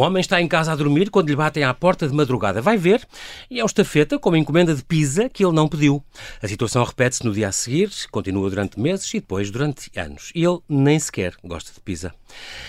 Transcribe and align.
Homem 0.00 0.22
está 0.22 0.40
em 0.40 0.48
casa 0.48 0.72
a 0.72 0.76
dormir 0.76 1.10
quando 1.10 1.28
lhe 1.28 1.36
batem 1.36 1.62
à 1.62 1.74
porta 1.74 2.08
de 2.08 2.14
madrugada. 2.14 2.62
Vai 2.62 2.78
ver 2.78 3.06
e 3.50 3.60
é 3.60 3.62
o 3.62 3.66
estafeta 3.66 4.18
com 4.18 4.30
uma 4.30 4.38
encomenda 4.38 4.74
de 4.74 4.82
pizza 4.82 5.28
que 5.28 5.44
ele 5.44 5.52
não 5.52 5.68
pediu. 5.68 6.02
A 6.42 6.48
situação 6.48 6.82
repete-se 6.82 7.22
no 7.22 7.34
dia 7.34 7.48
a 7.48 7.52
seguir, 7.52 7.90
continua 8.10 8.48
durante 8.48 8.80
meses 8.80 9.12
e 9.12 9.20
depois 9.20 9.50
durante 9.50 9.90
anos. 9.94 10.32
E 10.34 10.42
ele 10.42 10.58
nem 10.66 10.98
sequer 10.98 11.34
gosta 11.44 11.70
de 11.74 11.80
pizza. 11.80 12.14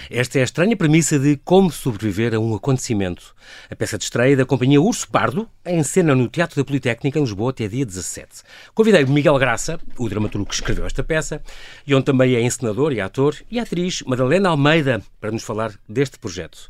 Esta 0.09 0.39
é 0.39 0.41
a 0.41 0.43
estranha 0.43 0.75
premissa 0.75 1.17
de 1.17 1.37
como 1.37 1.71
sobreviver 1.71 2.35
a 2.35 2.39
um 2.39 2.53
acontecimento. 2.53 3.33
A 3.69 3.75
peça 3.77 3.97
de 3.97 4.03
estreia 4.03 4.35
da 4.35 4.45
companhia 4.45 4.81
Urso 4.81 5.07
Pardo, 5.09 5.47
em 5.65 5.81
cena 5.83 6.13
no 6.13 6.27
Teatro 6.27 6.57
da 6.57 6.65
Politécnica, 6.65 7.17
em 7.17 7.21
Lisboa, 7.21 7.51
até 7.51 7.65
dia 7.65 7.85
17. 7.85 8.41
Convidei 8.73 9.05
Miguel 9.05 9.37
Graça, 9.37 9.79
o 9.97 10.09
dramaturgo 10.09 10.49
que 10.49 10.55
escreveu 10.55 10.85
esta 10.85 11.01
peça, 11.01 11.41
e 11.87 11.95
onde 11.95 12.03
também 12.03 12.35
é 12.35 12.41
encenador 12.41 12.91
e 12.91 12.99
ator, 12.99 13.37
e 13.49 13.57
a 13.57 13.63
atriz 13.63 14.01
Madalena 14.01 14.49
Almeida, 14.49 15.01
para 15.21 15.31
nos 15.31 15.43
falar 15.43 15.71
deste 15.87 16.19
projeto. 16.19 16.69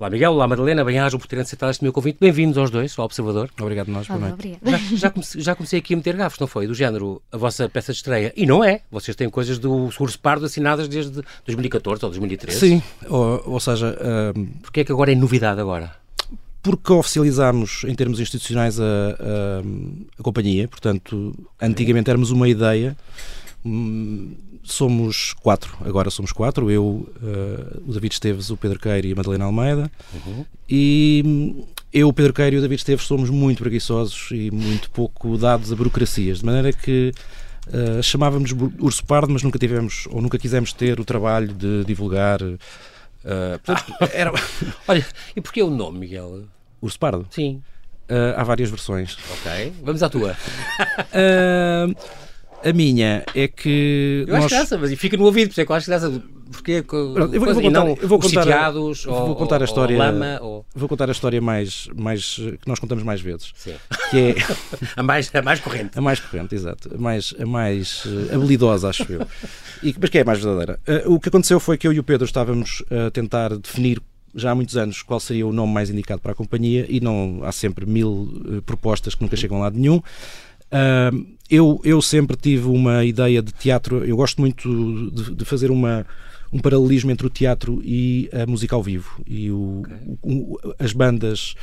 Olá 0.00 0.10
Miguel, 0.10 0.30
olá 0.30 0.46
Madalena, 0.46 0.84
bem-ajam 0.84 1.18
por 1.18 1.26
terem 1.26 1.42
aceitado 1.42 1.70
este 1.70 1.82
meu 1.82 1.92
convite. 1.92 2.18
Bem-vindos 2.20 2.56
aos 2.56 2.70
dois, 2.70 2.96
ao 2.96 3.04
Observador. 3.04 3.50
Obrigado 3.60 3.88
nós, 3.88 4.08
Olá, 4.08 4.32
já, 4.62 4.78
já, 4.96 5.10
comecei, 5.10 5.40
já, 5.40 5.56
comecei, 5.56 5.80
aqui 5.80 5.92
a 5.92 5.96
meter 5.96 6.14
gafos, 6.14 6.38
não 6.38 6.46
foi? 6.46 6.68
Do 6.68 6.74
género, 6.74 7.20
a 7.32 7.36
vossa 7.36 7.68
peça 7.68 7.90
de 7.90 7.96
estreia. 7.96 8.32
E 8.36 8.46
não 8.46 8.62
é. 8.62 8.82
Vocês 8.92 9.16
têm 9.16 9.28
coisas 9.28 9.58
do 9.58 9.90
Urso 9.98 10.16
Pardo 10.20 10.46
assinadas 10.46 10.86
desde 10.86 11.20
2014 11.44 12.04
ou 12.04 12.10
2013. 12.10 12.60
Sim, 12.60 12.82
ou, 13.08 13.42
ou 13.44 13.58
seja... 13.58 13.98
Um... 14.36 14.46
Porquê 14.62 14.82
é 14.82 14.84
que 14.84 14.92
agora 14.92 15.10
é 15.10 15.16
novidade 15.16 15.60
agora? 15.60 15.92
Porque 16.62 16.92
oficializámos 16.92 17.82
em 17.82 17.94
termos 17.96 18.20
institucionais 18.20 18.78
a, 18.78 18.84
a, 18.84 19.62
a 20.16 20.22
companhia, 20.22 20.68
portanto, 20.68 21.34
antigamente 21.60 22.08
éramos 22.08 22.30
uma 22.30 22.48
ideia... 22.48 22.96
Hum, 24.68 24.72
somos 24.72 25.32
quatro, 25.34 25.76
agora 25.84 26.10
somos 26.10 26.32
quatro, 26.32 26.70
eu, 26.70 26.84
uh, 26.84 27.82
o 27.86 27.92
David 27.92 28.12
Esteves, 28.12 28.50
o 28.50 28.56
Pedro 28.56 28.78
Queiro 28.78 29.06
e 29.06 29.12
a 29.12 29.16
Madalena 29.16 29.46
Almeida. 29.46 29.90
Uhum. 30.14 30.44
E 30.68 31.64
eu, 31.92 32.08
o 32.08 32.12
Pedro 32.12 32.32
Queiro 32.32 32.56
e 32.56 32.58
o 32.58 32.62
David 32.62 32.78
Esteves 32.78 33.06
somos 33.06 33.30
muito 33.30 33.58
preguiçosos 33.58 34.28
e 34.30 34.50
muito 34.50 34.90
pouco 34.90 35.36
dados 35.38 35.72
a 35.72 35.76
burocracias, 35.76 36.40
de 36.40 36.44
maneira 36.44 36.72
que 36.72 37.12
uh, 37.68 38.02
chamávamos 38.02 38.52
Urso 38.78 39.04
Pardo, 39.04 39.32
mas 39.32 39.42
nunca 39.42 39.58
tivemos 39.58 40.06
ou 40.10 40.20
nunca 40.20 40.38
quisemos 40.38 40.72
ter 40.72 41.00
o 41.00 41.04
trabalho 41.04 41.52
de 41.52 41.84
divulgar. 41.84 42.42
Uh, 42.42 42.58
portanto, 43.64 43.94
era... 44.12 44.32
Olha, 44.86 45.06
e 45.34 45.40
porquê 45.40 45.62
o 45.62 45.70
nome, 45.70 46.00
Miguel? 46.00 46.44
Urso 46.80 46.98
Pardo? 46.98 47.26
Sim. 47.30 47.60
há 48.36 48.44
várias 48.44 48.70
versões. 48.70 49.18
Ok, 49.40 49.72
vamos 49.82 50.02
à 50.02 50.08
tua. 50.08 50.36
A 52.64 52.72
minha 52.72 53.24
é 53.34 53.48
que. 53.48 54.24
Eu 54.26 54.34
nós... 54.34 54.44
acho 54.44 54.54
graça, 54.54 54.78
mas 54.78 54.92
fica 54.94 55.16
no 55.16 55.24
ouvido, 55.24 55.48
por 55.48 55.52
isso 55.52 55.60
é 55.60 55.64
eu 55.64 55.76
acho 55.76 55.86
graça. 55.86 56.22
Porque 56.50 56.82
Pronto, 56.82 57.34
eu 57.34 57.40
vou, 57.40 57.48
eu 57.48 57.54
vou 57.54 57.62
contar, 57.62 57.86
eu 57.86 58.08
vou 58.08 58.18
contar, 58.18 58.42
sitiados, 58.42 59.04
vou 59.04 59.28
ou, 59.28 59.36
contar 59.36 59.60
a 59.60 59.64
história. 59.66 59.94
Ou 59.94 60.02
lama, 60.02 60.38
ou... 60.40 60.66
Vou 60.74 60.88
contar 60.88 61.08
a 61.08 61.12
história 61.12 61.40
mais, 61.42 61.88
mais 61.94 62.36
que 62.36 62.66
nós 62.66 62.78
contamos 62.78 63.04
mais 63.04 63.20
vezes. 63.20 63.52
Sim. 63.54 63.74
Que 64.10 64.16
é 64.16 64.34
a 64.96 65.02
mais 65.02 65.30
a 65.34 65.42
mais 65.42 65.60
corrente. 65.60 65.98
A 65.98 66.00
mais 66.00 66.20
corrente, 66.20 66.54
exato. 66.54 66.94
A 66.94 66.98
mais 66.98 67.34
a 67.38 67.44
mais 67.44 68.04
uh, 68.06 68.34
habilidosa, 68.34 68.88
acho 68.88 69.12
eu. 69.12 69.26
E, 69.82 69.94
mas 70.00 70.08
que 70.08 70.18
é 70.18 70.22
a 70.22 70.24
mais 70.24 70.40
verdadeira. 70.40 70.80
Uh, 70.88 71.14
o 71.14 71.20
que 71.20 71.28
aconteceu 71.28 71.60
foi 71.60 71.76
que 71.76 71.86
eu 71.86 71.92
e 71.92 71.98
o 71.98 72.02
Pedro 72.02 72.24
estávamos 72.24 72.82
a 72.90 73.10
tentar 73.10 73.54
definir 73.56 74.00
já 74.34 74.50
há 74.50 74.54
muitos 74.54 74.76
anos 74.76 75.02
qual 75.02 75.20
seria 75.20 75.46
o 75.46 75.52
nome 75.52 75.72
mais 75.72 75.90
indicado 75.90 76.20
para 76.20 76.32
a 76.32 76.34
companhia 76.34 76.86
e 76.88 77.00
não 77.00 77.40
há 77.42 77.52
sempre 77.52 77.86
mil 77.86 78.28
uh, 78.46 78.62
propostas 78.62 79.14
que 79.14 79.22
nunca 79.22 79.36
chegam 79.36 79.58
a 79.58 79.60
lado 79.60 79.78
nenhum. 79.78 80.00
Uh, 80.72 81.38
eu, 81.50 81.80
eu 81.82 82.02
sempre 82.02 82.36
tive 82.36 82.68
uma 82.68 83.04
ideia 83.04 83.42
de 83.42 83.52
teatro, 83.52 84.04
eu 84.04 84.16
gosto 84.16 84.40
muito 84.40 85.10
de, 85.10 85.34
de 85.34 85.44
fazer 85.44 85.70
uma, 85.70 86.06
um 86.52 86.58
paralelismo 86.58 87.10
entre 87.10 87.26
o 87.26 87.30
teatro 87.30 87.80
e 87.82 88.28
a 88.32 88.46
música 88.46 88.76
ao 88.76 88.82
vivo. 88.82 89.20
E 89.26 89.50
o, 89.50 89.80
okay. 89.80 89.96
o, 90.22 90.58
as 90.78 90.92
bandas 90.92 91.54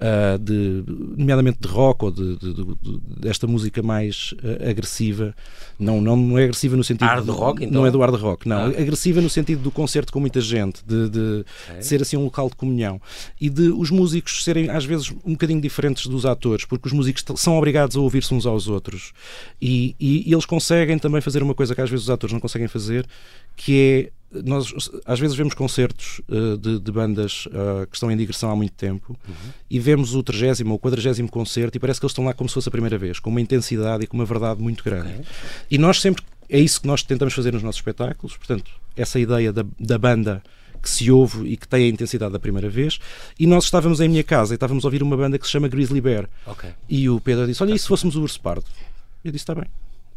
uh, 0.00 0.38
de, 0.38 0.82
nomeadamente 1.16 1.58
de 1.60 1.68
rock 1.68 2.04
ou 2.04 2.10
de, 2.10 2.36
de, 2.36 2.54
de 2.54 3.00
desta 3.20 3.46
música 3.46 3.82
mais 3.82 4.34
uh, 4.42 4.68
agressiva. 4.68 5.34
Não, 5.78 6.00
não, 6.00 6.16
não 6.16 6.38
é 6.38 6.44
agressiva 6.44 6.76
no 6.76 6.84
sentido. 6.84 7.06
Hard 7.06 7.28
rock, 7.28 7.64
então? 7.64 7.80
Não 7.80 7.86
é 7.86 7.90
do 7.90 7.98
hard 8.00 8.14
rock, 8.16 8.48
não. 8.48 8.66
Ah. 8.66 8.68
Agressiva 8.68 9.20
no 9.20 9.30
sentido 9.30 9.62
do 9.62 9.70
concerto 9.70 10.12
com 10.12 10.20
muita 10.20 10.40
gente, 10.40 10.82
de, 10.84 11.08
de 11.08 11.44
okay. 11.70 11.82
ser 11.82 12.02
assim 12.02 12.16
um 12.16 12.24
local 12.24 12.48
de 12.48 12.56
comunhão. 12.56 13.00
E 13.40 13.48
de 13.48 13.68
os 13.68 13.90
músicos 13.90 14.44
serem 14.44 14.70
às 14.70 14.84
vezes 14.84 15.10
um 15.24 15.32
bocadinho 15.32 15.60
diferentes 15.60 16.06
dos 16.06 16.26
atores, 16.26 16.64
porque 16.64 16.88
os 16.88 16.92
músicos 16.92 17.24
são 17.36 17.56
obrigados 17.56 17.96
a 17.96 18.00
ouvir-se 18.00 18.32
uns 18.34 18.46
aos 18.46 18.68
outros. 18.68 19.12
E, 19.60 19.94
e, 20.00 20.28
e 20.28 20.32
eles 20.32 20.46
conseguem 20.46 20.98
também 20.98 21.20
fazer 21.20 21.42
uma 21.42 21.54
coisa 21.54 21.74
que 21.74 21.80
às 21.80 21.90
vezes 21.90 22.04
os 22.04 22.10
atores 22.10 22.32
não 22.32 22.40
conseguem 22.40 22.68
fazer, 22.68 23.06
que 23.56 24.08
é 24.08 24.19
nós 24.32 24.72
às 25.04 25.18
vezes 25.18 25.36
vemos 25.36 25.54
concertos 25.54 26.20
uh, 26.28 26.56
de, 26.56 26.78
de, 26.78 26.92
bandas 26.92 27.46
uh, 27.46 27.86
que 27.86 27.96
estão 27.96 28.10
em 28.10 28.16
digressão 28.16 28.50
há 28.50 28.56
muito 28.56 28.72
tempo 28.74 29.18
uhum. 29.28 29.34
e 29.68 29.80
vemos 29.80 30.14
o 30.14 30.22
30 30.22 30.62
ou 30.68 30.78
40 30.78 31.26
concerto 31.28 31.76
e 31.76 31.80
parece 31.80 31.98
que 31.98 32.06
eles 32.06 32.12
estão 32.12 32.24
lá 32.24 32.32
como 32.32 32.48
se 32.48 32.54
fosse 32.54 32.68
a 32.68 32.72
primeira 32.72 32.96
vez, 32.96 33.18
com 33.18 33.30
uma 33.30 33.40
intensidade 33.40 34.04
e 34.04 34.06
com 34.06 34.16
uma 34.16 34.24
verdade 34.24 34.62
muito 34.62 34.84
grande. 34.84 35.12
Okay. 35.12 35.24
E 35.70 35.78
nós 35.78 36.00
sempre, 36.00 36.22
é 36.48 36.58
isso 36.60 36.80
que 36.80 36.86
nós 36.86 37.02
tentamos 37.02 37.34
fazer 37.34 37.52
nos 37.52 37.62
nossos 37.62 37.80
espetáculos, 37.80 38.36
portanto, 38.36 38.70
essa 38.96 39.18
ideia 39.18 39.52
da, 39.52 39.64
da 39.78 39.98
banda 39.98 40.42
que 40.80 40.88
se 40.88 41.10
ouve 41.10 41.46
e 41.46 41.56
que 41.56 41.68
tem 41.68 41.84
a 41.84 41.88
intensidade 41.88 42.32
da 42.32 42.38
primeira 42.38 42.68
vez. 42.68 42.98
E 43.38 43.46
nós 43.46 43.64
estávamos 43.64 44.00
em 44.00 44.08
minha 44.08 44.24
casa 44.24 44.54
e 44.54 44.56
estávamos 44.56 44.84
a 44.84 44.88
ouvir 44.88 45.02
uma 45.02 45.16
banda 45.16 45.38
que 45.38 45.44
se 45.44 45.52
chama 45.52 45.68
Grizzly 45.68 46.00
Bear. 46.00 46.28
Okay. 46.46 46.70
E 46.88 47.08
o 47.08 47.20
Pedro 47.20 47.46
disse: 47.46 47.62
Olha, 47.62 47.74
e 47.74 47.78
se 47.78 47.86
fôssemos 47.86 48.16
o 48.16 48.22
Urso 48.22 48.40
Pardo? 48.40 48.64
Eu 49.24 49.30
disse: 49.30 49.42
Está 49.42 49.54
bem. 49.54 49.66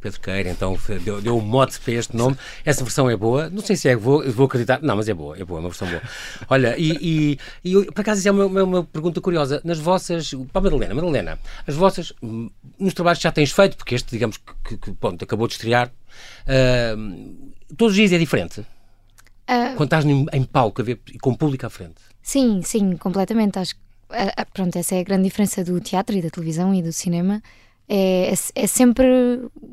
Pedro 0.04 0.20
Queira, 0.20 0.50
então 0.50 0.78
deu, 1.04 1.22
deu 1.22 1.38
um 1.38 1.42
mote 1.42 1.80
para 1.80 1.94
este 1.94 2.16
nome. 2.16 2.36
Essa 2.66 2.84
versão 2.84 3.10
é 3.10 3.16
boa, 3.16 3.50
não 3.50 3.62
sei 3.62 3.78
se 3.78 3.88
é, 3.88 3.96
vou, 3.96 4.30
vou 4.32 4.48
acreditar, 4.48 4.82
não, 4.82 4.98
mas 4.98 5.08
é 5.08 5.14
boa, 5.14 5.40
é 5.40 5.46
boa, 5.46 5.60
é 5.60 5.62
uma 5.62 5.70
versão 5.70 5.88
boa. 5.88 6.02
Olha, 6.50 6.78
e, 6.78 7.38
e, 7.64 7.72
e 7.72 7.86
por 7.86 8.02
acaso 8.02 8.20
isso 8.20 8.28
é 8.28 8.32
uma, 8.32 8.46
uma, 8.46 8.64
uma, 8.64 8.84
pergunta 8.84 9.22
curiosa. 9.22 9.62
Nas 9.64 9.80
vossas, 9.80 10.32
para 10.52 10.60
a 10.60 10.62
Madalena, 10.62 10.94
Madalena, 10.94 11.40
as 11.66 11.76
vossas, 11.76 12.12
hum, 12.22 12.50
nos 12.78 12.94
trabalhos 12.94 13.20
que 13.20 13.24
já 13.24 13.32
tens 13.32 13.54
feito, 13.54 13.78
porque 13.78 13.96
este, 13.96 14.12
digamos, 14.12 14.38
que, 14.38 14.78
que 14.78 14.92
ponto, 14.92 15.24
acabou 15.24 15.48
de 15.48 15.54
estrear, 15.54 15.88
uh, 15.88 17.54
todos 17.78 17.94
os 17.94 17.96
dias 17.96 18.12
é 18.12 18.18
diferente? 18.18 18.60
Uh, 18.60 19.76
Quando 19.78 19.84
estás 19.84 20.06
em, 20.06 20.26
em 20.34 20.44
palco 20.44 20.82
a 20.82 20.86
ver, 20.86 21.00
com 21.22 21.34
público 21.34 21.66
à 21.66 21.70
frente? 21.70 21.96
Sim, 22.22 22.62
sim, 22.62 22.98
completamente. 22.98 23.58
Acho 23.58 23.76
que, 23.76 23.82
uh, 24.12 24.46
pronto, 24.54 24.78
essa 24.78 24.96
é 24.96 25.00
a 25.00 25.04
grande 25.04 25.24
diferença 25.24 25.64
do 25.64 25.80
teatro 25.80 26.18
e 26.18 26.22
da 26.22 26.30
televisão 26.30 26.74
e 26.74 26.82
do 26.82 26.92
cinema 26.92 27.42
é, 27.88 28.34
é, 28.34 28.64
é 28.64 28.68
sempre 28.68 29.06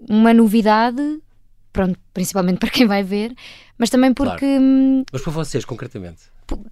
uma 0.08 0.34
novidade, 0.34 1.20
pronto, 1.72 1.98
principalmente 2.12 2.58
para 2.60 2.70
quem 2.70 2.86
vai 2.86 3.02
ver, 3.02 3.34
mas 3.78 3.90
também 3.90 4.12
porque. 4.12 4.46
Claro. 4.46 4.62
Hum, 4.62 5.04
mas 5.12 5.22
para 5.22 5.32
vocês, 5.32 5.64
concretamente? 5.64 6.22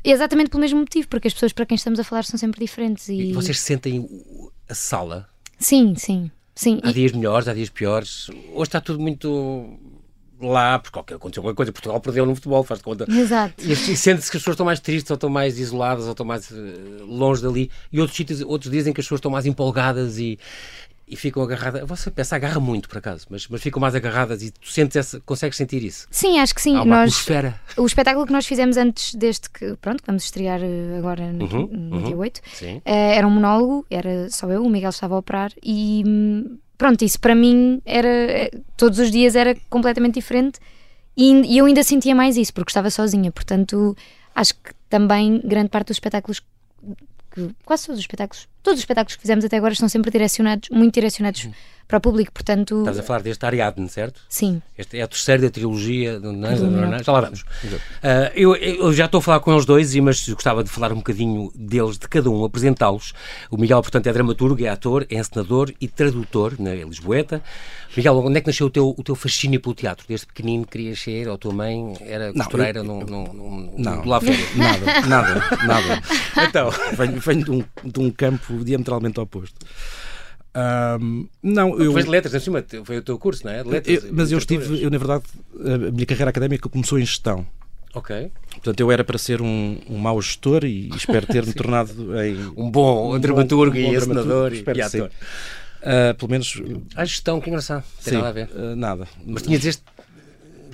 Exatamente 0.03 0.51
pelo 0.51 0.61
mesmo 0.61 0.81
motivo, 0.81 1.07
porque 1.09 1.29
as 1.29 1.35
pessoas 1.35 1.53
para 1.53 1.65
quem 1.65 1.77
estamos 1.77 2.01
a 2.01 2.05
falar 2.05 2.25
são 2.25 2.39
sempre 2.39 2.61
diferentes. 2.61 3.09
E, 3.09 3.31
e 3.31 3.33
vocês 3.33 3.61
sentem 3.61 4.09
a 4.69 4.75
sala? 4.75 5.29
Sim, 5.59 5.95
sim. 5.97 6.31
sim. 6.55 6.81
Há 6.83 6.91
e... 6.91 6.95
dias 6.95 7.13
melhores, 7.13 7.47
há 7.47 7.55
dias 7.55 7.69
piores. 7.69 8.29
Hoje 8.53 8.69
está 8.69 8.81
tudo 8.81 8.99
muito 8.99 9.79
lá, 10.41 10.79
porque 10.79 10.93
qualquer, 10.93 11.15
aconteceu 11.15 11.41
alguma 11.41 11.55
coisa, 11.55 11.73
Portugal 11.73 12.01
perdeu 12.01 12.25
no 12.25 12.35
futebol, 12.35 12.63
faz 12.63 12.79
de 12.79 12.85
conta. 12.85 13.07
Exato. 13.11 13.55
E, 13.65 13.73
e 13.73 13.97
sente-se 13.97 14.31
que 14.31 14.37
as 14.37 14.43
pessoas 14.43 14.55
estão 14.55 14.67
mais 14.67 14.81
tristes, 14.81 15.11
ou 15.11 15.15
estão 15.15 15.31
mais 15.31 15.59
isoladas, 15.59 16.05
ou 16.05 16.13
estão 16.13 16.27
mais 16.27 16.51
uh, 16.51 17.05
longe 17.07 17.43
dali, 17.43 17.71
e 17.93 18.01
outros, 18.01 18.17
sítios, 18.17 18.41
outros 18.43 18.71
dizem 18.71 18.93
que 18.93 19.01
as 19.01 19.07
pessoas 19.07 19.19
estão 19.19 19.31
mais 19.31 19.47
empolgadas 19.47 20.19
e, 20.19 20.39
e 21.09 21.17
ficam 21.17 21.43
agarradas. 21.43 21.87
Você 21.87 22.11
peça 22.11 22.37
agarra 22.37 22.61
muito, 22.61 22.89
por 22.89 22.99
acaso, 22.99 23.27
mas, 23.31 23.47
mas 23.49 23.63
ficam 23.63 23.81
mais 23.81 23.95
agarradas 23.95 24.43
e 24.43 24.51
tu 24.51 24.69
sentes 24.69 24.97
essa, 24.97 25.21
consegues 25.21 25.57
sentir 25.57 25.83
isso? 25.83 26.07
Sim, 26.11 26.39
acho 26.39 26.55
que 26.55 26.61
sim. 26.61 26.77
Há 26.77 26.83
uma 26.83 26.97
nós, 26.97 27.11
atmosfera. 27.11 27.61
O 27.77 27.87
espetáculo 27.87 28.27
que 28.27 28.33
nós 28.33 28.47
fizemos 28.47 28.77
antes 28.77 29.15
deste 29.15 29.51
que, 29.51 29.77
pronto, 29.77 30.03
vamos 30.07 30.25
estrear 30.25 30.61
eh, 30.63 30.99
agora 30.99 31.33
no, 31.33 31.45
uhum, 31.45 31.69
no 31.71 31.97
uhum, 31.97 32.03
dia 32.05 32.17
8, 32.17 32.39
uh, 32.39 32.83
era 32.85 33.27
um 33.27 33.31
monólogo, 33.31 33.87
era 33.91 34.29
só 34.31 34.49
eu, 34.51 34.65
o 34.65 34.69
Miguel 34.69 34.91
estava 34.91 35.15
a 35.15 35.19
operar 35.19 35.53
e 35.63 36.03
hum, 36.07 36.59
pronto, 36.77 37.03
isso 37.05 37.19
para 37.19 37.35
mim 37.35 37.81
era. 37.85 38.09
Eh, 38.09 38.51
todos 38.77 38.99
os 38.99 39.11
dias 39.11 39.35
era 39.35 39.57
completamente 39.69 40.15
diferente 40.15 40.61
e, 41.17 41.55
e 41.55 41.59
eu 41.59 41.67
ainda 41.67 41.83
sentia 41.83 42.15
mais 42.15 42.37
isso 42.37 42.53
porque 42.53 42.71
estava 42.71 42.91
sozinha, 42.91 43.33
portanto 43.33 43.97
acho 44.35 44.55
que 44.55 44.73
também 44.89 45.41
grande 45.45 45.69
parte 45.69 45.89
dos 45.89 45.97
espetáculos 45.97 46.41
quase 47.65 47.87
todos 47.87 47.99
os 47.99 48.03
espetáculos, 48.03 48.49
todos 48.63 48.79
os 48.79 48.83
espetáculos 48.83 49.17
que 49.17 49.23
fizemos 49.23 49.45
até 49.45 49.57
agora 49.57 49.73
estão 49.73 49.89
sempre 49.89 50.11
direcionados, 50.11 50.69
muito 50.71 50.95
direcionados 50.95 51.45
uhum. 51.45 51.53
Para 51.89 51.97
o 51.97 52.01
público, 52.03 52.31
portanto... 52.31 52.81
Estás 52.81 52.99
a 52.99 53.03
falar 53.03 53.23
deste 53.23 53.45
Ariadne, 53.47 53.89
certo? 53.89 54.21
Sim. 54.29 54.61
Este 54.77 54.99
é 54.99 55.03
a 55.03 55.09
terceira 55.09 55.41
da 55.41 55.51
trilogia, 55.51 56.21
do 56.21 56.33
Nães, 56.33 56.61
já 57.03 57.13
lá 57.13 57.23
vamos. 57.23 57.41
Uh, 57.41 58.31
eu, 58.35 58.55
eu, 58.55 58.93
já 58.93 59.07
estou 59.07 59.21
a 59.21 59.23
falar 59.23 59.41
com 59.41 59.51
eles 59.51 59.65
dois, 59.65 59.95
mas 59.97 60.29
gostava 60.29 60.63
de 60.63 60.69
falar 60.69 60.93
um 60.93 60.97
bocadinho 60.97 61.51
deles, 61.55 61.99
de 61.99 62.07
cada 62.07 62.29
um, 62.29 62.45
apresentá-los. 62.45 63.15
O 63.51 63.57
Miguel, 63.57 63.81
portanto, 63.81 64.07
é 64.07 64.13
dramaturgo, 64.13 64.63
é 64.63 64.69
ator, 64.69 65.07
é 65.09 65.17
encenador 65.17 65.73
e 65.81 65.89
tradutor 65.89 66.57
na 66.59 66.75
Lisboeta. 66.75 67.43
Miguel, 67.97 68.19
onde 68.19 68.37
é 68.37 68.41
que 68.43 68.47
nasceu 68.49 68.67
o 68.67 68.71
teu, 68.71 68.95
o 68.97 69.03
teu 69.03 69.15
fascínio 69.15 69.59
pelo 69.59 69.75
teatro? 69.75 70.05
Desde 70.07 70.27
pequenino 70.27 70.67
querias 70.67 71.01
ser, 71.01 71.27
ou 71.27 71.35
a 71.35 71.39
tua 71.39 71.55
mãe 71.55 71.97
era 72.03 72.35
costureira 72.35 72.83
não, 72.83 73.01
eu, 73.01 73.07
no, 73.07 73.25
no, 73.25 73.33
no, 73.33 73.79
não, 73.79 74.03
do 74.03 74.09
La 74.09 74.21
Nada, 74.57 75.07
nada, 75.09 75.43
nada. 75.67 76.03
então, 76.47 76.71
venho, 76.93 77.19
venho 77.19 77.45
de, 77.45 77.51
um, 77.51 77.65
de 77.83 78.01
um 78.01 78.11
campo 78.11 78.63
diametralmente 78.63 79.19
oposto. 79.19 79.67
Um, 80.57 81.29
não, 81.43 81.79
eu. 81.79 81.93
Foi 81.93 82.03
de 82.03 82.09
letras, 82.09 82.35
acima, 82.35 82.65
foi 82.85 82.99
o 82.99 83.03
teu 83.03 83.19
curso, 83.19 83.45
não 83.45 83.53
é? 83.53 83.63
Letras, 83.63 84.05
eu, 84.05 84.13
mas 84.13 84.33
eu 84.33 84.39
estive, 84.39 84.83
eu 84.83 84.91
na 84.91 84.99
verdade, 84.99 85.25
a 85.55 85.91
minha 85.91 86.07
carreira 86.07 86.31
académica 86.31 86.69
começou 86.69 86.99
em 86.99 87.05
gestão. 87.05 87.47
Ok. 87.95 88.31
Portanto, 88.51 88.81
eu 88.81 88.93
era 88.93 89.03
para 89.03 89.19
ser 89.19 89.41
um, 89.41 89.79
um 89.89 89.99
mau 89.99 90.21
gestor 90.21 90.65
e 90.65 90.89
espero 90.91 91.27
ter-me 91.27 91.53
tornado 91.55 91.93
em... 92.23 92.37
Um 92.57 92.71
bom 92.71 93.15
um 93.15 93.19
dramaturgo 93.19 93.75
bom, 93.75 93.81
um 93.81 93.85
bom 93.85 93.93
e 93.93 93.97
encenador 93.97 94.53
e, 94.53 94.65
e 94.75 94.83
ator. 94.83 95.11
Uh, 95.81 96.15
pelo 96.17 96.31
menos... 96.31 96.61
A 96.95 97.05
gestão, 97.05 97.41
que 97.41 97.49
engraçado. 97.49 97.85
Tem 98.05 98.13
sim, 98.13 98.17
nada 98.17 98.29
a 98.29 98.33
ver. 98.33 98.51
Uh, 98.51 98.77
nada. 98.77 99.09
Mas 99.25 99.43
tinhas 99.43 99.65
este 99.65 99.83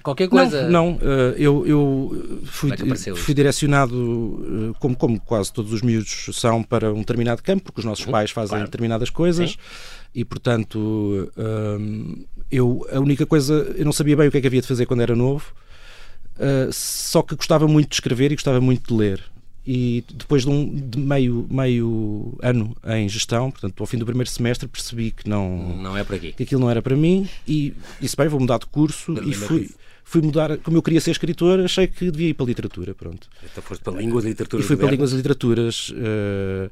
qualquer 0.04 0.28
coisa. 0.28 0.68
Não, 0.68 0.90
não 0.90 0.92
uh, 0.96 1.34
eu, 1.36 1.66
eu 1.66 2.42
fui, 2.44 2.70
é 2.70 3.14
fui 3.16 3.34
direcionado, 3.34 3.96
uh, 3.96 4.76
como, 4.78 4.94
como 4.94 5.18
quase 5.18 5.52
todos 5.52 5.72
os 5.72 5.82
miúdos 5.82 6.28
são, 6.34 6.62
para 6.62 6.92
um 6.92 6.98
determinado 6.98 7.42
campo, 7.42 7.64
porque 7.64 7.80
os 7.80 7.84
nossos 7.84 8.04
uhum, 8.04 8.12
pais 8.12 8.30
fazem 8.30 8.50
claro. 8.50 8.64
determinadas 8.66 9.10
coisas 9.10 9.52
Sim. 9.52 9.56
e, 10.14 10.24
portanto, 10.24 10.76
uh, 10.76 12.26
eu, 12.52 12.86
a 12.92 13.00
única 13.00 13.24
coisa, 13.24 13.74
eu 13.76 13.84
não 13.84 13.92
sabia 13.92 14.16
bem 14.16 14.28
o 14.28 14.30
que 14.30 14.36
é 14.36 14.40
que 14.40 14.46
havia 14.46 14.60
de 14.60 14.68
fazer 14.68 14.86
quando 14.86 15.00
era 15.00 15.16
novo, 15.16 15.52
só 16.72 17.22
que 17.22 17.34
gostava 17.36 17.66
muito 17.66 17.90
de 17.90 17.94
escrever 17.94 18.32
e 18.32 18.34
gostava 18.34 18.60
muito 18.60 18.88
de 18.88 19.00
ler 19.00 19.34
e 19.66 20.04
depois 20.12 20.42
de, 20.42 20.50
um, 20.50 20.74
de 20.74 20.98
meio, 20.98 21.46
meio 21.50 22.36
ano 22.42 22.76
em 22.84 23.08
gestão, 23.08 23.50
portanto, 23.50 23.80
ao 23.80 23.86
fim 23.86 23.96
do 23.96 24.04
primeiro 24.04 24.28
semestre, 24.28 24.68
percebi 24.68 25.10
que 25.10 25.28
não, 25.28 25.76
não 25.76 25.96
é 25.96 26.04
para 26.04 26.16
aqui. 26.16 26.32
que 26.32 26.42
aquilo 26.42 26.60
não 26.60 26.70
era 26.70 26.82
para 26.82 26.94
mim 26.94 27.26
e 27.48 27.72
disse 28.00 28.14
bem, 28.16 28.28
vou 28.28 28.40
mudar 28.40 28.58
de 28.58 28.66
curso 28.66 29.14
e 29.24 29.32
fui, 29.32 29.70
fui 30.04 30.20
mudar, 30.20 30.58
como 30.58 30.76
eu 30.76 30.82
queria 30.82 31.00
ser 31.00 31.10
escritor, 31.10 31.60
achei 31.60 31.86
que 31.86 32.10
devia 32.10 32.28
ir 32.28 32.34
para 32.34 32.44
a 32.44 32.48
literatura, 32.48 32.94
pronto. 32.94 33.28
Então 33.42 33.62
foste 33.62 33.82
para 33.82 33.94
línguas 33.94 34.24
e 34.24 34.28
literaturas. 34.28 34.64
E 34.64 34.68
fui 34.68 34.76
para 34.76 34.90
línguas 34.90 35.12
e 35.12 35.16
literaturas, 35.16 35.90
uh, 35.90 36.70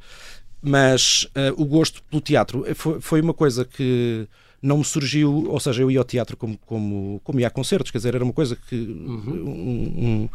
mas 0.63 1.25
uh, 1.25 1.61
o 1.61 1.65
gosto 1.65 2.03
pelo 2.05 2.21
teatro 2.21 2.65
foi, 2.75 3.01
foi 3.01 3.21
uma 3.21 3.35
coisa 3.35 3.65
que 3.65 4.29
não 4.63 4.79
me 4.79 4.85
surgiu, 4.85 5.47
ou 5.49 5.59
seja, 5.59 5.83
eu 5.83 5.91
ia 5.91 5.99
ao 5.99 6.05
teatro 6.05 6.37
como, 6.37 6.57
como, 6.59 7.21
como 7.25 7.41
ia 7.41 7.49
a 7.49 7.51
concertos, 7.51 7.91
quer 7.91 7.99
dizer, 7.99 8.15
era 8.15 8.23
uma 8.23 8.33
coisa 8.33 8.55
que 8.55 8.77
uhum. 8.77 9.45
um, 9.45 10.05
um, 10.05 10.29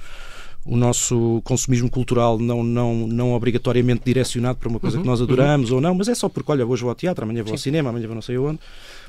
o 0.66 0.76
nosso 0.76 1.42
consumismo 1.44 1.90
cultural 1.90 2.38
não, 2.38 2.64
não, 2.64 3.08
não 3.08 3.34
obrigatoriamente 3.34 4.04
direcionado 4.04 4.58
para 4.58 4.68
uma 4.68 4.80
coisa 4.80 4.98
uhum, 4.98 5.04
que 5.04 5.08
nós 5.08 5.22
adoramos 5.22 5.70
uhum. 5.70 5.78
ou 5.78 5.82
não, 5.82 5.96
mas 5.96 6.08
é 6.08 6.16
só 6.16 6.28
porque, 6.28 6.52
olha, 6.52 6.66
hoje 6.66 6.82
vou 6.82 6.90
ao 6.90 6.96
teatro, 6.96 7.24
amanhã 7.24 7.42
vou 7.42 7.50
Sim. 7.50 7.54
ao 7.54 7.58
cinema, 7.58 7.90
amanhã 7.90 8.08
vou 8.08 8.16
não 8.16 8.22
sei 8.22 8.38
onde. 8.38 8.60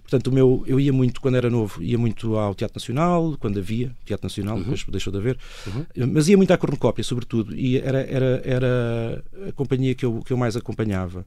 Portanto, 0.02 0.28
o 0.28 0.32
meu, 0.32 0.64
eu 0.66 0.80
ia 0.80 0.92
muito, 0.92 1.20
quando 1.20 1.34
era 1.34 1.50
novo, 1.50 1.82
ia 1.82 1.98
muito 1.98 2.36
ao 2.36 2.54
Teatro 2.54 2.76
Nacional, 2.76 3.36
quando 3.38 3.58
havia 3.58 3.90
Teatro 4.06 4.24
Nacional, 4.24 4.56
uhum. 4.56 4.62
depois 4.62 4.84
deixou 4.88 5.12
de 5.12 5.18
haver, 5.18 5.36
uhum. 5.66 5.84
mas 6.12 6.28
ia 6.28 6.36
muito 6.36 6.50
à 6.50 6.56
cornucópia, 6.56 7.04
sobretudo, 7.04 7.54
e 7.54 7.76
era, 7.76 8.00
era, 8.00 8.42
era 8.44 9.24
a 9.48 9.52
companhia 9.52 9.94
que 9.94 10.06
eu, 10.06 10.22
que 10.24 10.32
eu 10.32 10.36
mais 10.36 10.56
acompanhava. 10.56 11.26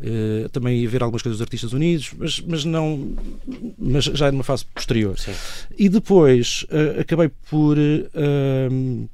Uh, 0.00 0.48
também 0.48 0.78
ia 0.78 0.88
ver 0.88 1.02
algumas 1.02 1.22
coisas 1.22 1.38
dos 1.38 1.44
Artistas 1.44 1.72
Unidos, 1.72 2.12
mas, 2.18 2.40
mas 2.40 2.64
não 2.64 3.14
mas 3.78 4.04
já 4.04 4.32
numa 4.32 4.42
fase 4.42 4.64
posterior. 4.64 5.16
Sim. 5.16 5.32
E 5.78 5.88
depois 5.88 6.64
uh, 6.70 7.00
acabei 7.00 7.30
por 7.48 7.78
uh, 7.78 9.08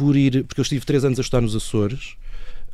por 0.00 0.16
ir, 0.16 0.44
porque 0.44 0.58
eu 0.58 0.62
estive 0.62 0.86
três 0.86 1.04
anos 1.04 1.18
a 1.18 1.20
estudar 1.20 1.42
nos 1.42 1.54
Açores, 1.54 2.16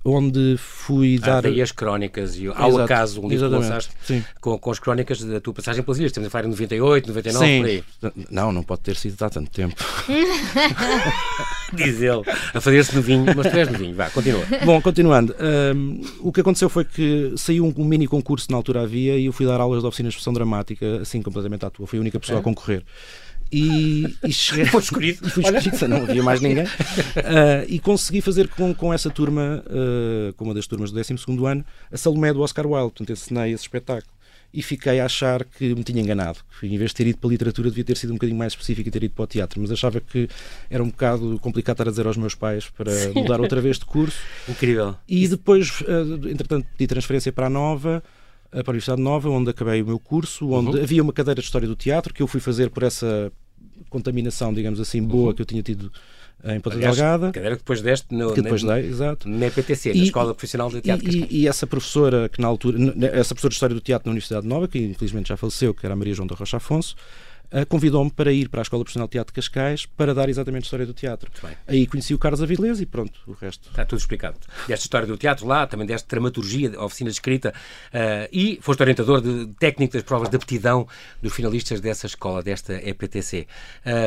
onde 0.05 0.55
fui 0.58 1.19
ah, 1.23 1.26
dar. 1.26 1.43
Daí 1.43 1.61
as 1.61 1.73
crónicas 1.73 2.37
e 2.37 2.46
ao 2.46 2.69
Exato, 2.69 2.82
acaso 2.82 3.20
um 3.20 3.28
livro 3.28 3.49
que 3.49 3.55
lançaste 3.56 3.90
com, 4.40 4.56
com 4.56 4.70
as 4.70 4.78
crónicas 4.78 5.20
da 5.20 5.40
tua 5.40 5.52
passagem 5.52 5.82
pelas 5.82 5.99
ilhas. 5.99 6.11
Estamos 6.11 6.28
a 6.28 6.31
falar 6.31 6.44
em 6.44 6.50
98, 6.50 7.08
99, 7.08 7.44
Sim. 7.44 7.58
por 7.58 7.67
aí. 7.69 7.82
Não, 8.31 8.52
não 8.52 8.62
pode 8.62 8.82
ter 8.82 8.94
sido 8.94 9.20
há 9.20 9.28
tanto 9.28 9.50
tempo. 9.50 9.75
Diz 11.75 12.00
ele, 12.00 12.23
a 12.55 12.61
fazer-se 12.61 12.94
no 12.94 13.02
vinho, 13.02 13.25
mas 13.34 13.50
tu 13.50 13.56
és 13.56 13.69
no 13.69 13.76
vinho. 13.76 13.96
Vá, 13.96 14.08
continua. 14.08 14.44
Bom, 14.64 14.81
continuando. 14.81 15.34
Um, 15.75 16.00
o 16.20 16.31
que 16.31 16.40
aconteceu 16.40 16.69
foi 16.69 16.84
que 16.84 17.32
saiu 17.37 17.67
um, 17.67 17.75
um, 17.76 17.84
mini 17.84 18.06
concurso 18.06 18.46
na 18.52 18.56
altura 18.56 18.82
havia 18.82 19.19
e 19.19 19.26
eu 19.26 19.32
fui 19.32 19.44
dar 19.44 19.61
aulas 19.61 19.82
de 19.82 19.88
oficina 19.88 20.08
de 20.08 20.12
expressão 20.12 20.32
dramática, 20.32 21.00
assim 21.02 21.20
completamente 21.20 21.67
à 21.67 21.70
tua. 21.70 21.88
Fui 21.88 21.99
a 21.99 22.00
única 22.00 22.20
pessoa 22.20 22.38
é. 22.38 22.40
a 22.40 22.44
concorrer. 22.44 22.84
E, 23.50 24.16
e 24.25 24.32
cheguei. 24.32 24.64
Foi 24.66 24.81
escolhido. 24.81 25.31
Fui 25.31 25.43
escolhido, 25.43 25.88
não 25.88 26.02
havia 26.02 26.22
mais 26.22 26.40
ninguém. 26.40 26.64
Uh, 26.64 26.69
e 27.69 27.78
consegui 27.78 28.20
fazer 28.20 28.48
com, 28.48 28.75
com 28.75 28.93
essa 28.93 29.10
turma, 29.10 29.62
uh, 29.66 30.32
com 30.34 30.44
uma 30.44 30.54
das 30.54 30.66
turmas 30.66 30.90
do 30.90 30.94
12 30.94 31.46
ano, 31.46 31.64
a 31.90 31.96
Salomé 31.96 32.32
do 32.32 32.40
Oscar 32.40 32.66
Wilde. 32.66 32.93
Portanto, 32.93 33.12
ensinei 33.12 33.52
esse 33.52 33.64
espetáculo. 33.64 34.16
E 34.54 34.62
fiquei 34.62 35.00
a 35.00 35.04
achar 35.04 35.44
que 35.44 35.75
me 35.75 35.84
tinha 35.84 36.00
enganado. 36.00 36.38
Que, 36.58 36.66
em 36.66 36.78
vez 36.78 36.90
de 36.90 36.96
ter 36.96 37.06
ido 37.06 37.19
para 37.19 37.28
a 37.28 37.32
literatura, 37.32 37.69
devia 37.69 37.84
ter 37.84 37.96
sido 37.96 38.10
um 38.10 38.14
bocadinho 38.14 38.38
mais 38.38 38.52
específico 38.52 38.88
e 38.88 38.93
ter 38.93 39.02
ido 39.02 39.14
para 39.14 39.25
o 39.25 39.26
teatro. 39.26 39.60
Mas 39.60 39.70
achava 39.70 40.00
que 40.00 40.28
era 40.70 40.82
um 40.82 40.88
bocado 40.88 41.38
complicado 41.40 41.75
estar 41.75 41.88
a 41.88 41.90
dizer 41.90 42.06
aos 42.06 42.16
meus 42.16 42.34
pais 42.34 42.70
para 42.70 42.90
Sim. 42.90 43.12
mudar 43.14 43.40
outra 43.40 43.60
vez 43.60 43.78
de 43.78 43.84
curso. 43.84 44.19
Incrível. 44.49 44.96
E 45.06 45.28
depois, 45.28 45.81
uh, 45.82 46.28
entretanto, 46.28 46.66
pedi 46.72 46.87
transferência 46.87 47.32
para 47.32 47.46
a 47.46 47.50
Nova 47.50 48.02
para 48.50 48.60
a 48.60 48.70
Universidade 48.70 49.00
Nova, 49.00 49.28
onde 49.28 49.50
acabei 49.50 49.82
o 49.82 49.87
meu 49.87 49.98
curso, 49.98 50.50
onde 50.50 50.76
uhum. 50.76 50.82
havia 50.82 51.02
uma 51.02 51.12
cadeira 51.12 51.40
de 51.40 51.44
História 51.44 51.69
do 51.69 51.76
Teatro 51.76 52.12
que 52.12 52.22
eu 52.22 52.26
fui 52.26 52.40
fazer 52.40 52.70
por 52.70 52.82
essa 52.82 53.32
contaminação, 53.88 54.52
digamos 54.52 54.81
assim, 54.81 55.02
boa 55.02 55.28
uhum. 55.28 55.34
que 55.34 55.43
eu 55.43 55.46
tinha 55.46 55.62
tido 55.62 55.93
em 56.44 56.60
Ponta 56.60 56.76
Aliás, 56.76 56.96
Delgada. 56.96 57.32
Cadeira 57.32 57.56
que 57.56 57.62
depois 57.62 57.81
deste 57.81 58.14
no, 58.14 58.32
que 58.32 58.43
depois 58.43 58.62
dei, 58.62 58.87
exato. 58.87 59.28
na 59.28 59.46
EPTC, 59.46 59.93
e, 59.93 59.98
na 59.98 60.04
Escola 60.04 60.34
Profissional 60.34 60.70
de 60.70 60.81
Teatro 60.81 61.10
e, 61.10 61.26
e, 61.31 61.48
essa 61.48 61.66
professora 61.66 62.28
que 62.28 62.40
na 62.40 62.46
altura, 62.46 62.78
essa 63.12 63.34
professora 63.34 63.50
de 63.50 63.54
História 63.54 63.75
do 63.75 63.81
Teatro 63.81 64.08
na 64.08 64.12
Universidade 64.12 64.46
Nova, 64.46 64.69
que 64.69 64.78
infelizmente 64.78 65.28
já 65.28 65.37
faleceu, 65.37 65.75
que 65.75 65.84
era 65.84 65.94
a 65.94 65.96
Maria 65.96 66.14
João 66.14 66.26
da 66.26 66.34
Rocha 66.34 66.58
Afonso, 66.58 66.94
convidou-me 67.69 68.10
para 68.10 68.32
ir 68.32 68.48
para 68.48 68.60
a 68.60 68.62
Escola 68.62 68.82
Profissional 68.82 69.06
de 69.06 69.12
Teatro 69.12 69.32
de 69.32 69.37
Cascais 69.40 69.87
para 69.87 70.14
dar 70.14 70.28
exatamente 70.28 70.64
a 70.64 70.66
história 70.66 70.87
do 70.87 70.94
teatro. 70.94 71.31
Aí 71.66 71.87
conheci 71.87 72.14
o 72.14 72.19
Carlos 72.19 72.43
Avilés 72.43 72.81
e 72.81 72.87
pronto, 72.87 73.19
o 73.26 73.32
resto. 73.32 73.69
Está 73.70 73.84
tudo 73.84 73.98
explicado. 73.98 74.38
Desta 74.66 74.84
história 74.84 75.06
do 75.06 75.16
teatro 75.16 75.46
lá, 75.46 75.66
também 75.66 75.87
desta 75.87 76.08
dramaturgia, 76.08 76.81
oficina 76.81 77.10
de 77.10 77.16
escrita 77.16 77.52
uh, 77.52 78.28
e 78.32 78.58
foste 78.60 78.81
orientador 78.81 79.20
de 79.20 79.46
técnico 79.58 79.94
das 79.94 80.02
provas 80.02 80.28
de 80.28 80.37
aptidão 80.37 80.87
dos 81.22 81.32
finalistas 81.32 81.81
dessa 81.81 82.06
escola, 82.06 82.43
desta 82.43 82.75
EPTC. 82.75 83.46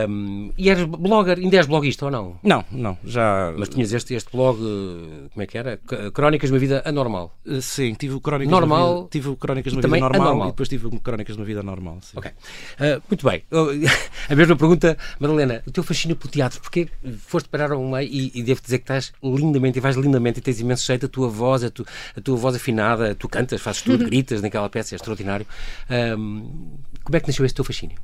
Um, 0.09 0.51
e 0.57 0.69
eras 0.69 0.85
blogger, 0.85 1.37
ainda 1.37 1.57
és 1.57 1.65
bloguista 1.65 2.05
ou 2.05 2.11
não? 2.11 2.39
Não, 2.43 2.65
não, 2.71 2.97
já. 3.03 3.53
Mas 3.57 3.69
tinhas 3.69 3.93
este, 3.93 4.13
este 4.13 4.31
blog, 4.31 4.57
como 4.57 5.41
é 5.41 5.45
que 5.45 5.57
era? 5.57 5.77
Crónicas 6.13 6.49
de 6.49 6.53
uma 6.53 6.59
vida 6.59 6.81
anormal. 6.85 7.37
Sim, 7.61 7.93
tive 7.93 8.15
o 8.15 8.21
Crónicas 8.21 8.51
normal, 8.51 8.79
de 8.79 8.91
uma 8.91 8.97
vida, 8.97 9.09
tive 9.11 9.29
o 9.29 9.35
Crónicas 9.35 9.73
de 9.73 9.77
uma 9.77 9.81
vida 9.81 9.99
normal 9.99 10.21
anormal. 10.21 10.47
e 10.47 10.51
depois 10.51 10.69
tive 10.69 10.87
o 10.87 10.99
Crónicas 10.99 11.35
de 11.35 11.41
uma 11.41 11.45
vida 11.45 11.63
normal. 11.63 11.97
Sim. 12.01 12.17
Ok. 12.17 12.31
Uh, 12.31 13.01
muito 13.09 13.25
bem 13.25 13.28
bem, 13.29 13.43
a 14.29 14.35
mesma 14.35 14.55
pergunta, 14.55 14.97
Madalena, 15.19 15.61
o 15.67 15.71
teu 15.71 15.83
fascínio 15.83 16.15
pelo 16.15 16.31
teatro, 16.31 16.59
porque 16.61 16.89
foste 17.25 17.47
parar 17.49 17.71
ao 17.71 17.83
meio 17.83 18.09
e, 18.09 18.31
e, 18.33 18.43
devo 18.43 18.61
dizer 18.61 18.79
que 18.79 18.83
estás 18.83 19.13
lindamente 19.23 19.77
e 19.77 19.81
vais 19.81 19.95
lindamente 19.95 20.39
e 20.39 20.41
tens 20.41 20.59
imenso 20.59 20.85
jeito, 20.85 21.05
a 21.05 21.09
tua 21.09 21.29
voz, 21.29 21.63
a, 21.63 21.69
tu, 21.69 21.85
a 22.15 22.21
tua 22.21 22.35
voz 22.35 22.55
afinada, 22.55 23.13
tu 23.13 23.29
cantas, 23.29 23.61
fazes 23.61 23.81
tudo, 23.81 24.05
gritas 24.09 24.41
naquela 24.41 24.69
peça, 24.69 24.95
é 24.95 24.97
extraordinário. 24.97 25.45
Um, 25.89 26.77
como 27.03 27.15
é 27.15 27.19
que 27.19 27.27
nasceu 27.27 27.45
esse 27.45 27.55
teu 27.55 27.65
fascínio? 27.65 27.97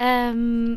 Um, 0.00 0.76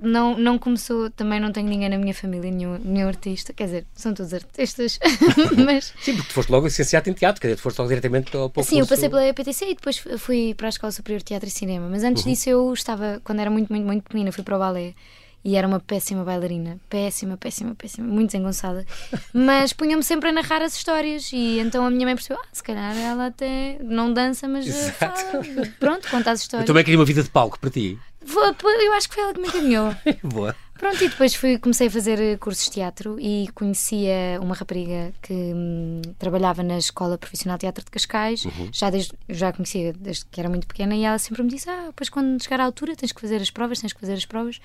não, 0.00 0.36
não 0.36 0.58
começou, 0.58 1.08
também 1.10 1.38
não 1.38 1.52
tenho 1.52 1.68
ninguém 1.68 1.88
na 1.88 1.96
minha 1.96 2.12
família, 2.12 2.50
nenhum, 2.50 2.76
nenhum 2.84 3.06
artista, 3.06 3.52
quer 3.52 3.66
dizer, 3.66 3.86
são 3.94 4.12
todos 4.12 4.34
artistas, 4.34 4.98
mas... 5.64 5.94
Sim, 6.00 6.16
porque 6.16 6.28
tu 6.28 6.34
foste 6.34 6.50
logo 6.50 6.66
licenciado 6.66 7.08
em 7.08 7.12
teatro, 7.12 7.40
quer 7.40 7.48
dizer, 7.48 7.56
tu 7.58 7.62
foste 7.62 7.78
logo 7.78 7.88
diretamente 7.88 8.36
ao 8.36 8.50
pouco 8.50 8.68
Sim, 8.68 8.80
eu 8.80 8.86
passei 8.86 9.08
pela 9.08 9.24
EPTC 9.24 9.64
e 9.64 9.74
depois 9.76 10.02
fui 10.18 10.54
para 10.54 10.66
a 10.66 10.70
Escola 10.70 10.90
Superior 10.90 11.18
de 11.18 11.26
Teatro 11.26 11.48
e 11.48 11.52
Cinema, 11.52 11.88
mas 11.88 12.02
antes 12.02 12.24
uhum. 12.24 12.32
disso 12.32 12.50
eu 12.50 12.72
estava, 12.72 13.20
quando 13.22 13.38
era 13.38 13.50
muito, 13.50 13.72
muito, 13.72 13.86
muito 13.86 14.02
pequenina, 14.02 14.32
fui 14.32 14.42
para 14.42 14.56
o 14.56 14.58
balé 14.58 14.92
e 15.44 15.56
era 15.56 15.66
uma 15.66 15.80
péssima 15.80 16.24
bailarina, 16.24 16.78
péssima, 16.88 17.36
péssima, 17.36 17.74
péssima, 17.74 18.06
muito 18.06 18.30
desengonçada. 18.30 18.86
Mas 19.34 19.72
punha-me 19.72 20.02
sempre 20.02 20.28
a 20.28 20.32
narrar 20.32 20.62
as 20.62 20.76
histórias 20.76 21.30
e 21.32 21.58
então 21.58 21.84
a 21.84 21.90
minha 21.90 22.06
mãe 22.06 22.14
percebeu: 22.14 22.40
ah, 22.40 22.48
se 22.52 22.62
calhar 22.62 22.96
ela 22.96 23.26
até 23.26 23.76
não 23.82 24.12
dança, 24.12 24.46
mas 24.46 24.68
eh, 24.68 24.92
fala. 24.92 25.42
pronto, 25.80 26.08
conta 26.08 26.30
as 26.30 26.42
histórias. 26.42 26.68
Eu 26.68 26.72
também 26.72 26.84
queria 26.84 26.98
uma 26.98 27.04
vida 27.04 27.22
de 27.22 27.30
palco 27.30 27.58
para 27.58 27.70
ti. 27.70 27.98
Eu 28.24 28.92
acho 28.94 29.08
que 29.08 29.14
foi 29.14 29.24
ela 29.24 29.34
que 29.34 29.40
me 29.40 29.48
encaminhou. 29.48 29.94
Boa. 30.22 30.54
Pronto, 30.82 31.04
e 31.04 31.08
depois 31.08 31.32
fui, 31.34 31.58
comecei 31.58 31.86
a 31.86 31.90
fazer 31.90 32.20
eh, 32.20 32.36
cursos 32.36 32.64
de 32.64 32.72
teatro 32.72 33.16
e 33.20 33.48
conhecia 33.54 34.40
uma 34.40 34.52
rapariga 34.52 35.12
que 35.22 35.32
hum, 35.32 36.02
trabalhava 36.18 36.64
na 36.64 36.76
Escola 36.76 37.16
Profissional 37.16 37.56
de 37.56 37.60
Teatro 37.60 37.84
de 37.84 37.90
Cascais. 37.92 38.44
Uhum. 38.44 38.68
Já, 38.72 38.90
desde, 38.90 39.12
já 39.28 39.52
conhecia 39.52 39.92
desde 39.92 40.24
que 40.24 40.40
era 40.40 40.48
muito 40.48 40.66
pequena 40.66 40.96
e 40.96 41.04
ela 41.04 41.18
sempre 41.18 41.44
me 41.44 41.48
disse: 41.48 41.70
Ah, 41.70 41.84
depois 41.86 42.08
quando 42.08 42.42
chegar 42.42 42.58
à 42.58 42.64
altura 42.64 42.96
tens 42.96 43.12
que 43.12 43.20
fazer 43.20 43.40
as 43.40 43.48
provas, 43.48 43.80
tens 43.80 43.92
que 43.92 44.00
fazer 44.00 44.14
as 44.14 44.24
provas. 44.24 44.60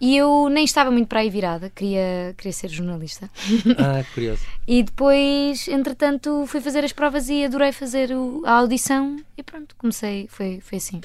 E 0.00 0.16
eu 0.16 0.48
nem 0.48 0.64
estava 0.64 0.90
muito 0.90 1.08
para 1.08 1.20
aí 1.20 1.28
virada, 1.28 1.68
queria, 1.68 2.34
queria 2.38 2.52
ser 2.52 2.68
jornalista. 2.68 3.28
Ah, 3.78 4.02
curioso. 4.14 4.40
e 4.66 4.82
depois, 4.82 5.68
entretanto, 5.68 6.46
fui 6.46 6.60
fazer 6.60 6.84
as 6.84 6.92
provas 6.92 7.28
e 7.28 7.44
adorei 7.44 7.72
fazer 7.72 8.12
o, 8.12 8.42
a 8.46 8.52
audição 8.52 9.16
e 9.36 9.42
pronto, 9.42 9.74
comecei, 9.76 10.28
foi, 10.30 10.60
foi 10.60 10.78
assim. 10.78 11.00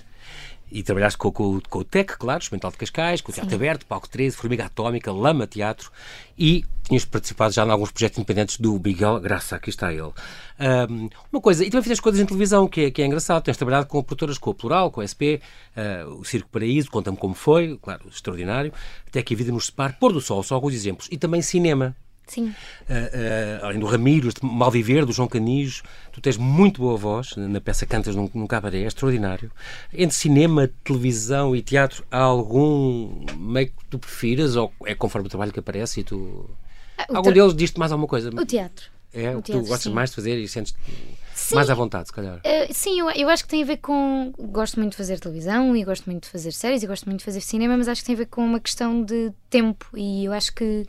E 0.74 0.82
trabalhaste 0.82 1.18
com, 1.18 1.32
com, 1.32 1.62
com 1.70 1.80
o 1.80 1.84
TEC, 1.84 2.18
claro, 2.18 2.42
Experimental 2.42 2.72
de 2.72 2.78
Cascais, 2.78 3.22
com 3.22 3.32
o 3.32 3.34
Teatro 3.34 3.52
Sim. 3.52 3.56
Aberto, 3.56 3.86
Palco 3.86 4.10
13, 4.10 4.36
Formiga 4.36 4.66
Atómica, 4.66 5.12
Lama 5.12 5.46
Teatro 5.46 5.92
e 6.38 6.66
tinhas 6.84 7.06
participado 7.06 7.54
já 7.54 7.66
em 7.66 7.70
alguns 7.70 7.92
projetos 7.92 8.18
independentes 8.18 8.58
do 8.58 8.80
Miguel 8.84 9.20
Graça, 9.20 9.56
aqui 9.56 9.70
está 9.70 9.94
ele. 9.94 10.12
Um, 10.60 11.10
uma 11.32 11.42
coisa, 11.42 11.64
e 11.64 11.70
também 11.70 11.84
fizeste 11.84 12.02
coisas 12.02 12.20
em 12.20 12.26
televisão, 12.26 12.68
que 12.68 12.82
é, 12.82 12.92
que 12.92 13.02
é 13.02 13.06
engraçado, 13.06 13.44
tens 13.44 13.56
trabalhado 13.56 13.88
com 13.88 14.04
produtoras 14.04 14.38
com 14.38 14.50
a 14.50 14.54
Plural, 14.54 14.92
com 14.92 15.00
a 15.00 15.08
SP, 15.08 15.40
uh, 15.78 16.10
o 16.20 16.26
Circo 16.26 16.50
Paraíso, 16.50 16.92
conta-me 16.92 17.16
como 17.16 17.34
foi, 17.34 17.78
claro, 17.82 18.02
extraordinário, 18.10 18.74
até 19.08 19.22
que 19.22 19.34
a 19.34 19.38
vida 19.38 19.52
nos 19.52 19.68
separe, 19.68 19.94
Pôr 19.94 20.12
do 20.12 20.20
Sol, 20.20 20.44
só 20.44 20.56
alguns 20.56 20.74
exemplos, 20.74 21.08
e 21.12 21.18
também 21.18 21.42
cinema. 21.42 21.96
Sim. 22.28 22.48
Uh, 22.48 22.52
uh, 22.52 23.66
além 23.66 23.80
do 23.80 23.86
Ramiro, 23.86 24.28
este 24.28 24.46
Malviver, 24.46 25.06
do 25.06 25.12
João 25.12 25.28
Canijo, 25.28 25.84
tu 26.12 26.22
tens 26.22 26.38
muito 26.38 26.82
boa 26.82 26.98
voz 26.98 27.36
na 27.36 27.60
peça 27.60 27.86
Cantas 27.86 28.16
num, 28.16 28.30
num 28.34 28.48
Cabaré, 28.48 28.80
é 28.80 28.88
extraordinário. 28.88 29.52
Entre 29.94 30.16
cinema, 30.16 30.70
televisão 30.84 31.56
e 31.56 31.62
teatro, 31.62 32.06
há 32.10 32.20
algum 32.20 33.26
meio 33.38 33.68
que 33.68 33.86
tu 33.90 34.00
prefiras 34.00 34.56
ou 34.56 34.72
é 34.86 34.96
conforme 34.96 35.28
o 35.28 35.30
trabalho 35.30 35.52
que 35.52 35.60
aparece 35.60 36.00
e 36.00 36.04
tu. 36.04 36.50
Ah, 36.98 37.06
Algum 37.10 37.24
tra... 37.24 37.34
deles 37.34 37.56
diz-te 37.56 37.80
mais 37.80 37.92
alguma 37.92 38.08
coisa? 38.08 38.30
O 38.30 38.46
teatro. 38.46 38.92
É, 39.14 39.36
o 39.36 39.44
que 39.44 39.52
tu 39.52 39.60
gostas 39.60 39.84
sim. 39.84 39.92
mais 39.92 40.10
de 40.10 40.16
fazer 40.16 40.40
e 40.40 40.48
sentes 40.48 40.74
mais 41.52 41.70
à 41.70 41.74
vontade, 41.74 42.08
se 42.08 42.14
calhar. 42.14 42.38
Uh, 42.38 42.74
sim, 42.74 43.00
eu, 43.00 43.10
eu 43.12 43.30
acho 43.30 43.44
que 43.44 43.50
tem 43.50 43.64
a 43.64 43.66
ver 43.66 43.78
com. 43.78 44.34
Gosto 44.40 44.80
muito 44.80 44.92
de 44.92 44.98
fazer 44.98 45.20
televisão 45.20 45.76
e 45.76 45.84
gosto 45.84 46.06
muito 46.06 46.24
de 46.24 46.30
fazer 46.30 46.52
séries 46.52 46.84
e 46.84 46.88
gosto 46.88 47.06
muito 47.06 47.20
de 47.20 47.26
fazer 47.26 47.42
cinema, 47.42 47.78
mas 47.78 47.88
acho 47.88 48.02
que 48.02 48.08
tem 48.08 48.16
a 48.16 48.18
ver 48.18 48.28
com 48.28 48.44
uma 48.44 48.60
questão 48.60 49.04
de 49.04 49.32
tempo 49.50 49.86
e 49.96 50.26
eu 50.26 50.34
acho 50.34 50.54
que. 50.54 50.86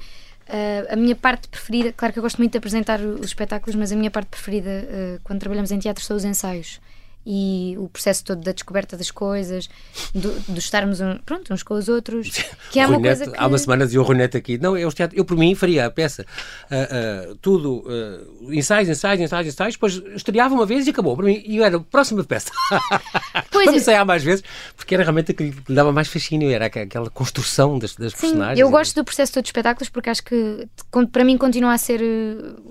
Uh, 0.49 0.93
a 0.93 0.97
minha 0.97 1.17
parte 1.17 1.49
preferida, 1.49 1.93
claro 1.93 2.13
que 2.13 2.19
eu 2.19 2.23
gosto 2.23 2.37
muito 2.37 2.53
de 2.53 2.59
apresentar 2.59 3.01
os 3.01 3.27
espetáculos, 3.27 3.75
mas 3.75 3.91
a 3.93 3.97
minha 3.97 4.11
parte 4.11 4.29
preferida 4.29 4.71
uh, 4.71 5.21
quando 5.25 5.41
trabalhamos 5.41 5.73
em 5.73 5.79
teatro 5.79 6.05
são 6.05 6.17
os 6.17 6.25
ensaios 6.25 6.81
e 7.27 7.75
o 7.79 7.89
processo 7.89 8.25
todo 8.25 8.41
da 8.43 8.53
descoberta 8.53 8.97
das 8.97 9.11
coisas, 9.11 9.69
do, 10.15 10.33
de 10.49 10.59
estarmos 10.59 11.01
um, 11.01 11.17
pronto, 11.25 11.53
uns 11.53 11.63
com 11.63 11.75
os 11.75 11.89
outros, 11.89 12.45
que 12.71 12.79
é 12.79 12.87
uma 12.87 13.01
coisa 13.01 13.31
que... 13.31 13.37
Há 13.37 13.47
uma 13.47 13.59
semana 13.59 13.87
dizia 13.87 14.01
o 14.01 14.05
Ronete 14.05 14.37
aqui, 14.37 14.59
não, 14.59 14.77
eu, 14.77 14.91
eu 15.13 15.25
por 15.25 15.37
mim 15.37 15.55
faria 15.55 15.87
a 15.87 15.91
peça, 15.91 16.25
uh, 16.71 17.33
uh, 17.33 17.37
tudo, 17.37 17.85
uh, 17.87 18.53
ensaios, 18.53 18.89
ensaios, 18.89 19.21
ensaios, 19.21 19.49
ensaios, 19.49 19.75
depois 19.75 20.03
estreava 20.15 20.55
uma 20.55 20.67
vez 20.67 20.87
e 20.87 20.91
acabou, 20.91 21.17
para 21.17 21.27
mim, 21.27 21.43
e 21.47 21.63
era 21.63 21.77
a 21.77 21.81
próxima 21.81 22.25
peça. 22.25 22.51
Pois 23.51 23.67
Vamos 23.67 23.81
é. 23.81 23.83
ensaiar 23.83 24.07
mais 24.07 24.23
vezes, 24.23 24.45
porque 24.77 24.95
era 24.95 25.05
realmente 25.05 25.31
aquilo 25.31 25.53
que 25.53 25.71
lhe 25.71 25.75
dava 25.75 25.93
mais 25.93 26.09
fascínio, 26.09 26.51
era 26.51 26.67
aquela 26.67 27.09
construção 27.11 27.79
das, 27.79 27.95
das 27.95 28.13
Sim, 28.13 28.21
personagens. 28.21 28.59
eu 28.59 28.69
gosto 28.69 28.95
do 28.95 29.05
processo 29.05 29.33
todo 29.33 29.43
de 29.43 29.49
espetáculos 29.49 29.89
porque 29.89 30.11
acho 30.11 30.25
que, 30.25 30.69
para 31.13 31.25
mim, 31.25 31.39
continua 31.39 31.73
a 31.73 31.79
ser, 31.79 32.01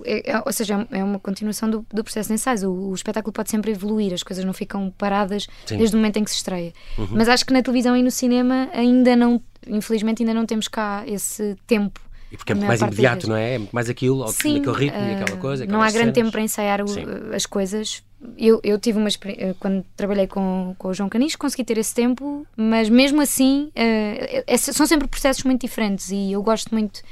é, 0.04 0.32
é, 0.32 0.42
ou 0.44 0.52
seja, 0.52 0.86
é 0.90 1.02
uma 1.02 1.18
continuação 1.18 1.70
do, 1.70 1.86
do 1.92 2.04
processo 2.04 2.28
de 2.28 2.34
ensaios, 2.34 2.62
o, 2.62 2.70
o 2.70 2.94
espetáculo 2.94 3.32
pode 3.32 3.50
sempre 3.50 3.70
evoluir, 3.72 4.12
as 4.12 4.22
coisas 4.22 4.43
não 4.44 4.52
ficam 4.52 4.92
paradas 4.96 5.46
Sim. 5.66 5.78
desde 5.78 5.96
o 5.96 5.98
momento 5.98 6.18
em 6.18 6.24
que 6.24 6.30
se 6.30 6.36
estreia. 6.36 6.72
Uhum. 6.98 7.08
Mas 7.10 7.28
acho 7.28 7.44
que 7.44 7.52
na 7.52 7.62
televisão 7.62 7.96
e 7.96 8.02
no 8.02 8.10
cinema 8.10 8.68
ainda 8.72 9.16
não, 9.16 9.40
infelizmente, 9.66 10.22
ainda 10.22 10.34
não 10.34 10.46
temos 10.46 10.68
cá 10.68 11.04
esse 11.06 11.56
tempo. 11.66 12.00
E 12.30 12.36
porque 12.36 12.52
é 12.52 12.54
muito 12.54 12.66
mais 12.66 12.80
imediato, 12.80 13.28
não 13.28 13.36
é? 13.36 13.54
É 13.54 13.58
muito 13.58 13.72
mais 13.72 13.88
aquilo, 13.88 14.26
Sim, 14.28 14.58
aquele 14.58 14.76
ritmo 14.76 15.00
uh, 15.00 15.08
e 15.08 15.14
aquela 15.14 15.40
coisa. 15.40 15.66
Não 15.66 15.80
há 15.80 15.84
grande 15.84 15.98
cenas. 15.98 16.14
tempo 16.14 16.30
para 16.32 16.40
ensaiar 16.40 16.80
o, 16.80 17.34
as 17.34 17.46
coisas. 17.46 18.02
Eu, 18.36 18.58
eu 18.64 18.78
tive 18.78 18.98
uma 18.98 19.08
experiência, 19.08 19.54
quando 19.60 19.84
trabalhei 19.94 20.26
com, 20.26 20.74
com 20.78 20.88
o 20.88 20.94
João 20.94 21.08
Canis, 21.08 21.36
consegui 21.36 21.62
ter 21.62 21.78
esse 21.78 21.94
tempo, 21.94 22.46
mas 22.56 22.88
mesmo 22.88 23.20
assim, 23.20 23.66
uh, 23.66 24.44
é, 24.46 24.56
são 24.56 24.86
sempre 24.86 25.06
processos 25.06 25.44
muito 25.44 25.60
diferentes 25.60 26.10
e 26.10 26.32
eu 26.32 26.42
gosto 26.42 26.74
muito 26.74 27.02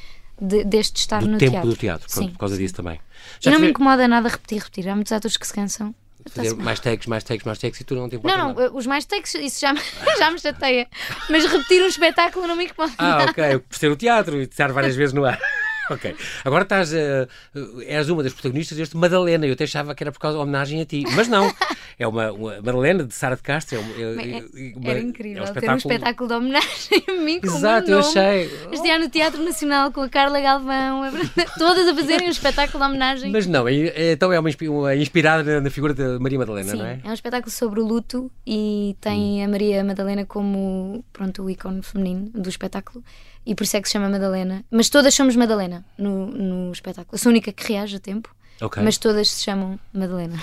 de, 0.40 0.64
deste 0.64 0.96
estar 0.96 1.20
do 1.20 1.28
no 1.28 1.38
tempo 1.38 1.52
teatro. 1.52 1.70
do 1.70 1.76
teatro, 1.76 2.08
pronto, 2.10 2.32
por 2.32 2.38
causa 2.38 2.56
disso 2.56 2.74
também. 2.74 2.98
Já 3.40 3.50
e 3.50 3.54
não 3.54 3.60
me 3.60 3.70
incomoda 3.70 4.08
nada 4.08 4.28
repetir, 4.28 4.58
repetir. 4.58 4.88
Há 4.88 4.94
muitos 4.94 5.12
atores 5.12 5.36
que 5.36 5.46
se 5.46 5.52
cansam 5.52 5.94
fazer 6.30 6.54
mais 6.54 6.80
takes, 6.80 7.06
mais 7.06 7.24
takes, 7.24 7.44
mais 7.44 7.58
takes 7.58 7.80
e 7.80 7.84
tu 7.84 7.94
não 7.94 8.08
te 8.08 8.16
importa. 8.16 8.36
Não, 8.36 8.54
não, 8.54 8.76
os 8.76 8.86
mais 8.86 9.04
takes, 9.04 9.34
isso 9.34 9.60
já 9.60 9.72
me, 9.72 9.80
já 10.18 10.30
me 10.30 10.38
chateia. 10.38 10.86
Mas 11.28 11.44
repetir 11.44 11.82
um 11.82 11.86
espetáculo 11.86 12.46
não 12.46 12.56
me 12.56 12.64
incomoda. 12.64 12.94
Ah, 12.98 13.26
ok, 13.28 13.58
por 13.58 13.76
ser 13.76 13.90
o 13.90 13.96
teatro 13.96 14.36
e 14.40 14.44
estar 14.44 14.72
várias 14.72 14.96
vezes 14.96 15.12
no 15.12 15.24
ar. 15.24 15.38
ok. 15.90 16.14
Agora 16.44 16.62
estás. 16.62 16.92
Uh, 16.92 17.82
és 17.86 18.08
uma 18.08 18.22
das 18.22 18.32
protagonistas 18.32 18.76
deste 18.76 18.96
Madalena. 18.96 19.46
Eu 19.46 19.52
até 19.52 19.64
achava 19.64 19.94
que 19.94 20.02
era 20.02 20.12
por 20.12 20.18
causa 20.18 20.36
da 20.36 20.42
homenagem 20.42 20.80
a 20.80 20.84
ti. 20.84 21.04
Mas 21.14 21.28
não. 21.28 21.52
É 21.98 22.06
uma, 22.06 22.32
uma 22.32 22.56
Madalena 22.56 23.04
de 23.04 23.14
Sara 23.14 23.36
de 23.36 23.42
Castro. 23.42 23.76
É, 23.76 23.80
uma, 23.80 24.22
é, 24.22 24.42
uma, 24.76 24.90
era 24.90 25.00
incrível 25.00 25.38
é 25.38 25.40
um 25.42 25.44
espetáculo... 25.44 25.80
ter 25.80 25.88
um 25.88 25.92
espetáculo 25.92 26.28
de 26.28 26.34
homenagem 26.34 27.04
a 27.08 27.12
mim. 27.12 27.40
Exato, 27.42 27.90
eu 27.90 27.98
achei. 28.00 28.50
Estiar 28.82 28.98
no 28.98 29.08
Teatro 29.08 29.44
Nacional 29.44 29.92
com 29.92 30.00
a 30.00 30.08
Carla 30.08 30.40
Galvão, 30.40 31.02
todas 31.56 31.86
a 31.86 31.94
fazerem 31.94 32.26
um 32.26 32.30
espetáculo 32.30 32.82
de 32.82 32.90
homenagem. 32.90 33.30
Mas 33.30 33.46
não, 33.46 33.68
é, 33.68 33.74
é, 33.74 34.12
então 34.12 34.32
é 34.32 34.40
uma, 34.40 34.50
uma 34.68 34.96
inspirada 34.96 35.60
na 35.60 35.70
figura 35.70 35.94
de 35.94 36.18
Maria 36.18 36.38
Madalena, 36.38 36.72
Sim, 36.72 36.78
não 36.78 36.86
é? 36.86 37.00
É 37.04 37.08
um 37.08 37.14
espetáculo 37.14 37.52
sobre 37.52 37.80
o 37.80 37.86
luto 37.86 38.28
e 38.44 38.96
tem 39.00 39.40
hum. 39.40 39.44
a 39.44 39.48
Maria 39.48 39.84
Madalena 39.84 40.26
como 40.26 41.04
pronto, 41.12 41.44
o 41.44 41.50
ícone 41.50 41.80
feminino 41.82 42.28
do 42.34 42.48
espetáculo 42.48 43.04
e 43.46 43.54
por 43.54 43.62
isso 43.62 43.76
é 43.76 43.80
que 43.80 43.88
se 43.88 43.92
chama 43.92 44.08
Madalena. 44.08 44.64
Mas 44.68 44.88
todas 44.88 45.14
somos 45.14 45.36
Madalena 45.36 45.84
no, 45.96 46.26
no 46.26 46.72
espetáculo. 46.72 47.14
Eu 47.14 47.18
sou 47.18 47.30
a 47.30 47.32
única 47.32 47.52
que 47.52 47.72
reage 47.72 47.96
a 47.96 48.00
tempo. 48.00 48.34
Okay. 48.62 48.82
Mas 48.82 48.96
todas 48.96 49.28
se 49.28 49.42
chamam 49.42 49.78
Madalena. 49.92 50.38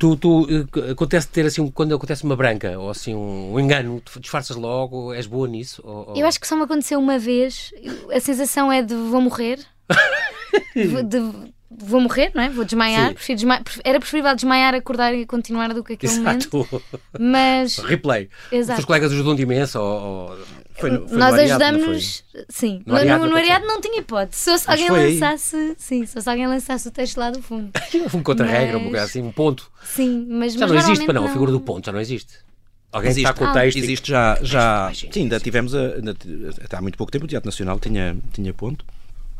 Tu, 0.00 0.16
tu 0.16 0.46
eh, 0.48 0.90
acontece 0.92 1.28
ter 1.28 1.44
assim, 1.44 1.70
quando 1.70 1.94
acontece 1.94 2.24
uma 2.24 2.34
branca 2.34 2.78
ou 2.78 2.88
assim 2.88 3.14
um, 3.14 3.60
engano, 3.60 4.02
disfarças 4.18 4.56
logo, 4.56 5.12
és 5.12 5.26
boa 5.26 5.46
nisso? 5.46 5.82
Ou, 5.84 6.08
ou... 6.08 6.16
Eu 6.16 6.26
acho 6.26 6.40
que 6.40 6.48
só 6.48 6.56
me 6.56 6.62
aconteceu 6.62 6.98
uma 6.98 7.18
vez. 7.18 7.70
A 8.10 8.20
sensação 8.20 8.72
é 8.72 8.80
de 8.80 8.94
vou 8.94 9.20
morrer. 9.20 9.58
de, 10.74 11.02
de, 11.02 11.52
vou 11.70 12.00
morrer, 12.00 12.30
não 12.34 12.42
é? 12.42 12.48
Vou 12.48 12.64
desmaiar. 12.64 13.14
Desma... 13.14 13.62
Era 13.84 14.00
preferível 14.00 14.34
desmaiar, 14.34 14.74
acordar 14.74 15.14
e 15.14 15.26
continuar 15.26 15.72
do 15.74 15.84
que 15.84 15.94
aquele 15.94 16.12
Exato. 16.12 16.56
momento. 16.56 16.82
Mas. 17.18 17.78
Replay. 17.78 18.28
Exato. 18.50 18.72
Os 18.72 18.76
teus 18.76 18.84
colegas 18.86 19.12
ajudam-te 19.12 19.42
imenso 19.42 19.78
ou, 19.80 20.02
ou... 20.02 20.38
Foi 20.78 20.90
no, 20.90 21.08
foi 21.08 21.18
Nós 21.18 21.34
ajudamos-nos. 21.34 22.24
Sim, 22.48 22.82
no, 22.86 22.94
no, 22.94 23.26
no, 23.26 23.36
Ariado 23.36 23.66
não 23.66 23.80
tinha 23.80 23.98
hipótese. 23.98 24.42
Se 24.42 24.50
fosse 24.50 24.70
alguém 24.70 24.90
lançasse. 24.90 25.74
Sim, 25.76 26.06
se 26.06 26.12
fosse 26.12 26.30
alguém 26.30 26.46
lançasse 26.46 26.86
o 26.86 26.90
texto 26.90 27.18
lá 27.18 27.30
do 27.30 27.42
fundo. 27.42 27.70
um 28.14 28.22
contra-regra, 28.22 28.78
mas... 28.78 28.92
um 28.92 28.96
assim, 28.96 29.22
um 29.22 29.32
ponto. 29.32 29.70
Sim, 29.82 30.26
mas. 30.30 30.54
Já 30.54 30.60
mas 30.60 30.70
não 30.70 30.78
existe 30.78 31.04
para 31.04 31.14
não, 31.14 31.26
a 31.26 31.28
figura 31.30 31.50
do 31.50 31.60
ponto, 31.60 31.84
já 31.84 31.92
não 31.92 32.00
existe. 32.00 32.34
Alguém 32.92 33.10
existe, 33.10 33.28
está 33.28 33.38
com 33.38 33.50
o 33.50 33.52
texto. 33.52 33.76
Ah, 33.76 33.80
existe 33.80 34.08
já. 34.08 34.38
já 34.40 34.92
sim, 34.94 35.22
ainda 35.22 35.40
tivemos. 35.40 35.74
A, 35.74 35.86
até 36.64 36.76
há 36.76 36.80
muito 36.80 36.96
pouco 36.96 37.10
tempo 37.10 37.24
o 37.24 37.28
Teatro 37.28 37.48
Nacional 37.48 37.78
tinha, 37.80 38.16
tinha 38.32 38.54
ponto. 38.54 38.84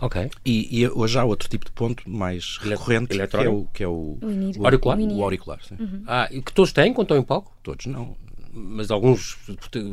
Ok. 0.00 0.30
E, 0.44 0.80
e, 0.80 0.88
hoje 0.88 1.18
há 1.18 1.24
outro 1.24 1.48
tipo 1.48 1.64
de 1.64 1.72
ponto 1.72 2.08
mais 2.08 2.56
recorrente 2.58 3.18
que 3.26 3.36
é 3.36 3.48
o, 3.48 3.64
que 3.72 3.82
é 3.82 3.88
o, 3.88 4.18
o, 4.20 4.20
o 4.58 4.64
auricular. 4.64 4.98
O 4.98 5.22
auricular 5.22 5.58
sim. 5.62 5.76
Uhum. 5.78 6.02
Ah, 6.06 6.28
e 6.30 6.40
que 6.40 6.52
todos 6.52 6.72
têm 6.72 6.92
quando 6.92 7.06
estão 7.06 7.16
em 7.16 7.22
palco? 7.22 7.52
Todos 7.62 7.86
não. 7.86 8.16
Mas 8.52 8.90
alguns 8.90 9.36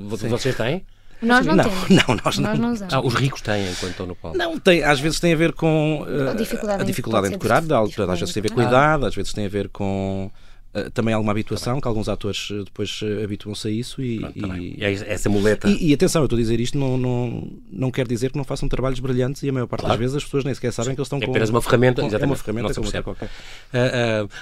vocês 0.07 0.55
têm? 0.55 0.85
Nós 1.21 1.45
não, 1.45 1.55
não 1.55 1.63
temos. 1.63 1.89
Não, 1.89 2.15
nós, 2.23 2.37
nós 2.37 2.59
não. 2.59 2.73
usamos. 2.73 2.93
Ah, 2.93 3.01
os 3.01 3.13
ricos 3.13 3.41
têm 3.41 3.71
enquanto 3.71 3.91
estão 3.91 4.05
no 4.05 4.15
palco. 4.15 4.37
Não, 4.37 4.59
tem, 4.59 4.83
às 4.83 4.99
vezes 4.99 5.19
tem 5.19 5.33
a 5.33 5.35
ver 5.35 5.53
com 5.53 6.01
uh, 6.01 6.29
a 6.31 6.33
dificuldade, 6.33 6.81
a 6.81 6.85
dificuldade 6.85 7.27
em 7.27 7.31
decorar, 7.31 7.63
às 8.11 8.19
vezes 8.19 8.33
tem 8.33 8.41
a 8.41 8.43
ver 8.43 8.51
com 8.51 8.59
a 8.59 8.63
idade, 8.65 9.05
às 9.05 9.15
vezes 9.15 9.33
tem 9.33 9.45
a 9.45 9.49
ver 9.49 9.69
com 9.69 10.29
Uh, 10.75 10.91
também 10.91 11.13
há 11.13 11.17
alguma 11.17 11.31
habituação, 11.31 11.79
que 11.79 11.87
alguns 11.87 12.09
atores 12.09 12.49
uh, 12.49 12.65
depois 12.65 13.01
uh, 13.01 13.23
habituam-se 13.23 13.65
a 13.65 13.71
isso 13.71 14.01
e, 14.01 14.19
Pronto, 14.19 14.57
e, 14.57 14.75
e 14.77 14.83
é 14.83 14.91
essa 14.91 15.29
muleta. 15.29 15.69
E, 15.69 15.91
e, 15.91 15.93
atenção, 15.93 16.21
eu 16.21 16.25
estou 16.25 16.35
a 16.35 16.41
dizer 16.41 16.59
isto, 16.59 16.77
não, 16.77 16.97
não, 16.97 17.49
não 17.71 17.89
quer 17.89 18.05
dizer 18.05 18.29
que 18.29 18.37
não 18.37 18.43
façam 18.43 18.67
trabalhos 18.67 18.99
brilhantes 18.99 19.41
e 19.43 19.49
a 19.49 19.53
maior 19.53 19.67
parte 19.67 19.83
claro. 19.83 19.93
das 19.93 19.99
vezes 19.99 20.17
as 20.17 20.23
pessoas 20.25 20.43
nem 20.43 20.53
sequer 20.53 20.73
sabem 20.73 20.93
que 20.93 20.99
eles 20.99 21.07
estão 21.07 21.19
é 21.19 21.21
com. 21.21 21.27
É 21.27 21.29
apenas 21.29 21.49
uma 21.49 21.61
ferramenta, 21.61 22.01
com, 22.01 22.07
exatamente. 22.09 22.29
É 22.29 22.31
uma 22.31 22.43
ferramenta 22.43 22.73
como 22.73 22.85
outra 22.87 23.03
qualquer. 23.03 23.29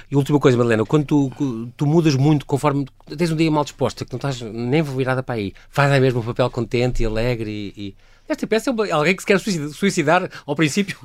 e 0.09 0.15
última 0.15 0.39
coisa, 0.39 0.57
Madalena, 0.57 0.83
quando 0.85 1.05
tu, 1.05 1.71
tu 1.77 1.85
mudas 1.85 2.15
muito 2.15 2.47
conforme 2.47 2.87
tens 3.15 3.31
um 3.31 3.35
dia 3.35 3.51
mal 3.51 3.63
disposto, 3.63 4.03
que 4.03 4.11
não 4.11 4.17
estás 4.17 4.41
nem 4.41 4.81
virada 4.81 5.21
para 5.21 5.35
aí, 5.35 5.53
faz 5.69 5.91
aí 5.91 6.01
mesmo 6.01 6.21
um 6.21 6.23
papel 6.23 6.49
contente 6.49 7.03
e 7.03 7.05
alegre 7.05 7.51
e, 7.51 7.89
e 7.89 7.95
esta 8.33 8.45
peça 8.45 8.69
é 8.87 8.91
alguém 8.91 9.15
que 9.15 9.21
se 9.21 9.27
quer 9.27 9.39
suicidar 9.39 10.29
ao 10.45 10.55
princípio. 10.55 10.97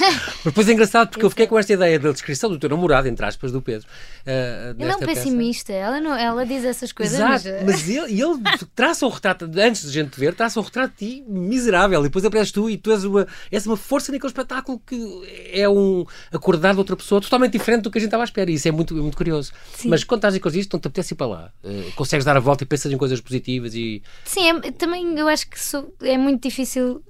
Mas 0.00 0.44
depois 0.44 0.68
é 0.68 0.72
engraçado 0.72 1.08
porque 1.08 1.24
eu 1.24 1.30
fiquei 1.30 1.46
com 1.46 1.58
esta 1.58 1.72
ideia 1.72 1.98
da 1.98 2.12
descrição 2.12 2.48
do 2.50 2.58
teu 2.58 2.68
namorado, 2.68 3.08
entre 3.08 3.24
aspas, 3.24 3.50
do 3.50 3.60
Pedro. 3.60 3.86
Uh, 4.26 4.80
ele 4.80 4.90
é 4.90 4.96
um 4.96 5.00
pessimista, 5.00 5.72
ela, 5.72 6.00
não, 6.00 6.14
ela 6.14 6.44
diz 6.46 6.64
essas 6.64 6.92
coisas. 6.92 7.18
Exato, 7.18 7.44
mas, 7.64 7.64
mas 7.64 7.88
ele, 7.88 8.20
ele 8.20 8.40
traça 8.74 9.06
um 9.06 9.08
retrato, 9.08 9.50
antes 9.58 9.82
de 9.82 9.90
gente 9.90 10.10
te 10.10 10.20
ver, 10.20 10.34
traça 10.34 10.60
um 10.60 10.62
retrato 10.62 10.92
de 10.98 10.98
ti 10.98 11.24
miserável. 11.26 12.00
E 12.00 12.04
depois 12.04 12.24
apareces 12.24 12.52
tu 12.52 12.68
e 12.70 12.76
tu 12.76 12.90
és 12.92 13.04
uma, 13.04 13.26
és 13.50 13.66
uma 13.66 13.76
força 13.76 14.12
naquele 14.12 14.30
espetáculo 14.30 14.80
que 14.86 15.50
é 15.52 15.68
um 15.68 16.04
acordar 16.32 16.72
de 16.72 16.78
outra 16.78 16.96
pessoa 16.96 17.20
totalmente 17.20 17.52
diferente 17.52 17.82
do 17.82 17.90
que 17.90 17.98
a 17.98 18.00
gente 18.00 18.08
estava 18.08 18.22
à 18.22 18.26
espera. 18.26 18.50
E 18.50 18.54
isso 18.54 18.68
é 18.68 18.70
muito, 18.70 18.94
muito 18.94 19.16
curioso. 19.16 19.52
Sim. 19.74 19.88
Mas 19.88 20.04
quando 20.04 20.18
estás 20.18 20.34
em 20.34 20.40
coisas 20.40 20.66
não 20.72 20.80
te 20.80 20.88
apetece 20.88 21.14
ir 21.14 21.16
para 21.16 21.26
lá. 21.26 21.52
Uh, 21.64 21.92
consegues 21.92 22.24
dar 22.24 22.36
a 22.36 22.40
volta 22.40 22.64
e 22.64 22.66
pensas 22.66 22.92
em 22.92 22.98
coisas 22.98 23.20
positivas 23.20 23.74
e. 23.74 24.02
Sim, 24.24 24.50
é, 24.50 24.70
também 24.72 25.18
eu 25.18 25.28
acho 25.28 25.48
que 25.48 25.58
sou, 25.58 25.94
é 26.02 26.18
muito 26.18 26.42
difícil 26.42 26.65
difícil 26.66 27.02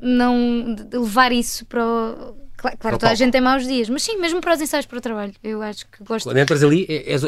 não 0.00 0.74
levar 0.92 1.32
isso 1.32 1.64
para 1.66 1.84
o. 1.84 2.42
Claro, 2.56 2.78
claro 2.78 2.98
toda 2.98 3.10
a 3.10 3.14
gente 3.14 3.32
tem 3.32 3.40
maus 3.40 3.66
dias, 3.66 3.88
mas 3.88 4.04
sim, 4.04 4.16
mesmo 4.18 4.40
para 4.40 4.54
os 4.54 4.60
ensaios 4.60 4.86
para 4.86 4.98
o 4.98 5.00
trabalho. 5.00 5.32
Eu 5.42 5.62
acho 5.62 5.86
que 5.88 6.02
gosto. 6.04 6.28
Quando 6.28 6.38
entras 6.38 6.62
ali, 6.62 6.86
é, 6.88 7.12
és, 7.12 7.22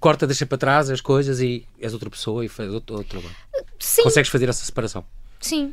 corta, 0.00 0.26
deixa 0.26 0.44
para 0.44 0.58
trás 0.58 0.90
as 0.90 1.00
coisas 1.00 1.40
e 1.40 1.66
és 1.80 1.92
outra 1.92 2.10
pessoa 2.10 2.44
e 2.44 2.48
faz 2.48 2.72
outro, 2.72 2.96
outro 2.96 3.20
trabalho. 3.20 3.36
Sim. 3.78 4.02
Consegues 4.02 4.30
fazer 4.30 4.48
essa 4.48 4.64
separação? 4.64 5.04
Sim. 5.40 5.72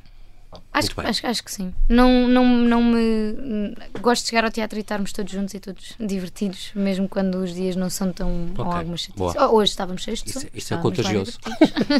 Acho, 0.74 0.89
acho, 0.98 1.27
acho 1.27 1.44
que 1.44 1.51
sim. 1.51 1.74
Não, 1.88 2.27
não, 2.27 2.46
não 2.46 2.84
me. 2.84 3.75
Gosto 4.01 4.24
de 4.24 4.29
chegar 4.29 4.46
ao 4.46 4.51
teatro 4.51 4.79
e 4.79 4.82
estarmos 4.82 5.12
todos 5.12 5.32
juntos 5.32 5.53
e 5.53 5.60
todos 5.60 5.94
divertidos, 6.00 6.72
mesmo 6.74 7.08
quando 7.08 7.36
os 7.36 7.53
dias 7.53 7.75
não 7.75 7.89
são 7.89 8.12
tão. 8.12 8.46
Okay. 8.51 8.63
ou 8.63 8.72
algumas 8.72 9.10
oh, 9.18 9.56
Hoje 9.56 9.72
estávamos 9.72 10.01
cheios 10.01 10.24
de 10.24 10.29
Isso, 10.29 10.48
isso 10.53 10.74
é 10.74 10.77
contagioso. 10.77 11.38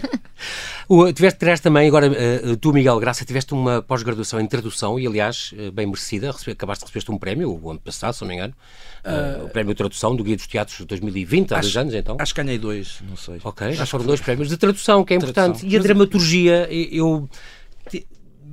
o, 0.88 1.12
tiveste, 1.12 1.40
tiveste 1.40 1.64
também, 1.64 1.88
agora, 1.88 2.10
uh, 2.10 2.58
tu, 2.58 2.74
Miguel 2.74 3.00
Graça, 3.00 3.24
tiveste 3.24 3.54
uma 3.54 3.84
pós-graduação 3.84 4.40
em 4.40 4.48
tradução 4.48 5.00
e, 5.00 5.06
aliás, 5.06 5.52
uh, 5.54 5.72
bem 5.72 5.86
merecida. 5.86 6.32
Recebi, 6.32 6.52
acabaste 6.52 6.86
de 6.86 6.92
receber 6.92 7.14
um 7.14 7.20
prémio 7.20 7.60
o 7.62 7.70
ano 7.70 7.80
passado, 7.80 8.14
se 8.14 8.22
não 8.22 8.30
me 8.30 8.36
engano. 8.36 8.54
Uh, 9.04 9.46
o 9.46 9.50
prémio 9.50 9.74
de 9.74 9.78
tradução 9.78 10.16
do 10.16 10.24
Guia 10.24 10.36
dos 10.36 10.48
Teatros 10.48 10.80
2020, 10.86 11.54
há 11.54 11.60
dois 11.60 11.78
anos 11.78 11.94
então. 11.94 12.18
Acho 12.20 12.34
que 12.34 12.42
ganhei 12.42 12.58
dois, 12.58 13.00
não 13.08 13.16
sei. 13.16 13.40
Ok, 13.44 13.68
acho 13.68 13.86
foram 13.88 14.06
dois 14.06 14.22
prémios 14.22 14.50
de 14.50 14.58
tradução, 14.58 15.04
que 15.04 15.14
é 15.14 15.18
tradução. 15.18 15.50
importante. 15.50 15.72
E 15.72 15.78
a 15.78 15.82
dramaturgia, 15.82 16.68
eu 16.72 17.30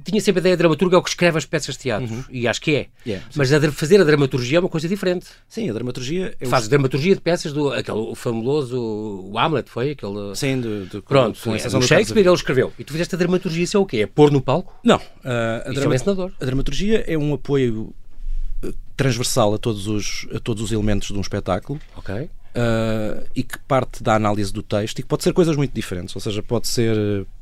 tinha 0.06 0.20
sempre 0.20 0.38
a 0.38 0.42
ideia 0.42 0.56
de 0.56 0.58
dramaturgo 0.58 0.94
é 0.94 0.98
o 0.98 1.02
que 1.02 1.08
escreve 1.08 1.36
as 1.36 1.44
peças 1.44 1.74
de 1.74 1.82
teatro, 1.82 2.12
uhum. 2.12 2.24
e 2.30 2.46
acho 2.46 2.60
que 2.60 2.74
é. 2.74 2.86
Yeah, 3.06 3.26
Mas 3.34 3.52
a, 3.52 3.72
fazer 3.72 4.00
a 4.00 4.04
dramaturgia 4.04 4.58
é 4.58 4.60
uma 4.60 4.68
coisa 4.68 4.88
diferente. 4.88 5.26
Sim, 5.48 5.68
a 5.68 5.72
dramaturgia... 5.72 6.34
É 6.40 6.46
Faz 6.46 6.68
dramaturgia 6.68 7.14
de 7.14 7.20
peças 7.20 7.52
do 7.52 7.72
aquele, 7.72 7.98
o 7.98 8.14
famoso 8.14 8.78
o 8.78 9.38
Hamlet, 9.38 9.68
foi? 9.68 9.90
Aquele... 9.90 10.34
Sim, 10.34 10.60
do, 10.60 10.86
do, 10.86 11.02
Pronto, 11.02 11.38
com, 11.40 11.50
com 11.50 11.82
Shakespeare 11.82 12.26
ele 12.26 12.34
escreveu. 12.34 12.72
E 12.78 12.84
tu 12.84 12.92
fizeste 12.92 13.14
a 13.14 13.18
dramaturgia, 13.18 13.64
isso 13.64 13.76
é 13.76 13.80
o 13.80 13.86
quê? 13.86 13.98
É 13.98 14.06
pôr 14.06 14.30
no 14.30 14.40
palco? 14.40 14.78
Não. 14.84 14.96
Uh, 14.96 15.66
a, 15.66 15.72
drama... 15.72 15.84
é 15.84 15.88
um 15.88 15.94
encenador. 15.94 16.32
a 16.40 16.44
dramaturgia 16.44 17.04
é 17.06 17.18
um 17.18 17.34
apoio 17.34 17.92
eh, 18.62 18.72
transversal 18.96 19.54
a 19.54 19.58
todos 19.58 19.86
os, 19.86 20.26
a 20.34 20.40
todos 20.40 20.62
os 20.62 20.72
elementos 20.72 21.08
de 21.08 21.14
um 21.14 21.20
espetáculo. 21.20 21.80
Ok. 21.96 22.14
Uh, 22.14 23.26
e 23.34 23.42
que 23.42 23.58
parte 23.60 24.02
da 24.02 24.14
análise 24.14 24.50
do 24.52 24.62
texto 24.62 24.98
e 24.98 25.02
que 25.02 25.08
pode 25.08 25.22
ser 25.22 25.32
coisas 25.32 25.56
muito 25.56 25.74
diferentes. 25.74 26.14
Ou 26.14 26.20
seja, 26.20 26.42
pode 26.42 26.68
ser, 26.68 26.96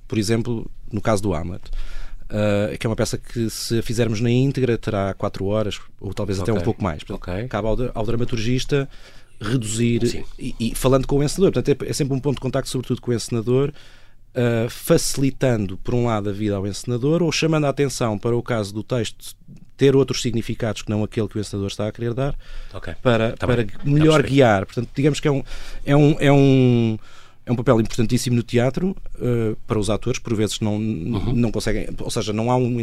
por 0.08 0.18
exemplo, 0.18 0.68
no 0.90 1.00
caso 1.00 1.22
do 1.22 1.34
Hamlet, 1.34 1.62
uh, 2.34 2.76
que 2.76 2.86
é 2.86 2.90
uma 2.90 2.96
peça 2.96 3.16
que, 3.16 3.48
se 3.48 3.78
a 3.78 3.82
fizermos 3.82 4.20
na 4.20 4.30
íntegra, 4.30 4.76
terá 4.76 5.14
4 5.14 5.44
horas, 5.46 5.80
ou 6.00 6.12
talvez 6.12 6.40
okay. 6.40 6.52
até 6.52 6.60
um 6.60 6.64
pouco 6.64 6.82
mais. 6.82 7.04
Portanto, 7.04 7.30
okay. 7.30 7.48
Cabe 7.48 7.68
ao, 7.68 7.76
ao 7.94 8.04
dramaturgista 8.04 8.88
reduzir 9.40 10.24
e, 10.38 10.54
e, 10.58 10.74
falando 10.74 11.06
com 11.06 11.18
o 11.18 11.22
encenador. 11.22 11.52
Portanto, 11.52 11.82
é, 11.82 11.90
é, 11.90 11.92
sempre 11.92 12.14
um 12.14 12.20
ponto 12.20 12.36
de 12.36 12.40
contacto, 12.40 12.68
sobretudo 12.68 13.00
com 13.00 13.10
o 13.10 13.14
encenador, 13.14 13.72
uh, 14.34 14.68
facilitando, 14.68 15.76
por 15.78 15.94
um 15.94 16.06
lado, 16.06 16.30
a 16.30 16.32
vida 16.32 16.56
ao 16.56 16.66
encenador 16.66 17.22
ou 17.22 17.30
chamando 17.30 17.66
a 17.66 17.68
atenção 17.68 18.18
para 18.18 18.36
o 18.36 18.42
caso 18.42 18.72
do 18.72 18.82
texto 18.82 19.36
ter 19.76 19.96
outros 19.96 20.22
significados 20.22 20.82
que 20.82 20.90
não 20.90 21.02
aquele 21.02 21.26
que 21.26 21.36
o 21.36 21.40
encenador 21.40 21.66
está 21.66 21.88
a 21.88 21.92
querer 21.92 22.14
dar 22.14 22.36
okay. 22.72 22.94
para, 23.02 23.32
tá 23.32 23.46
para 23.46 23.66
melhor 23.84 24.22
guiar. 24.22 24.64
Portanto, 24.66 24.88
digamos 24.94 25.18
que 25.18 25.26
é 25.26 25.32
um, 25.32 25.42
é 25.84 25.96
um, 25.96 26.16
é 26.20 26.32
um, 26.32 26.98
é 27.46 27.52
um 27.52 27.56
papel 27.56 27.80
importantíssimo 27.80 28.36
no 28.36 28.42
teatro 28.42 28.96
uh, 29.16 29.56
para 29.66 29.78
os 29.78 29.90
atores, 29.90 30.18
por 30.18 30.34
vezes 30.34 30.60
não, 30.60 30.76
uhum. 30.76 31.32
não 31.34 31.50
conseguem, 31.50 31.86
ou 32.00 32.10
seja, 32.10 32.32
não 32.32 32.50
há 32.50 32.56
um 32.56 32.80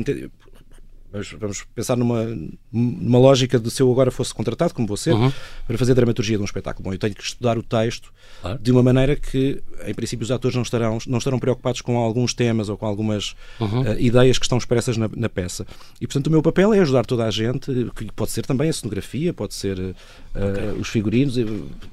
vamos 1.39 1.63
pensar 1.75 1.97
numa, 1.97 2.25
numa 2.71 3.19
lógica 3.19 3.59
de 3.59 3.69
se 3.69 3.81
eu 3.81 3.91
agora 3.91 4.09
fosse 4.09 4.33
contratado, 4.33 4.73
como 4.73 4.87
você, 4.87 5.11
uhum. 5.11 5.31
para 5.67 5.77
fazer 5.77 5.93
dramaturgia 5.93 6.37
de 6.37 6.41
um 6.41 6.45
espetáculo. 6.45 6.85
Bom, 6.85 6.93
eu 6.93 6.97
tenho 6.97 7.13
que 7.13 7.21
estudar 7.21 7.57
o 7.57 7.63
texto 7.63 8.13
claro. 8.41 8.59
de 8.59 8.71
uma 8.71 8.81
maneira 8.81 9.15
que, 9.15 9.61
em 9.85 9.93
princípio, 9.93 10.23
os 10.23 10.31
atores 10.31 10.55
não 10.55 10.63
estarão, 10.63 10.97
não 11.05 11.17
estarão 11.17 11.37
preocupados 11.37 11.81
com 11.81 11.97
alguns 11.97 12.33
temas 12.33 12.69
ou 12.69 12.77
com 12.77 12.85
algumas 12.85 13.35
uhum. 13.59 13.81
uh, 13.81 13.99
ideias 13.99 14.37
que 14.37 14.45
estão 14.45 14.57
expressas 14.57 14.95
na, 14.95 15.09
na, 15.15 15.27
peça. 15.27 15.67
E, 15.99 16.07
portanto, 16.07 16.27
o 16.27 16.31
meu 16.31 16.41
papel 16.41 16.73
é 16.73 16.79
ajudar 16.79 17.05
toda 17.05 17.25
a 17.25 17.31
gente, 17.31 17.91
que 17.95 18.05
pode 18.13 18.31
ser 18.31 18.45
também 18.45 18.69
a 18.69 18.73
cenografia, 18.73 19.33
pode 19.33 19.53
ser 19.53 19.77
uh, 19.79 19.93
okay. 20.33 20.79
os 20.79 20.87
figurinos, 20.87 21.35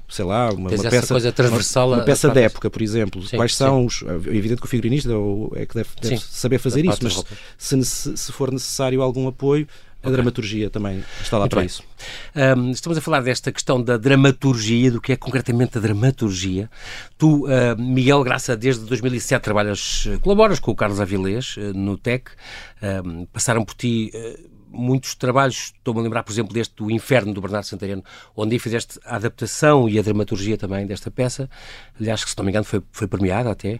sei 0.07 0.25
lá, 0.25 0.49
uma, 0.51 0.69
uma 0.69 0.89
peça, 0.89 1.13
coisa 1.13 1.31
transversal 1.31 1.89
uma, 1.89 1.97
uma 1.97 2.05
peça 2.05 2.29
de 2.29 2.39
época, 2.39 2.69
por 2.69 2.81
exemplo. 2.81 3.21
Sim, 3.27 3.35
Quais 3.35 3.51
sim. 3.51 3.57
são 3.57 3.85
os. 3.85 4.01
É 4.03 4.35
evidente 4.35 4.61
que 4.61 4.67
o 4.67 4.69
figurinista 4.69 5.09
é 5.55 5.65
que 5.65 5.75
deve, 5.75 5.89
deve 6.01 6.17
saber 6.19 6.57
fazer 6.57 6.85
isso, 6.85 6.99
mas 7.01 7.23
se, 7.57 8.15
se 8.17 8.31
for 8.31 8.51
necessário 8.51 9.01
algum 9.09 9.27
apoio, 9.27 9.67
a 10.01 10.07
okay. 10.07 10.13
dramaturgia 10.13 10.69
também 10.69 11.03
está 11.21 11.37
lá 11.37 11.43
Muito 11.43 11.51
para 11.51 11.59
bem. 11.59 11.67
isso. 11.67 11.83
Um, 12.33 12.71
estamos 12.71 12.97
a 12.97 13.01
falar 13.01 13.21
desta 13.21 13.51
questão 13.51 13.81
da 13.83 13.97
dramaturgia, 13.97 14.89
do 14.91 15.01
que 15.01 15.11
é 15.11 15.17
concretamente 15.17 15.77
a 15.77 15.81
dramaturgia. 15.81 16.69
Tu, 17.17 17.45
uh, 17.45 17.49
Miguel 17.77 18.23
Graça, 18.23 18.55
desde 18.55 18.85
2007 18.85 19.43
trabalhas, 19.43 20.07
colaboras 20.21 20.57
com 20.57 20.71
o 20.71 20.75
Carlos 20.75 21.01
Avilés 21.01 21.57
uh, 21.57 21.77
no 21.77 21.97
TEC. 21.97 22.31
Um, 22.81 23.25
passaram 23.25 23.65
por 23.65 23.75
ti 23.75 24.09
uh, 24.15 24.58
muitos 24.71 25.15
trabalhos, 25.15 25.73
estou-me 25.75 25.99
a 25.99 26.03
lembrar, 26.03 26.23
por 26.23 26.31
exemplo, 26.31 26.53
deste 26.53 26.75
do 26.75 26.89
Inferno 26.89 27.33
do 27.33 27.41
Bernardo 27.41 27.65
Santariano, 27.65 28.03
onde 28.35 28.57
fizeste 28.59 28.99
a 29.05 29.15
adaptação 29.15 29.89
e 29.89 29.99
a 29.99 30.01
dramaturgia 30.01 30.57
também 30.57 30.85
desta 30.85 31.11
peça. 31.11 31.49
Aliás, 31.99 32.23
que 32.23 32.29
se 32.29 32.37
não 32.37 32.45
me 32.45 32.51
engano 32.51 32.65
foi, 32.65 32.81
foi 32.91 33.07
premiada 33.07 33.51
até. 33.51 33.75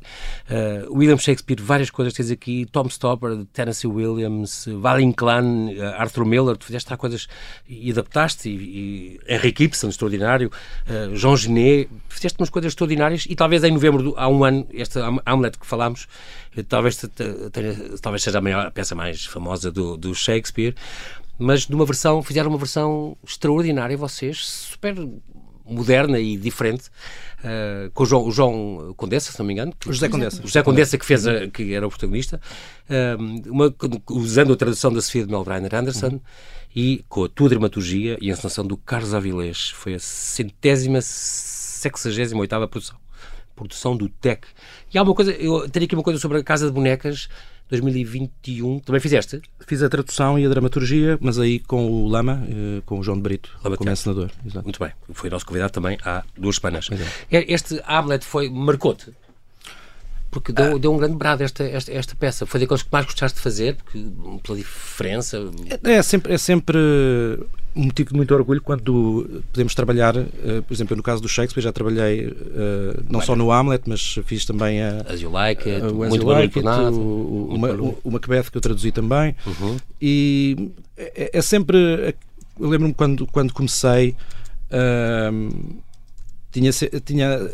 Uh, 0.49 0.97
William 0.97 1.17
Shakespeare, 1.17 1.61
várias 1.61 1.89
coisas 1.89 2.13
tens 2.13 2.31
aqui, 2.31 2.65
Tom 2.71 2.89
Stopper, 2.89 3.45
Tennessee 3.53 3.87
Williams, 3.87 4.65
Valle 4.79 5.03
Inclán, 5.03 5.69
uh, 5.69 5.95
Arthur 5.97 6.25
Miller, 6.25 6.57
tu 6.57 6.65
fizeste 6.65 6.89
coisas 6.97 7.27
e 7.67 7.91
adaptaste, 7.91 8.49
e, 8.49 8.53
e 8.53 9.19
Henry 9.27 9.53
extraordinário, 9.87 10.51
uh, 10.87 11.15
Jean 11.15 11.35
Genet, 11.35 11.89
fizeste 12.07 12.39
umas 12.39 12.49
coisas 12.49 12.71
extraordinárias 12.71 13.25
e 13.29 13.35
talvez 13.35 13.63
em 13.63 13.71
novembro, 13.71 14.01
do, 14.01 14.13
há 14.17 14.27
um 14.27 14.43
ano, 14.43 14.67
este 14.71 14.99
Hamlet 15.25 15.57
que 15.57 15.65
falámos, 15.65 16.07
talvez, 16.67 16.97
tenha, 16.97 17.73
talvez 18.01 18.23
seja 18.23 18.37
a 18.37 18.41
maior 18.41 18.67
a 18.67 18.71
peça 18.71 18.95
mais 18.95 19.25
famosa 19.25 19.71
do, 19.71 19.95
do 19.97 20.13
Shakespeare, 20.13 20.75
mas 21.37 21.65
de 21.65 21.73
uma 21.73 21.85
versão, 21.85 22.21
fizeram 22.21 22.49
uma 22.49 22.57
versão 22.57 23.15
extraordinária 23.23 23.95
vocês, 23.95 24.45
super 24.45 24.95
moderna 25.69 26.19
e 26.19 26.35
diferente, 26.35 26.89
uh, 27.39 27.89
com 27.91 28.03
o 28.03 28.05
João, 28.05 28.27
o 28.27 28.31
João 28.31 28.93
Condessa, 28.97 29.31
se 29.31 29.39
não 29.39 29.45
me 29.45 29.53
engano. 29.53 29.73
o 29.85 29.93
José 29.93 30.09
Condessa. 30.09 30.41
O 30.41 30.47
José 30.47 30.63
Condessa, 30.63 30.97
que, 30.97 31.05
fez 31.05 31.27
a, 31.27 31.47
que 31.47 31.73
era 31.73 31.85
o 31.85 31.89
protagonista, 31.89 32.41
uh, 32.89 33.51
uma, 33.51 33.73
usando 34.09 34.53
a 34.53 34.55
tradução 34.55 34.91
da 34.91 35.01
Sofia 35.01 35.25
de 35.25 35.31
Melvrainer 35.31 35.73
Anderson 35.73 36.07
uhum. 36.07 36.21
e 36.75 37.05
com 37.07 37.23
a 37.23 37.29
tua 37.29 37.49
dramaturgia 37.49 38.17
e 38.19 38.29
a 38.29 38.33
encenação 38.33 38.65
do 38.65 38.75
Carlos 38.75 39.13
Avilés. 39.13 39.69
Foi 39.69 39.93
a 39.93 39.99
centésima, 39.99 40.99
sexagésima 41.01 42.41
oitava 42.41 42.67
produção. 42.67 42.97
Produção 43.55 43.95
do 43.95 44.09
TEC. 44.09 44.47
E 44.93 44.97
há 44.97 45.03
uma 45.03 45.13
coisa, 45.13 45.31
eu 45.31 45.69
teria 45.69 45.85
aqui 45.85 45.95
uma 45.95 46.03
coisa 46.03 46.19
sobre 46.19 46.39
a 46.39 46.43
Casa 46.43 46.65
de 46.65 46.71
Bonecas 46.71 47.29
2021. 47.69 48.79
Também 48.79 48.99
fizeste? 48.99 49.41
Fiz 49.65 49.83
a 49.83 49.89
tradução 49.89 50.39
e 50.39 50.45
a 50.45 50.49
dramaturgia, 50.49 51.17
mas 51.21 51.37
aí 51.37 51.59
com 51.59 51.85
o 51.89 52.07
Lama, 52.07 52.43
eh, 52.49 52.81
com 52.85 52.99
o 52.99 53.03
João 53.03 53.17
de 53.17 53.23
Brito, 53.23 53.51
Lama 53.63 53.77
como 53.77 53.89
encenador. 53.91 54.31
Muito 54.63 54.79
bem. 54.79 54.91
Foi 55.13 55.29
nosso 55.29 55.45
convidado 55.45 55.71
também 55.71 55.97
há 56.03 56.23
duas 56.35 56.55
semanas. 56.55 56.89
É. 57.31 57.53
Este 57.53 57.79
Hamlet 57.85 58.25
foi, 58.25 58.49
marcou-te? 58.49 59.13
Porque 60.31 60.51
deu, 60.51 60.75
ah. 60.75 60.79
deu 60.79 60.93
um 60.93 60.97
grande 60.97 61.15
brado 61.15 61.43
esta, 61.43 61.63
esta, 61.63 61.91
esta 61.91 62.15
peça. 62.15 62.45
Foi 62.45 62.59
daqueles 62.59 62.83
que 62.83 62.89
mais 62.91 63.05
gostaste 63.05 63.37
de 63.37 63.41
fazer, 63.41 63.75
porque, 63.75 64.05
pela 64.43 64.57
diferença. 64.57 65.37
É, 65.83 65.93
é 65.93 66.03
sempre, 66.03 66.33
é 66.33 66.37
sempre 66.37 66.77
um 67.75 67.85
motivo 67.85 68.11
de 68.11 68.15
muito 68.15 68.33
orgulho 68.33 68.61
quando 68.61 69.41
podemos 69.51 69.73
trabalhar, 69.73 70.15
uh, 70.17 70.27
por 70.67 70.73
exemplo, 70.73 70.95
no 70.95 71.01
caso 71.01 71.21
do 71.21 71.27
Shakespeare, 71.27 71.63
já 71.63 71.71
trabalhei 71.71 72.27
uh, 72.27 73.03
não 73.09 73.21
só 73.21 73.35
no 73.35 73.51
Hamlet, 73.51 73.83
mas 73.87 74.19
fiz 74.25 74.45
também 74.45 74.81
a. 74.83 75.01
As 75.07 75.21
You 75.21 75.31
Like 75.31 75.69
It, 75.69 75.85
uh, 75.85 75.95
muito 75.95 76.25
like 76.25 76.59
it, 76.59 76.67
o, 76.67 76.91
o, 76.91 77.55
o, 77.55 77.97
o, 78.03 78.11
Macbeth 78.11 78.51
que 78.51 78.57
eu 78.57 78.61
traduzi 78.61 78.91
também. 78.91 79.35
Uhum. 79.45 79.77
E 80.01 80.71
é, 80.97 81.37
é, 81.37 81.41
sempre. 81.41 82.15
Eu 82.59 82.69
lembro-me 82.69 82.93
quando, 82.93 83.25
quando 83.27 83.53
comecei, 83.53 84.15
uh, 84.71 85.73
tinha, 86.51 86.71
tinha 87.05 87.49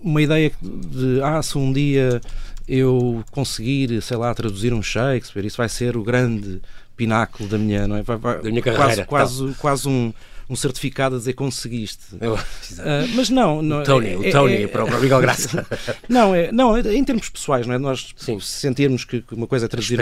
uma 0.00 0.22
ideia 0.22 0.52
de, 0.62 1.20
ah, 1.22 1.42
se 1.42 1.58
um 1.58 1.72
dia 1.72 2.20
eu 2.68 3.24
conseguir, 3.30 4.00
sei 4.02 4.16
lá, 4.16 4.34
traduzir 4.34 4.72
um 4.72 4.82
Shakespeare, 4.82 5.44
isso 5.44 5.56
vai 5.56 5.68
ser 5.68 5.96
o 5.96 6.02
grande 6.02 6.60
pináculo 6.96 7.48
da 7.48 7.58
minha, 7.58 7.88
não 7.88 7.96
é? 7.96 8.02
Vai, 8.02 8.16
vai, 8.16 8.42
da 8.42 8.50
minha 8.50 8.62
carreira. 8.62 9.04
Quase, 9.04 9.44
quase, 9.44 9.54
quase 9.58 9.88
um, 9.88 10.12
um 10.48 10.56
certificado 10.56 11.16
a 11.16 11.18
dizer 11.18 11.32
conseguiste. 11.32 12.16
Eu, 12.20 12.34
uh, 12.34 12.38
mas 13.14 13.30
não, 13.30 13.62
não 13.62 13.80
o 13.80 13.84
Tony, 13.84 14.10
é, 14.10 14.16
o 14.16 14.30
Tony 14.30 14.54
é, 14.54 14.62
é, 14.62 14.66
para 14.66 14.84
o 14.84 15.00
Miguel 15.00 15.20
Graça. 15.20 15.66
não, 16.08 16.34
é, 16.34 16.52
não, 16.52 16.78
em 16.78 17.04
termos 17.04 17.28
pessoais, 17.28 17.66
não 17.66 17.74
é? 17.74 17.78
Nós 17.78 18.12
Sim. 18.16 18.38
sentirmos 18.40 19.04
que 19.04 19.24
uma 19.32 19.46
coisa 19.46 19.64
é 19.64 19.68
traduzir 19.68 19.98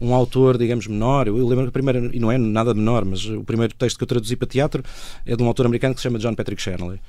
um, 0.00 0.08
um, 0.08 0.14
autor, 0.14 0.58
digamos, 0.58 0.86
menor. 0.86 1.28
Eu, 1.28 1.38
eu 1.38 1.46
lembro 1.46 1.64
que 1.64 1.68
a 1.70 1.72
primeira, 1.72 2.10
e 2.12 2.18
não 2.18 2.30
é 2.30 2.36
nada 2.36 2.74
menor, 2.74 3.04
mas 3.04 3.24
o 3.24 3.44
primeiro 3.44 3.72
texto 3.74 3.96
que 3.96 4.02
eu 4.02 4.08
traduzi 4.08 4.36
para 4.36 4.48
teatro 4.48 4.82
é 5.24 5.36
de 5.36 5.42
um 5.42 5.46
autor 5.46 5.66
americano 5.66 5.94
que 5.94 6.00
se 6.00 6.04
chama 6.04 6.18
John 6.18 6.34
Patrick 6.34 6.60
Shanley. 6.60 7.00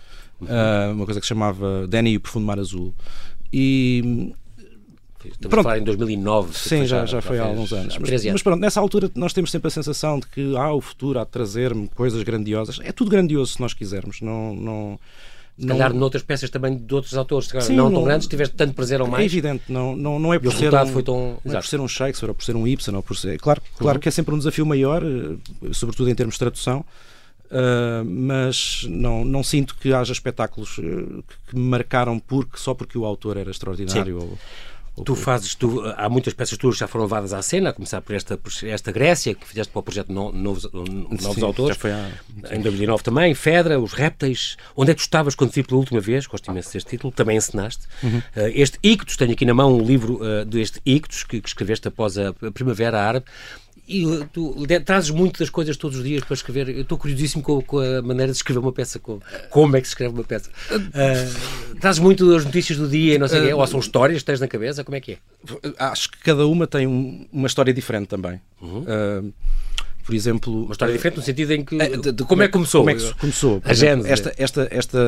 Uh, 0.41 0.93
uma 0.93 1.05
coisa 1.05 1.19
que 1.19 1.25
se 1.25 1.29
chamava 1.29 1.87
Danny 1.87 2.11
e 2.11 2.17
o 2.17 2.21
Profundo 2.21 2.45
Mar 2.45 2.59
Azul. 2.59 2.93
E 3.51 4.33
Estamos 5.25 5.49
pronto. 5.49 5.59
a 5.59 5.63
falar 5.63 5.79
em 5.79 5.83
2009. 5.83 6.57
Sim, 6.57 6.85
já, 6.85 7.05
já 7.05 7.21
foi 7.21 7.39
há 7.39 7.43
alguns 7.43 7.73
anos. 7.73 7.97
Mas, 7.97 8.09
anos. 8.09 8.25
mas, 8.25 8.43
pronto, 8.43 8.61
nessa 8.61 8.79
altura 8.79 9.11
nós 9.15 9.33
temos 9.33 9.51
sempre 9.51 9.67
a 9.67 9.71
sensação 9.71 10.19
de 10.19 10.27
que 10.27 10.55
ah, 10.55 10.73
o 10.73 10.79
futuro 10.79 11.19
há 11.19 11.25
de 11.25 11.29
trazer-me 11.29 11.89
coisas 11.89 12.23
grandiosas. 12.23 12.79
É 12.83 12.91
tudo 12.91 13.11
grandioso 13.11 13.53
se 13.53 13.61
nós 13.61 13.73
quisermos. 13.73 14.21
Não, 14.21 14.55
não, 14.55 14.99
se 15.59 15.67
calhar 15.67 15.91
não... 15.91 15.99
noutras 15.99 16.23
peças 16.23 16.49
também 16.49 16.77
de 16.77 16.93
outros 16.93 17.13
autores, 17.15 17.49
Sim, 17.61 17.75
não, 17.75 17.85
não 17.85 17.95
tão 17.95 18.03
grandes, 18.05 18.27
tiveste 18.27 18.55
tanto 18.55 18.73
prazer 18.73 19.01
ou 19.01 19.07
é 19.07 19.09
mais. 19.09 19.23
É 19.23 19.25
evidente, 19.25 19.63
não, 19.67 19.93
não, 19.93 20.17
não 20.17 20.33
é 20.33 20.39
por, 20.39 20.53
ser 20.53 20.73
um, 20.73 20.87
foi 20.87 21.03
tão... 21.03 21.37
não 21.43 21.53
é 21.53 21.57
por 21.57 21.67
ser 21.67 21.81
um 21.81 21.87
Shakespeare 21.87 22.29
ou 22.29 22.35
por 22.35 22.45
ser 22.45 22.55
um 22.55 22.65
Ibsen. 22.65 22.95
Ou 22.95 23.03
por 23.03 23.17
ser... 23.17 23.37
Claro, 23.39 23.61
claro 23.77 23.97
uhum. 23.97 24.01
que 24.01 24.07
é 24.07 24.11
sempre 24.11 24.33
um 24.33 24.37
desafio 24.37 24.65
maior, 24.65 25.03
eh, 25.03 25.35
sobretudo 25.73 26.09
em 26.09 26.15
termos 26.15 26.35
de 26.35 26.39
tradução. 26.39 26.85
Uh, 27.49 28.05
mas 28.05 28.85
não, 28.87 29.25
não 29.25 29.43
sinto 29.43 29.75
que 29.75 29.91
haja 29.91 30.13
espetáculos 30.13 30.77
uh, 30.77 31.23
que 31.47 31.55
me 31.55 31.67
marcaram 31.67 32.19
porque, 32.19 32.57
só 32.57 32.75
porque 32.75 32.95
o 32.95 33.05
autor 33.05 33.37
era 33.37 33.49
extraordinário. 33.49 34.17
Ou, 34.17 34.37
ou 34.95 35.03
tu 35.03 35.15
fazes, 35.15 35.55
tu, 35.55 35.81
há 35.97 36.07
muitas 36.09 36.33
peças 36.33 36.57
tuas 36.59 36.75
que 36.75 36.81
já 36.81 36.87
foram 36.87 37.05
levadas 37.05 37.33
à 37.33 37.41
cena, 37.41 37.71
a 37.71 37.73
começar 37.73 38.01
por 38.01 38.13
esta, 38.13 38.37
por 38.37 38.51
esta 38.63 38.91
Grécia, 38.91 39.33
que 39.33 39.47
fizeste 39.47 39.71
para 39.71 39.79
o 39.79 39.83
projeto 39.83 40.11
no, 40.13 40.31
Novos, 40.31 40.69
Novos 40.71 41.35
Sim, 41.35 41.43
Autores, 41.43 41.77
há... 41.85 42.55
em 42.55 42.61
2009 42.61 43.03
também, 43.03 43.33
Fedra, 43.33 43.79
Os 43.79 43.93
Répteis. 43.93 44.55
Onde 44.75 44.91
é 44.91 44.93
que 44.93 44.99
tu 44.99 45.05
estavas 45.05 45.33
quando 45.33 45.51
vi 45.51 45.63
pela 45.63 45.79
última 45.79 45.99
vez? 45.99 46.27
Gosto 46.27 46.51
imenso 46.51 46.71
deste 46.71 46.89
título, 46.89 47.11
também 47.11 47.37
encenaste. 47.37 47.87
Uhum. 48.03 48.19
Uh, 48.19 48.51
este 48.53 48.77
Ictus, 48.83 49.17
tenho 49.17 49.31
aqui 49.31 49.45
na 49.45 49.55
mão 49.55 49.75
um 49.75 49.83
livro 49.83 50.19
uh, 50.21 50.45
deste 50.45 50.81
Ictus 50.85 51.23
que, 51.23 51.41
que 51.41 51.47
escreveste 51.47 51.87
após 51.87 52.17
a 52.17 52.33
Primavera 52.53 53.01
Árabe 53.01 53.25
E 53.89 54.05
tu 54.31 54.55
trazes 54.85 55.09
muito 55.09 55.39
das 55.39 55.49
coisas 55.49 55.75
todos 55.75 55.97
os 55.97 56.03
dias 56.03 56.23
para 56.23 56.35
escrever. 56.35 56.69
Eu 56.69 56.83
estou 56.83 56.95
curiosíssimo 56.95 57.41
com, 57.41 57.59
com, 57.59 57.79
a 57.79 58.03
maneira 58.03 58.31
de 58.31 58.37
escrever 58.37 58.59
uma 58.59 58.71
peça, 58.71 58.99
com, 58.99 59.19
como 59.49 59.75
é 59.75 59.81
que 59.81 59.87
se 59.87 59.93
escreve 59.93 60.13
uma 60.13 60.23
peça. 60.23 60.51
Uh, 60.71 61.75
trazes 61.79 61.99
muito 61.99 62.29
das 62.29 62.45
notícias 62.45 62.77
do 62.77 62.87
dia 62.87 63.17
não 63.17 63.27
sei 63.27 63.39
uh, 63.39 63.45
quê, 63.47 63.53
ou 63.53 63.65
são 63.65 63.79
histórias 63.79 64.21
que 64.21 64.25
tens 64.25 64.39
na 64.39 64.47
cabeça, 64.47 64.83
como 64.83 64.95
é 64.95 65.01
que 65.01 65.13
é? 65.13 65.17
Acho 65.79 66.11
que 66.11 66.19
cada 66.19 66.45
uma 66.45 66.67
tem 66.67 66.85
um, 66.85 67.27
uma 67.33 67.47
história 67.47 67.73
diferente 67.73 68.07
também. 68.07 68.39
Uhum. 68.61 68.81
Uh, 68.83 69.33
por 70.05 70.15
exemplo. 70.15 70.65
Uma 70.65 70.71
história 70.71 70.93
diferente 70.93 71.17
no 71.17 71.23
sentido 71.23 71.51
em 71.51 71.63
que. 71.63 71.77
De, 71.77 72.11
de, 72.11 72.23
como 72.25 72.43
é 72.43 72.47
que 72.47 72.53
começou? 72.53 72.81
Como 72.81 72.91
é 72.91 72.95
que 72.95 73.13
começou? 73.15 73.61
A 73.63 73.71
exemplo, 73.71 74.07
esta, 74.07 74.33
esta, 74.37 74.67
esta 74.71 74.99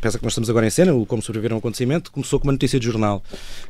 peça 0.00 0.18
que 0.18 0.24
nós 0.24 0.32
estamos 0.32 0.50
agora 0.50 0.66
em 0.66 0.70
cena, 0.70 0.94
o 0.94 1.06
Como 1.06 1.22
Sobreviver 1.22 1.52
a 1.52 1.54
um 1.56 1.58
Acontecimento, 1.58 2.12
começou 2.12 2.38
com 2.38 2.46
uma 2.46 2.52
notícia 2.52 2.78
de 2.78 2.86
jornal. 2.86 3.22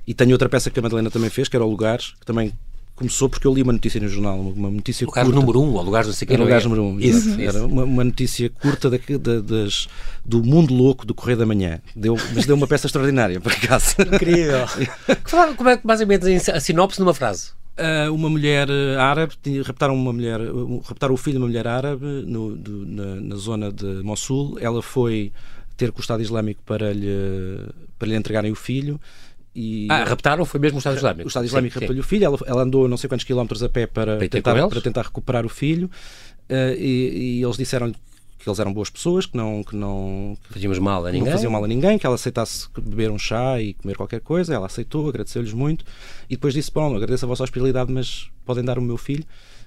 E 0.06 0.12
tenho 0.12 0.32
outra 0.32 0.48
peça 0.48 0.70
que 0.70 0.78
a 0.78 0.82
Madalena 0.82 1.10
também 1.10 1.30
fez, 1.30 1.48
que 1.48 1.56
era 1.56 1.64
o 1.64 1.68
Lugares, 1.68 2.14
que 2.20 2.26
também 2.26 2.52
começou 2.98 3.28
porque 3.28 3.46
eu 3.46 3.54
li 3.54 3.62
uma 3.62 3.72
notícia 3.72 4.00
no 4.00 4.08
jornal, 4.08 4.40
uma 4.40 4.70
notícia 4.70 5.06
lugar 5.06 5.24
curta. 5.24 5.40
número 5.40 5.60
um, 5.60 5.74
ou 5.74 5.82
lugares 5.82 6.08
não 6.08 6.14
sei 6.14 6.26
que 6.26 6.34
Era 6.34 6.42
lugar 6.42 6.62
número 6.64 6.82
um, 6.82 6.98
isso, 6.98 7.30
isso. 7.30 7.40
Era 7.40 7.64
uma, 7.64 7.84
uma, 7.84 8.04
notícia 8.04 8.50
curta 8.50 8.90
da, 8.90 8.98
da, 9.18 9.40
das, 9.40 9.88
do 10.24 10.42
mundo 10.42 10.74
louco 10.74 11.06
do 11.06 11.14
Correio 11.14 11.38
da 11.38 11.46
Manhã. 11.46 11.80
Deu, 11.94 12.16
mas 12.34 12.44
deu 12.44 12.56
uma 12.56 12.66
peça 12.66 12.88
extraordinária, 12.88 13.40
por 13.40 13.52
acaso. 13.52 13.94
Incrível. 14.00 14.66
Como 15.56 15.68
é 15.70 15.76
que 15.76 15.86
mais 15.86 16.00
ou 16.00 16.06
menos 16.08 16.48
a 16.48 16.58
sinopse 16.58 16.98
numa 16.98 17.14
frase? 17.14 17.52
Uh, 17.78 18.12
uma 18.12 18.28
mulher 18.28 18.68
uh, 18.68 18.98
árabe, 18.98 19.34
raptaram 19.64 19.94
uma 19.94 20.12
mulher, 20.12 20.40
raptaram 20.84 21.14
o 21.14 21.16
filho 21.16 21.34
de 21.34 21.38
uma 21.38 21.46
mulher 21.46 21.68
árabe 21.68 22.04
no, 22.26 22.56
do, 22.56 22.84
na, 22.84 23.14
na, 23.14 23.36
zona 23.36 23.70
de 23.70 24.02
Mossul. 24.02 24.58
Ela 24.60 24.82
foi 24.82 25.30
ter 25.76 25.92
com 25.92 25.98
o 25.98 26.00
Estado 26.00 26.20
Islâmico 26.20 26.60
para 26.66 26.92
lhe, 26.92 27.06
para 27.96 28.08
lhe 28.08 28.16
entregarem 28.16 28.50
o 28.50 28.56
filho 28.56 29.00
e, 29.60 29.88
ah, 29.90 30.04
raptaram 30.04 30.44
foi 30.44 30.60
mesmo 30.60 30.76
o 30.76 30.78
Estado 30.78 30.96
Islâmico? 30.96 31.24
O 31.24 31.26
Estado 31.26 31.44
Islâmico 31.46 31.80
raptou-lhe 31.80 31.98
o 31.98 32.04
filho, 32.04 32.24
ela, 32.24 32.38
ela, 32.46 32.62
andou 32.62 32.86
não 32.86 32.96
sei 32.96 33.08
quantos 33.08 33.24
quilómetros 33.24 33.60
a 33.60 33.68
pé 33.68 33.88
para, 33.88 34.16
tentar, 34.28 34.68
para 34.68 34.80
tentar 34.80 35.02
recuperar 35.02 35.44
o 35.44 35.48
filho 35.48 35.90
uh, 36.48 36.74
e, 36.78 37.38
e, 37.38 37.42
eles 37.42 37.56
disseram 37.56 37.90
que 37.90 38.48
eles 38.48 38.60
eram 38.60 38.72
boas 38.72 38.88
pessoas, 38.88 39.26
que 39.26 39.36
não, 39.36 39.64
que 39.64 39.74
não 39.74 40.38
fazíamos 40.48 40.78
mal 40.78 41.04
a 41.04 41.10
ninguém. 41.10 41.32
faziam 41.32 41.50
mal 41.50 41.64
a 41.64 41.66
ninguém, 41.66 41.98
que 41.98 42.06
ela 42.06 42.14
aceitasse 42.14 42.68
beber 42.80 43.10
um 43.10 43.18
chá 43.18 43.60
e 43.60 43.74
comer 43.74 43.96
qualquer 43.96 44.20
coisa, 44.20 44.54
ela 44.54 44.66
aceitou, 44.66 45.08
agradeceu-lhes 45.08 45.52
muito 45.52 45.84
e 46.30 46.36
depois 46.36 46.54
disse, 46.54 46.70
bom, 46.70 46.94
agradeço 46.94 47.24
a 47.24 47.28
vossa 47.28 47.42
hospitalidade, 47.42 47.90
mas 47.90 48.30
podem 48.44 48.64
dar 48.64 48.78
o 48.78 48.82
meu 48.82 48.96
filho 48.96 49.24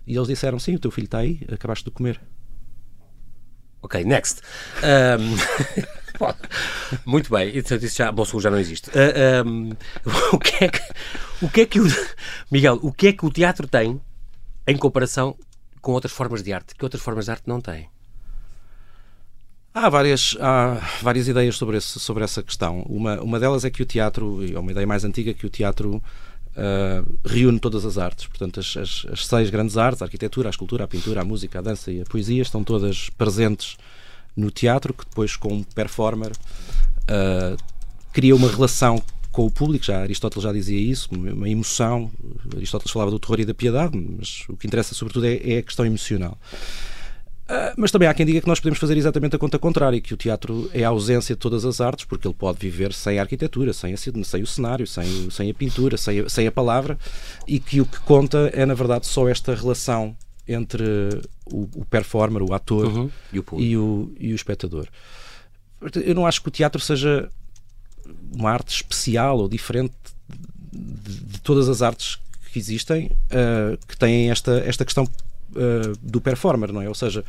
e 0.08 0.16
eles 0.16 0.30
disseram, 0.30 0.58
sim, 0.58 0.74
o 0.74 0.80
teu 0.80 0.90
filho 0.90 1.06
está 1.06 1.18
aí, 1.18 1.42
acabaste 1.52 1.84
de 1.84 1.92
comer. 1.92 2.22
Ok, 3.82 4.06
next. 4.06 4.40
Um... 4.78 5.92
Muito 7.06 7.30
bem, 7.30 7.56
isso, 7.56 7.78
já, 7.80 8.12
Bolsonaro 8.12 8.44
já 8.44 8.52
não 8.52 8.60
existe. 8.60 8.90
Uh, 8.90 8.94
ah, 8.94 9.44
um, 9.48 9.70
o, 10.36 10.40
que 10.40 10.66
é 10.66 10.68
que, 10.68 10.82
o 11.42 11.50
que 11.50 11.62
é 11.62 11.66
que 11.66 11.80
o. 11.80 11.86
Miguel, 12.52 12.80
o 12.82 12.92
que 12.92 13.08
é 13.08 13.14
que 13.14 13.26
o 13.26 13.30
teatro 13.30 13.68
tem 13.68 14.00
em 14.68 14.78
comparação 14.78 15.36
com 15.82 15.94
outras 15.94 16.14
formas 16.14 16.44
de 16.44 16.54
arte? 16.54 16.76
Que 16.76 16.84
outras 16.84 17.02
formas 17.02 17.26
de 17.26 17.32
arte 17.32 17.44
não 17.48 17.62
têm? 17.62 17.90
Há 19.74 19.88
várias, 19.90 20.36
há 20.42 20.82
várias 21.02 21.30
ideias 21.30 21.56
sobre, 21.56 21.78
esse, 21.78 21.98
sobre 21.98 22.26
essa 22.26 22.44
questão. 22.44 22.82
Uma, 22.82 23.22
uma 23.22 23.40
delas 23.40 23.64
é 23.64 23.70
que 23.70 23.82
o 23.82 23.86
teatro, 23.86 24.40
é 24.54 24.60
uma 24.60 24.72
ideia 24.72 24.86
mais 24.86 25.06
antiga, 25.06 25.34
que 25.34 25.46
o 25.46 25.50
teatro 25.50 26.04
uh, 26.58 27.20
reúne 27.26 27.58
todas 27.58 27.86
as 27.86 27.98
artes. 27.98 28.28
Portanto, 28.28 28.60
as, 28.60 28.76
as, 28.76 29.06
as, 29.10 29.26
seis 29.26 29.50
grandes 29.50 29.78
artes, 29.78 30.02
a 30.02 30.06
arquitetura, 30.06 30.50
a 30.50 30.52
escultura, 30.52 30.84
a 30.84 30.88
pintura, 30.88 31.22
a 31.22 31.26
música, 31.26 31.60
a 31.60 31.62
dança 31.62 31.90
e 31.90 32.02
a 32.02 32.04
poesia, 32.04 32.42
estão 32.42 32.66
todas 32.66 33.10
presentes 33.12 33.78
no 34.36 34.50
teatro, 34.52 34.94
que 34.94 35.06
depois, 35.06 35.36
com 35.36 35.64
performer, 35.64 36.32
uh, 36.32 37.58
cria 38.12 38.36
uma 38.36 38.50
relação 38.50 39.02
com 39.32 39.46
o 39.46 39.52
público. 39.52 39.86
Já 39.86 40.02
Aristóteles 40.02 40.44
já 40.44 40.52
dizia 40.52 40.80
isso, 40.80 41.10
uma 41.12 41.50
emoção. 41.50 42.12
Aristóteles 42.56 42.92
falava 42.92 43.12
do 43.12 43.20
terror 43.20 43.40
e 43.40 43.46
da 43.46 43.54
piedade, 43.54 43.98
mas 43.98 44.44
o 44.50 44.58
que 44.58 44.68
interessa, 44.68 44.94
sobretudo, 44.94 45.26
é, 45.26 45.40
é 45.44 45.58
a 45.60 45.64
questão 45.64 45.86
emocional. 45.86 46.38
Uh, 47.52 47.76
mas 47.76 47.92
também 47.92 48.08
há 48.08 48.14
quem 48.14 48.26
diga 48.26 48.40
que 48.40 48.48
nós 48.48 48.62
podemos 48.62 48.80
fazer 48.80 48.96
exatamente 48.96 49.36
a 49.36 49.40
conta 49.40 49.60
contrária, 49.60 50.00
que 50.00 50.14
o 50.14 50.18
teatro 50.18 50.72
é 50.74 50.86
a 50.86 50.88
ausência 50.90 51.36
de 51.36 51.40
todas 51.40 51.66
as 51.66 51.82
artes, 51.82 52.06
porque 52.06 52.26
ele 52.26 52.34
pode 52.34 52.58
viver 52.58 52.94
sem 52.94 53.20
a 53.20 53.24
arquitetura, 53.24 53.74
sem, 53.74 53.94
a, 53.94 53.98
sem 53.98 54.42
o 54.42 54.48
cenário, 54.48 54.88
sem, 54.88 55.30
sem 55.30 55.50
a 55.50 55.54
pintura, 55.54 55.98
sem 55.98 56.22
a, 56.22 56.30
sem 56.30 56.48
a 56.48 56.52
palavra, 56.52 56.98
e 57.46 57.60
que 57.60 57.82
o 57.82 57.86
que 57.86 58.00
conta 58.02 58.50
é, 58.54 58.66
na 58.66 58.74
verdade, 58.74 59.06
só 59.06 59.28
esta 59.28 59.54
relação 59.54 60.16
entre 60.48 60.84
o, 61.52 61.70
o 61.76 61.86
performer, 61.86 62.42
o 62.42 62.54
ator 62.54 62.86
uhum. 62.86 63.10
e, 63.32 63.40
o 63.40 63.46
e, 63.58 63.78
o, 63.78 64.14
e 64.20 64.32
o 64.34 64.36
espectador. 64.36 64.88
Eu 66.06 66.16
não 66.16 66.26
acho 66.26 66.42
que 66.42 66.48
o 66.48 66.52
teatro 66.52 66.80
seja 66.80 67.30
uma 68.34 68.52
arte 68.52 68.76
especial 68.76 69.40
ou 69.40 69.50
diferente 69.50 69.94
de, 70.72 71.20
de 71.22 71.42
todas 71.42 71.68
as 71.70 71.82
artes 71.82 72.20
que 72.52 72.60
existem 72.60 73.08
uh, 73.08 73.78
que 73.88 73.98
têm 73.98 74.30
esta, 74.30 74.60
esta 74.66 74.86
questão 74.86 75.06
uh, 75.06 75.98
do 76.02 76.22
performer, 76.22 76.72
não 76.72 76.82
é? 76.82 76.88
Ou 76.88 76.96
seja, 76.96 77.24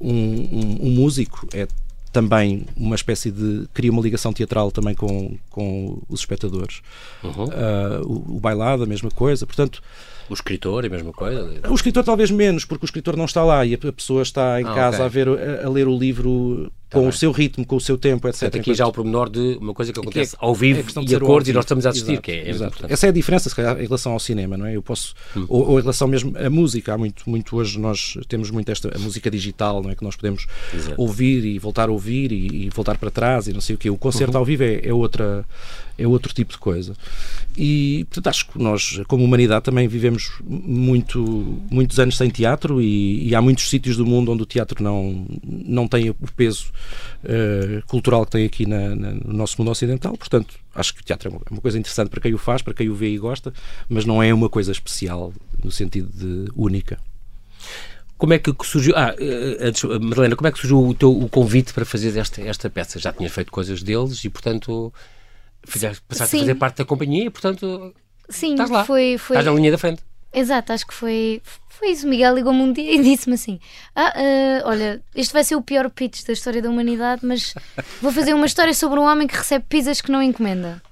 um, 0.00 0.12
um, 0.12 0.86
um, 0.86 0.90
músico 0.90 1.46
é 1.52 1.68
também 2.10 2.66
uma 2.76 2.94
espécie 2.94 3.30
de. 3.30 3.66
cria 3.72 3.90
uma 3.90 4.02
ligação 4.02 4.32
teatral 4.32 4.70
também 4.70 4.94
com, 4.94 5.36
com 5.50 6.02
os 6.08 6.20
espectadores. 6.20 6.82
Uhum. 7.22 7.44
Uh, 7.44 8.06
o, 8.06 8.36
o 8.36 8.40
bailado, 8.40 8.82
a 8.82 8.86
mesma 8.86 9.10
coisa. 9.10 9.46
Portanto 9.46 9.82
o 10.32 10.34
escritor, 10.34 10.84
é 10.84 10.88
a 10.88 10.90
mesma 10.90 11.12
coisa? 11.12 11.60
O 11.68 11.74
escritor 11.74 12.04
talvez 12.04 12.30
menos, 12.30 12.64
porque 12.64 12.84
o 12.84 12.86
escritor 12.86 13.16
não 13.16 13.24
está 13.24 13.44
lá 13.44 13.64
e 13.64 13.74
a 13.74 13.92
pessoa 13.92 14.22
está 14.22 14.60
em 14.60 14.64
ah, 14.64 14.74
casa 14.74 15.04
okay. 15.04 15.06
a, 15.06 15.08
ver, 15.08 15.28
a, 15.28 15.66
a, 15.66 15.70
ler 15.70 15.86
o 15.86 15.96
livro 15.96 16.70
Tá 16.92 16.98
com 16.98 17.04
bem. 17.04 17.08
o 17.08 17.12
seu 17.12 17.32
ritmo, 17.32 17.64
com 17.64 17.76
o 17.76 17.80
seu 17.80 17.96
tempo, 17.96 18.28
etc. 18.28 18.40
Portanto, 18.40 18.60
aqui 18.60 18.74
já 18.74 18.86
o 18.86 18.92
pormenor 18.92 19.30
de 19.30 19.56
uma 19.58 19.72
coisa 19.72 19.92
que 19.94 19.98
acontece 19.98 20.36
que 20.36 20.44
é, 20.44 20.46
ao 20.46 20.54
vivo 20.54 20.80
é 20.80 21.02
e 21.08 21.14
acordo 21.14 21.48
e 21.48 21.52
nós 21.52 21.64
estamos 21.64 21.86
a 21.86 21.90
assistir, 21.90 22.12
Exato. 22.12 22.22
que 22.22 22.30
é, 22.32 22.50
é 22.50 22.92
Essa 22.92 23.06
é 23.06 23.08
a 23.08 23.12
diferença, 23.12 23.48
se 23.48 23.56
calhar, 23.56 23.80
em 23.80 23.84
relação 23.84 24.12
ao 24.12 24.20
cinema, 24.20 24.58
não 24.58 24.66
é? 24.66 24.76
Eu 24.76 24.82
posso, 24.82 25.14
hum. 25.34 25.46
ou, 25.48 25.70
ou, 25.70 25.78
em 25.78 25.80
relação 25.80 26.06
mesmo 26.06 26.36
à 26.36 26.50
música, 26.50 26.92
há 26.92 26.98
muito, 26.98 27.28
muito 27.28 27.56
hoje 27.56 27.78
nós 27.78 28.18
temos 28.28 28.50
muito 28.50 28.70
esta 28.70 28.94
a 28.94 28.98
música 28.98 29.30
digital, 29.30 29.82
não 29.82 29.90
é? 29.90 29.94
Que 29.94 30.04
nós 30.04 30.16
podemos 30.16 30.46
Exato. 30.74 31.00
ouvir 31.00 31.46
e 31.46 31.58
voltar 31.58 31.88
a 31.88 31.92
ouvir 31.92 32.30
e, 32.30 32.66
e, 32.66 32.68
voltar 32.68 32.98
para 32.98 33.10
trás 33.10 33.48
e 33.48 33.54
não 33.54 33.60
sei 33.62 33.74
o 33.74 33.78
quê. 33.78 33.88
O 33.88 33.96
concerto 33.96 34.34
uhum. 34.34 34.40
ao 34.40 34.44
vivo 34.44 34.62
é, 34.62 34.80
é, 34.84 34.92
outra, 34.92 35.46
é 35.96 36.06
outro 36.06 36.34
tipo 36.34 36.52
de 36.52 36.58
coisa. 36.58 36.94
E, 37.56 38.04
portanto, 38.10 38.26
acho 38.26 38.48
que 38.48 38.58
nós, 38.58 39.00
como 39.08 39.24
humanidade, 39.24 39.64
também 39.64 39.88
vivemos 39.88 40.21
muito, 40.44 41.20
muitos 41.70 41.98
anos 41.98 42.16
sem 42.16 42.28
teatro 42.28 42.80
e, 42.80 43.28
e 43.28 43.34
há 43.34 43.42
muitos 43.42 43.68
sítios 43.68 43.96
do 43.96 44.06
mundo 44.06 44.32
onde 44.32 44.42
o 44.42 44.46
teatro 44.46 44.82
não, 44.82 45.26
não 45.44 45.86
tem 45.88 46.10
o 46.10 46.14
peso 46.36 46.72
uh, 47.24 47.86
cultural 47.86 48.24
que 48.24 48.32
tem 48.32 48.46
aqui 48.46 48.66
na, 48.66 48.94
na, 48.94 49.12
no 49.12 49.32
nosso 49.32 49.56
mundo 49.58 49.70
ocidental. 49.70 50.16
Portanto, 50.16 50.54
acho 50.74 50.94
que 50.94 51.00
o 51.00 51.04
teatro 51.04 51.28
é 51.28 51.30
uma, 51.30 51.40
é 51.44 51.50
uma, 51.50 51.60
coisa 51.60 51.78
interessante 51.78 52.08
para 52.08 52.20
quem 52.20 52.34
o 52.34 52.38
faz, 52.38 52.62
para 52.62 52.74
quem 52.74 52.88
o 52.88 52.94
vê 52.94 53.10
e 53.10 53.18
gosta, 53.18 53.52
mas 53.88 54.04
não 54.04 54.22
é 54.22 54.32
uma 54.32 54.48
coisa 54.48 54.72
especial 54.72 55.32
no 55.62 55.70
sentido 55.70 56.10
de 56.12 56.50
única. 56.56 56.98
Como 58.16 58.32
é 58.32 58.38
que 58.38 58.54
surgiu. 58.64 58.94
Ah, 58.96 59.14
eh, 59.18 59.58
antes, 59.60 59.82
Madalena, 59.82 60.36
como 60.36 60.46
é 60.46 60.52
que 60.52 60.58
surgiu 60.58 60.86
o 60.86 60.94
teu 60.94 61.10
o 61.10 61.28
convite 61.28 61.72
para 61.72 61.84
fazer 61.84 62.16
esta, 62.16 62.40
esta 62.40 62.70
peça? 62.70 62.98
Já 62.98 63.12
tinhas 63.12 63.32
feito 63.32 63.50
coisas 63.50 63.82
deles 63.82 64.24
e, 64.24 64.28
portanto, 64.28 64.92
fizeste, 65.64 66.02
passaste 66.06 66.30
Sim. 66.30 66.36
a 66.36 66.40
fazer 66.40 66.54
parte 66.54 66.76
da 66.78 66.84
companhia 66.84 67.24
e, 67.24 67.30
portanto, 67.30 67.92
Sim, 68.28 68.52
estás 68.52 68.70
lá. 68.70 68.84
Foi, 68.84 69.18
foi... 69.18 69.36
Estás 69.36 69.46
na 69.46 69.52
linha 69.52 69.70
da 69.70 69.78
frente. 69.78 70.02
Exato, 70.32 70.72
acho 70.72 70.86
que 70.86 70.94
foi, 70.94 71.42
foi 71.68 71.90
isso. 71.90 72.06
O 72.06 72.10
Miguel 72.10 72.34
ligou-me 72.34 72.60
um 72.60 72.72
dia 72.72 72.94
e 72.94 73.02
disse-me 73.02 73.34
assim: 73.34 73.60
Ah, 73.94 74.14
uh, 74.16 74.68
olha, 74.68 75.02
este 75.14 75.32
vai 75.32 75.44
ser 75.44 75.56
o 75.56 75.62
pior 75.62 75.88
pitch 75.90 76.24
da 76.24 76.32
história 76.32 76.62
da 76.62 76.70
humanidade, 76.70 77.24
mas 77.24 77.54
vou 78.00 78.12
fazer 78.12 78.34
uma 78.34 78.46
história 78.46 78.74
sobre 78.74 78.98
um 78.98 79.04
homem 79.04 79.26
que 79.26 79.36
recebe 79.36 79.64
pizzas 79.68 80.00
que 80.00 80.10
não 80.10 80.22
encomenda. 80.22 80.82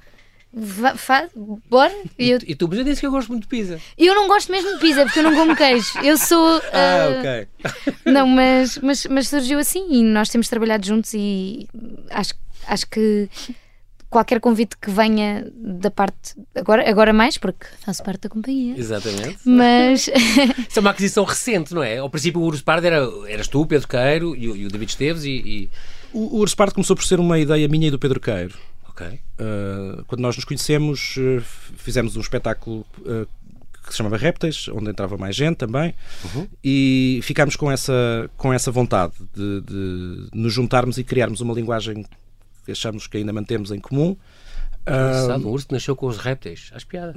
Faz, 0.97 1.31
bora? 1.69 1.95
E, 2.19 2.31
eu... 2.31 2.39
e 2.45 2.57
tu, 2.57 2.69
eu 2.75 2.83
disse 2.83 3.01
que 3.01 3.07
eu 3.07 3.11
gosto 3.13 3.29
muito 3.29 3.43
de 3.43 3.49
pizza. 3.49 3.81
Eu 3.97 4.17
não 4.17 4.27
gosto 4.27 4.51
mesmo 4.51 4.75
de 4.75 4.81
pizza 4.81 5.05
porque 5.05 5.21
eu 5.21 5.23
não 5.23 5.35
como 5.35 5.55
queijo. 5.55 5.99
Eu 6.03 6.17
sou. 6.19 6.59
Uh... 6.59 6.61
Ah, 6.73 7.09
ok. 7.19 7.49
Não, 8.05 8.27
mas, 8.27 8.79
mas, 8.79 9.07
mas 9.07 9.29
surgiu 9.29 9.59
assim 9.59 9.87
e 9.91 10.03
nós 10.03 10.29
temos 10.29 10.49
trabalhado 10.49 10.85
juntos 10.85 11.13
e 11.15 11.69
acho, 12.11 12.35
acho 12.67 12.87
que 12.89 13.29
qualquer 14.11 14.41
convite 14.41 14.77
que 14.77 14.91
venha 14.91 15.51
da 15.55 15.91
parte. 15.91 16.35
Agora, 16.55 16.89
agora 16.91 17.13
mais, 17.13 17.39
porque 17.39 17.65
faço 17.85 18.03
parte 18.03 18.23
da 18.23 18.29
companhia. 18.29 18.75
Exatamente. 18.77 19.39
Mas. 19.45 20.11
Isso 20.69 20.79
é 20.79 20.81
uma 20.81 20.91
aquisição 20.91 21.25
recente, 21.25 21.73
não 21.73 21.83
é? 21.83 21.99
Ao 21.99 22.11
princípio, 22.11 22.41
o 22.41 22.45
Urso 22.45 22.65
Pardo 22.65 22.87
era, 22.87 23.09
eras 23.29 23.47
tu, 23.47 23.65
Pedro 23.65 23.87
Queiro 23.87 24.35
e, 24.37 24.45
e 24.45 24.67
o 24.67 24.69
David 24.69 24.91
Esteves 24.91 25.25
e. 25.25 25.31
e... 25.31 25.71
O, 26.13 26.37
o 26.37 26.39
Urso 26.41 26.57
Pardo 26.57 26.75
começou 26.75 26.97
por 26.97 27.05
ser 27.05 27.21
uma 27.21 27.39
ideia 27.39 27.69
minha 27.69 27.87
e 27.87 27.91
do 27.91 27.99
Pedro 27.99 28.19
Queiro. 28.19 28.59
Ok. 28.89 29.07
Uh, 29.07 30.05
quando 30.07 30.21
nós 30.21 30.35
nos 30.35 30.45
conhecemos, 30.45 31.17
uh, 31.17 31.41
fizemos 31.77 32.17
um 32.17 32.21
espetáculo. 32.21 32.85
Uh, 32.99 33.27
que 33.83 33.95
se 33.95 33.97
chamava 33.97 34.19
Répteis, 34.19 34.69
onde 34.69 34.91
entrava 34.91 35.17
mais 35.17 35.35
gente 35.35 35.57
também, 35.57 35.95
uhum. 36.23 36.47
e 36.63 37.19
ficámos 37.23 37.57
com 37.57 37.73
essa, 37.73 38.31
com 38.37 38.53
essa 38.53 38.71
vontade 38.71 39.15
de, 39.35 39.63
de 39.63 40.29
nos 40.33 40.53
juntarmos 40.53 40.97
e 40.99 41.03
criarmos 41.03 41.41
uma 41.41 41.53
linguagem 41.55 42.05
que 42.65 42.73
achamos 42.73 43.07
que 43.07 43.19
ainda 43.19 43.33
mantemos 43.33 43.71
em 43.71 43.81
comum. 43.81 44.17
Engraçado, 44.87 45.47
um 45.47 45.51
urso 45.53 45.67
nasceu 45.71 45.95
com 45.95 46.07
os 46.07 46.17
répteis. 46.17 46.71
Acho 46.75 46.87
piada. 46.87 47.15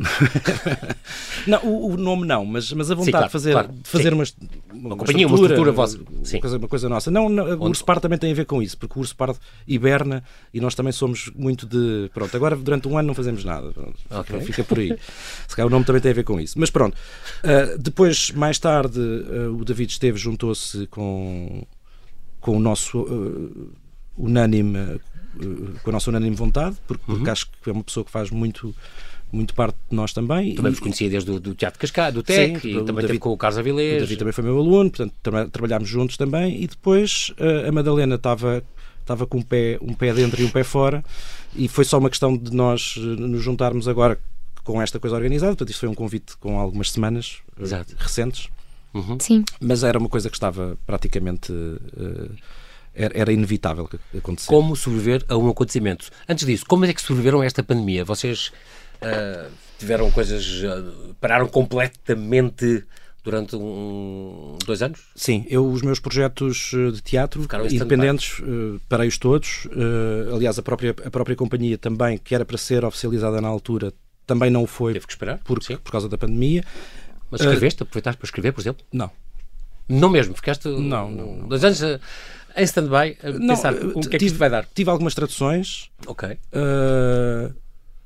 não, 1.48 1.64
o, 1.64 1.94
o, 1.94 1.98
nome 1.98 2.28
não, 2.28 2.46
mas, 2.46 2.72
mas 2.74 2.92
a 2.92 2.96
vontade 2.96 3.06
Sim, 3.06 3.12
claro, 3.12 3.26
de 3.26 3.32
fazer, 3.32 3.52
claro. 3.54 3.72
de 3.72 3.90
fazer 3.90 4.14
uma, 4.14 4.24
uma, 4.70 4.80
uma 4.88 4.98
companhia, 4.98 5.28
uma 5.28 5.36
estrutura 5.38 5.72
vossa. 5.72 5.98
Uma 5.98 6.42
coisa, 6.42 6.58
uma 6.58 6.68
coisa 6.68 6.90
nossa. 6.90 7.10
Não, 7.10 7.30
não 7.30 7.46
o 7.58 7.70
urso 7.70 7.86
pardo 7.86 8.02
também 8.02 8.20
tem 8.20 8.32
a 8.32 8.36
ver 8.36 8.46
com 8.46 8.62
isso, 8.62 8.78
porque 8.78 8.98
o 8.98 9.00
urso 9.00 9.16
pardo 9.16 9.40
hiberna 9.66 10.24
e 10.54 10.60
nós 10.60 10.76
também 10.76 10.92
somos 10.92 11.32
muito 11.36 11.66
de. 11.66 12.12
Pronto, 12.14 12.36
agora 12.36 12.56
durante 12.56 12.88
um 12.88 12.98
ano 12.98 13.08
não 13.08 13.16
fazemos 13.16 13.46
nada. 13.46 13.74
Okay. 14.10 14.42
Fica 14.42 14.64
por 14.64 14.78
aí. 14.80 14.98
Se 15.48 15.56
calhar 15.56 15.68
o 15.68 15.72
nome 15.72 15.86
também 15.86 16.02
tem 16.02 16.12
a 16.12 16.16
ver 16.16 16.24
com 16.24 16.40
isso. 16.40 16.60
Mas 16.60 16.70
pronto. 16.70 16.96
Uh, 16.96 17.78
depois, 17.80 18.30
mais 18.32 18.60
tarde, 18.60 19.00
uh, 19.00 19.58
o 19.58 19.64
David 19.64 19.90
Esteves 19.90 20.22
juntou-se 20.22 20.86
com, 20.88 21.66
com 22.42 22.58
o 22.58 22.60
nosso 22.60 23.02
uh, 23.02 23.72
unânime 24.18 25.00
com 25.82 25.90
a 25.90 25.94
nossa 25.94 26.10
unânime 26.10 26.36
vontade, 26.36 26.76
porque, 26.88 27.04
porque 27.06 27.24
uhum. 27.24 27.32
acho 27.32 27.48
que 27.62 27.70
é 27.70 27.74
uma 27.74 27.84
pessoa 27.84 28.04
que 28.04 28.12
faz 28.12 28.30
muito 28.30 28.74
muito 29.34 29.56
parte 29.56 29.76
de 29.90 29.96
nós 29.96 30.14
também. 30.14 30.54
Também 30.54 30.72
vos 30.72 30.80
conhecia 30.80 31.10
desde 31.10 31.32
o 31.32 31.40
do 31.40 31.56
Teatro 31.56 31.80
Cascado, 31.80 32.22
do 32.22 32.24
TEC, 32.24 32.60
Sim, 32.60 32.68
e 32.68 32.86
também 32.86 33.02
David, 33.02 33.20
com 33.20 33.32
o 33.32 33.38
Carlos 33.38 33.58
Avilés. 33.58 33.98
O 33.98 34.00
David 34.02 34.20
também 34.20 34.32
foi 34.32 34.44
meu 34.44 34.60
aluno, 34.60 34.92
portanto 34.92 35.14
tra 35.24 35.50
trabalhámos 35.50 35.90
juntos 35.90 36.16
também, 36.18 36.62
e 36.62 36.68
depois 36.68 37.34
uh, 37.40 37.68
a 37.68 37.72
Madalena 37.72 38.16
estava 38.16 38.64
estava 39.02 39.26
com 39.26 39.40
um 39.40 39.42
pé, 39.42 39.78
um 39.82 39.94
pé 39.94 40.14
dentro 40.14 40.40
e 40.42 40.46
um 40.46 40.50
pé 40.50 40.64
fora, 40.64 41.04
e 41.56 41.68
foi 41.68 41.84
só 41.84 41.98
uma 41.98 42.10
questão 42.10 42.38
de 42.38 42.56
nós 42.56 42.96
uh, 42.96 43.02
nos 43.02 43.42
juntarmos 43.42 43.88
agora 43.88 44.20
com 44.64 44.82
esta 44.82 45.00
coisa 45.00 45.16
organizada, 45.16 45.52
portanto 45.52 45.72
isto 45.72 45.80
foi 45.80 45.90
um 45.90 45.96
convite 45.96 46.38
com 46.38 46.60
algumas 46.60 46.92
semanas 46.92 47.40
uh, 47.58 47.96
recentes. 47.98 48.50
Uhum. 48.94 49.18
Sim. 49.20 49.44
Mas 49.60 49.84
era 49.84 49.98
uma 49.98 50.08
coisa 50.08 50.30
que 50.30 50.36
estava 50.36 50.78
praticamente 50.86 51.52
era, 51.52 52.30
era 52.96 53.32
inevitável 53.32 53.88
que 53.88 53.98
acontecesse. 54.18 54.50
Como 54.50 54.76
sobreviver 54.76 55.24
a 55.28 55.38
um 55.38 55.50
acontecimento? 55.50 56.10
Antes 56.28 56.46
disso, 56.46 56.66
como 56.68 56.86
é 56.86 56.94
que 56.94 57.02
sobreviveram 57.02 57.42
a 57.42 57.46
esta 57.46 57.64
pandemia? 57.64 58.06
Vocês 58.06 58.52
uh, 59.02 59.52
tiveram 59.80 60.12
coisas. 60.12 60.46
Uh, 60.64 61.14
pararam 61.20 61.48
completamente 61.48 62.86
durante 63.24 63.56
um, 63.56 64.58
dois 64.66 64.82
anos? 64.82 65.00
Sim, 65.16 65.46
eu 65.50 65.66
os 65.66 65.82
meus 65.82 66.00
projetos 66.00 66.72
de 66.94 67.02
teatro 67.02 67.48
independentes 67.72 68.40
uh, 68.40 68.80
parei-os 68.90 69.18
todos. 69.18 69.66
Uh, 69.66 70.36
aliás, 70.36 70.60
a 70.60 70.62
própria, 70.62 70.92
a 70.92 71.10
própria 71.10 71.36
companhia 71.36 71.78
também, 71.78 72.18
que 72.18 72.36
era 72.36 72.46
para 72.46 72.58
ser 72.58 72.84
oficializada 72.84 73.40
na 73.40 73.48
altura, 73.48 73.94
também 74.28 74.52
não 74.52 74.68
foi. 74.68 74.94
Teve 74.94 75.08
que 75.08 75.14
esperar? 75.14 75.40
Por, 75.40 75.60
por 75.60 75.92
causa 75.92 76.10
da 76.10 76.18
pandemia. 76.18 76.64
Mas 77.32 77.42
escreveste? 77.42 77.82
Uh, 77.82 77.84
aproveitaste 77.84 78.18
para 78.18 78.28
escrever, 78.28 78.52
por 78.52 78.62
exemplo? 78.62 78.86
Não. 78.92 79.10
Não 79.88 80.10
mesmo? 80.10 80.34
Ficaste 80.36 80.68
não, 80.68 81.12
não. 81.12 81.48
dois 81.48 81.64
anos 81.64 81.82
em 82.56 82.64
stand-by 82.64 83.18
não, 83.40 83.56
pensar 83.56 83.74
o 83.74 84.02
que 84.02 84.16
é 84.16 84.20
que 84.20 84.26
isto 84.26 84.38
vai 84.38 84.50
dar? 84.50 84.66
Tive 84.74 84.90
algumas 84.90 85.16
traduções. 85.16 85.90
Ok. 86.06 86.30
Uh, 86.30 87.54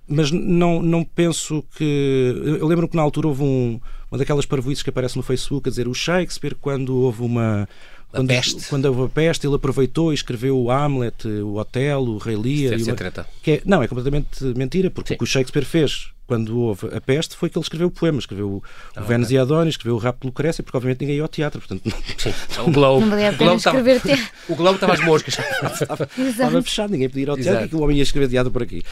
mas 0.08 0.32
não, 0.32 0.82
não 0.82 1.04
penso 1.04 1.64
que. 1.76 2.58
Eu 2.60 2.68
lembro 2.68 2.88
que 2.88 2.96
na 2.96 3.02
altura 3.02 3.28
houve 3.28 3.44
um, 3.44 3.80
uma 4.10 4.18
daquelas 4.18 4.46
parvoices 4.46 4.82
que 4.82 4.90
aparece 4.90 5.18
no 5.18 5.24
Facebook 5.24 5.68
a 5.68 5.70
dizer 5.70 5.88
o 5.88 5.94
Shakespeare, 5.94 6.56
quando 6.56 6.96
houve 6.96 7.24
uma. 7.24 7.68
Quando, 8.10 8.34
quando 8.70 8.86
houve 8.86 9.04
a 9.04 9.10
peste, 9.10 9.46
ele 9.46 9.56
aproveitou 9.56 10.14
e 10.14 10.16
escreveu 10.16 10.58
o 10.58 10.72
Hamlet, 10.72 11.28
o 11.28 11.56
Otelo, 11.56 12.14
o 12.14 12.18
Rei 12.18 12.38
Lear. 12.38 12.74
Isso 12.76 12.86
deve 12.86 13.04
uma, 13.10 13.26
é, 13.46 13.62
não, 13.66 13.84
é 13.84 13.88
completamente 13.88 14.46
mentira, 14.56 14.90
porque 14.90 15.10
Sim. 15.10 15.16
o 15.16 15.18
que 15.18 15.24
o 15.26 15.28
Shakespeare 15.28 15.66
fez 15.66 16.12
quando 16.28 16.60
houve 16.60 16.88
a 16.94 17.00
peste, 17.00 17.36
foi 17.36 17.50
que 17.50 17.58
ele 17.58 17.63
escreveu 17.63 17.90
poemas. 17.90 18.24
Escreveu 18.24 18.50
o, 18.50 18.63
ah, 18.96 19.02
Vênus 19.02 19.28
okay. 19.28 19.38
e 19.38 19.40
Adonis, 19.40 19.74
escreveu 19.74 19.96
o 19.96 19.98
Rapto 19.98 20.22
de 20.22 20.28
Lucrécia, 20.28 20.63
porque 20.63 20.76
obviamente 20.76 21.00
ninguém 21.00 21.16
ia 21.16 21.22
ao 21.22 21.28
teatro. 21.28 21.62
Portanto, 21.62 21.96
Sim. 22.20 22.34
o 22.66 22.70
Globo. 22.72 23.02
Não 23.02 23.10
valia 23.10 23.30
a 23.30 23.34
pena 23.34 23.56
escrever 23.56 24.02
O 24.50 24.56
Globo 24.56 24.76
estava 24.76 24.94
às 24.94 25.04
moscas. 25.04 25.38
estava, 25.82 26.10
estava, 26.18 26.62
fechado, 26.62 26.92
ninguém 26.92 27.10
podia 27.10 27.24
ir 27.24 27.30
ao 27.30 27.38
teatro, 27.38 27.66
e 27.66 27.70
que 27.70 27.76
o 27.76 27.82
homem 27.82 27.98
ia 27.98 28.04
escrever 28.04 28.30
teatro 28.30 28.52
por 28.52 28.62
aqui. 28.62 28.84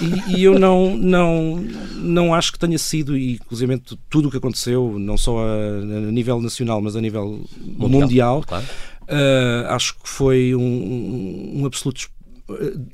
E, 0.00 0.36
e, 0.36 0.44
eu 0.44 0.58
não, 0.58 0.94
não, 0.96 1.56
não 1.94 2.34
acho 2.34 2.52
que 2.52 2.58
tenha 2.58 2.78
sido, 2.78 3.16
e 3.16 3.34
inclusive 3.34 3.80
tudo 4.10 4.28
o 4.28 4.30
que 4.30 4.36
aconteceu, 4.36 4.98
não 4.98 5.16
só 5.16 5.38
a, 5.38 5.78
a 5.78 6.12
nível 6.12 6.40
nacional, 6.40 6.80
mas 6.80 6.96
a 6.96 7.00
nível 7.00 7.44
mundial, 7.58 8.00
mundial 8.00 8.44
claro. 8.46 8.64
uh, 8.64 9.68
acho 9.70 9.94
que 9.94 10.08
foi 10.08 10.54
um, 10.54 11.60
um 11.60 11.66
absoluto 11.66 12.10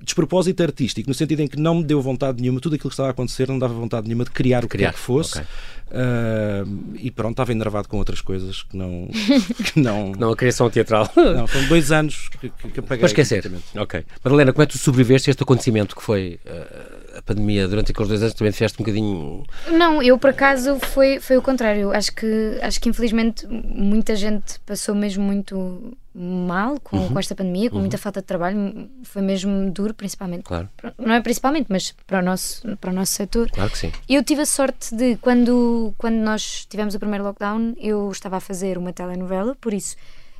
despropósito 0.00 0.62
artístico, 0.62 1.08
no 1.08 1.14
sentido 1.14 1.40
em 1.40 1.48
que 1.48 1.58
não 1.58 1.76
me 1.76 1.84
deu 1.84 2.00
vontade 2.00 2.40
nenhuma, 2.40 2.60
tudo 2.60 2.76
aquilo 2.76 2.88
que 2.88 2.94
estava 2.94 3.08
a 3.08 3.10
acontecer 3.10 3.48
não 3.48 3.58
dava 3.58 3.74
vontade 3.74 4.06
nenhuma 4.06 4.24
de 4.24 4.30
criar, 4.30 4.66
criar. 4.66 4.90
o 4.90 4.92
que 4.92 4.98
que 4.98 5.04
fosse. 5.04 5.38
Okay. 5.38 5.46
Uh, 5.90 6.94
e 6.94 7.10
pronto, 7.10 7.32
estava 7.32 7.50
enervado 7.50 7.88
com 7.88 7.96
outras 7.96 8.20
coisas 8.20 8.62
que 8.62 8.76
não. 8.76 9.08
Que 9.72 9.80
não, 9.80 10.12
não 10.12 10.30
a 10.30 10.36
criação 10.36 10.70
teatral. 10.70 11.10
Não, 11.16 11.46
foram 11.46 11.66
dois 11.66 11.90
anos 11.90 12.28
que, 12.28 12.48
que, 12.48 12.68
que 12.70 12.80
apaguei. 12.80 12.98
Para 12.98 13.06
esquecer. 13.06 13.50
Ok. 13.76 14.04
Madalena, 14.24 14.52
como 14.52 14.62
é 14.62 14.66
que 14.66 14.72
tu 14.72 14.78
sobreviveste 14.78 15.30
a 15.30 15.32
este 15.32 15.42
acontecimento 15.42 15.96
que 15.96 16.02
foi. 16.02 16.38
Uh, 16.46 16.99
pandemia 17.34 17.68
durante 17.68 17.92
aqueles 17.92 18.08
dois 18.08 18.22
anos 18.22 18.34
também 18.34 18.52
fizeste 18.52 18.80
um 18.80 18.84
bocadinho. 18.84 19.44
Não, 19.68 20.02
eu 20.02 20.18
por 20.18 20.30
acaso 20.30 20.78
foi, 20.80 21.20
foi 21.20 21.36
o 21.36 21.42
contrário. 21.42 21.92
Acho 21.92 22.12
que, 22.14 22.58
acho 22.60 22.80
que 22.80 22.88
infelizmente 22.88 23.46
muita 23.46 24.16
gente 24.16 24.58
passou 24.66 24.94
mesmo 24.94 25.22
muito 25.22 25.96
mal 26.12 26.80
com, 26.80 26.96
uhum. 26.96 27.08
com 27.08 27.18
esta 27.18 27.34
pandemia, 27.34 27.70
com 27.70 27.76
uhum. 27.76 27.82
muita 27.82 27.96
falta 27.96 28.20
de 28.20 28.26
trabalho. 28.26 28.88
Foi 29.04 29.22
mesmo 29.22 29.70
duro, 29.70 29.94
principalmente. 29.94 30.42
Claro. 30.42 30.68
Não 30.98 31.14
é 31.14 31.20
principalmente, 31.20 31.66
mas 31.68 31.94
para 32.06 32.18
o 32.18 32.22
nosso, 32.22 32.76
para 32.78 32.90
o 32.90 32.94
nosso 32.94 33.12
setor. 33.12 33.50
Claro 33.50 33.70
que 33.70 33.78
sim. 33.78 33.92
Eu 34.08 34.24
tive 34.24 34.42
a 34.42 34.46
sorte 34.46 34.94
de, 34.94 35.16
quando, 35.16 35.94
quando 35.96 36.16
nós 36.16 36.66
tivemos 36.68 36.94
o 36.94 36.98
primeiro 36.98 37.24
lockdown, 37.24 37.74
eu 37.78 38.10
estava 38.10 38.38
a 38.38 38.40
fazer 38.40 38.76
uma 38.76 38.92
telenovela, 38.92 39.56
por 39.60 39.72
isso 39.72 39.96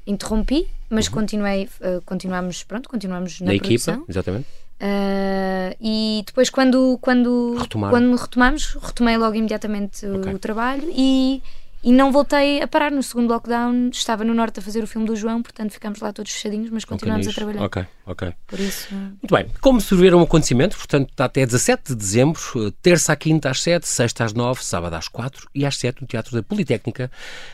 interrompi, 0.07 0.66
mas 0.88 1.07
uhum. 1.07 1.12
continuei, 1.12 1.68
uh, 1.81 2.03
continuamos, 2.05 2.64
pronto, 2.64 2.88
continuamos 2.88 3.40
na, 3.40 3.48
na 3.48 3.55
equipa, 3.55 4.03
exatamente. 4.09 4.46
Uh, 4.81 5.50
e 5.81 6.23
depois, 6.27 6.51
quando, 6.51 6.99
quando, 7.01 7.57
quando 7.71 8.14
retomamos, 8.14 8.77
retomei 8.83 9.16
logo 9.16 9.35
imediatamente 9.35 10.05
okay. 10.07 10.35
o, 10.35 10.38
trabalho 10.38 10.87
e, 10.95 11.43
e 11.83 11.90
não 11.90 12.12
voltei 12.12 12.61
a 12.61 12.69
parar. 12.69 12.90
No 12.90 13.03
segundo 13.03 13.31
lockdown, 13.31 13.88
estava 13.88 14.23
no 14.23 14.35
Norte 14.35 14.61
a 14.61 14.62
fazer 14.62 14.85
o 14.85 14.87
filme 14.87 15.07
do 15.07 15.16
João, 15.16 15.43
portanto 15.43 15.73
ficámos 15.73 16.01
lá 16.01 16.12
todos 16.12 16.33
fechadinhos, 16.33 16.69
mas 16.69 16.85
continuamos 16.85 17.27
okay, 17.27 17.33
a 17.33 17.35
trabalhar. 17.35 17.64
Ok, 17.64 17.87
ok. 18.05 18.35
Por 18.47 18.61
isso. 18.61 18.95
Muito 18.95 19.35
bem. 19.35 19.51
Como 19.59 19.81
sobreviver 19.81 20.14
um 20.19 20.23
acontecimento, 20.23 20.77
portanto, 20.77 21.09
está 21.09 21.25
até 21.25 21.47
17 21.47 21.83
de 21.88 21.95
dezembro, 21.95 22.40
terça 22.83 23.14
à 23.14 23.16
quinta 23.16 23.49
às 23.49 23.62
7, 23.62 23.88
sexta 23.88 24.25
às 24.25 24.35
9, 24.35 24.62
sábado 24.62 24.95
às 24.95 25.09
4 25.09 25.49
e 25.55 25.64
às 25.64 25.79
7 25.79 26.03
no 26.03 26.07
Teatro 26.07 26.37
da 26.37 26.43
Politécnica, 26.43 27.11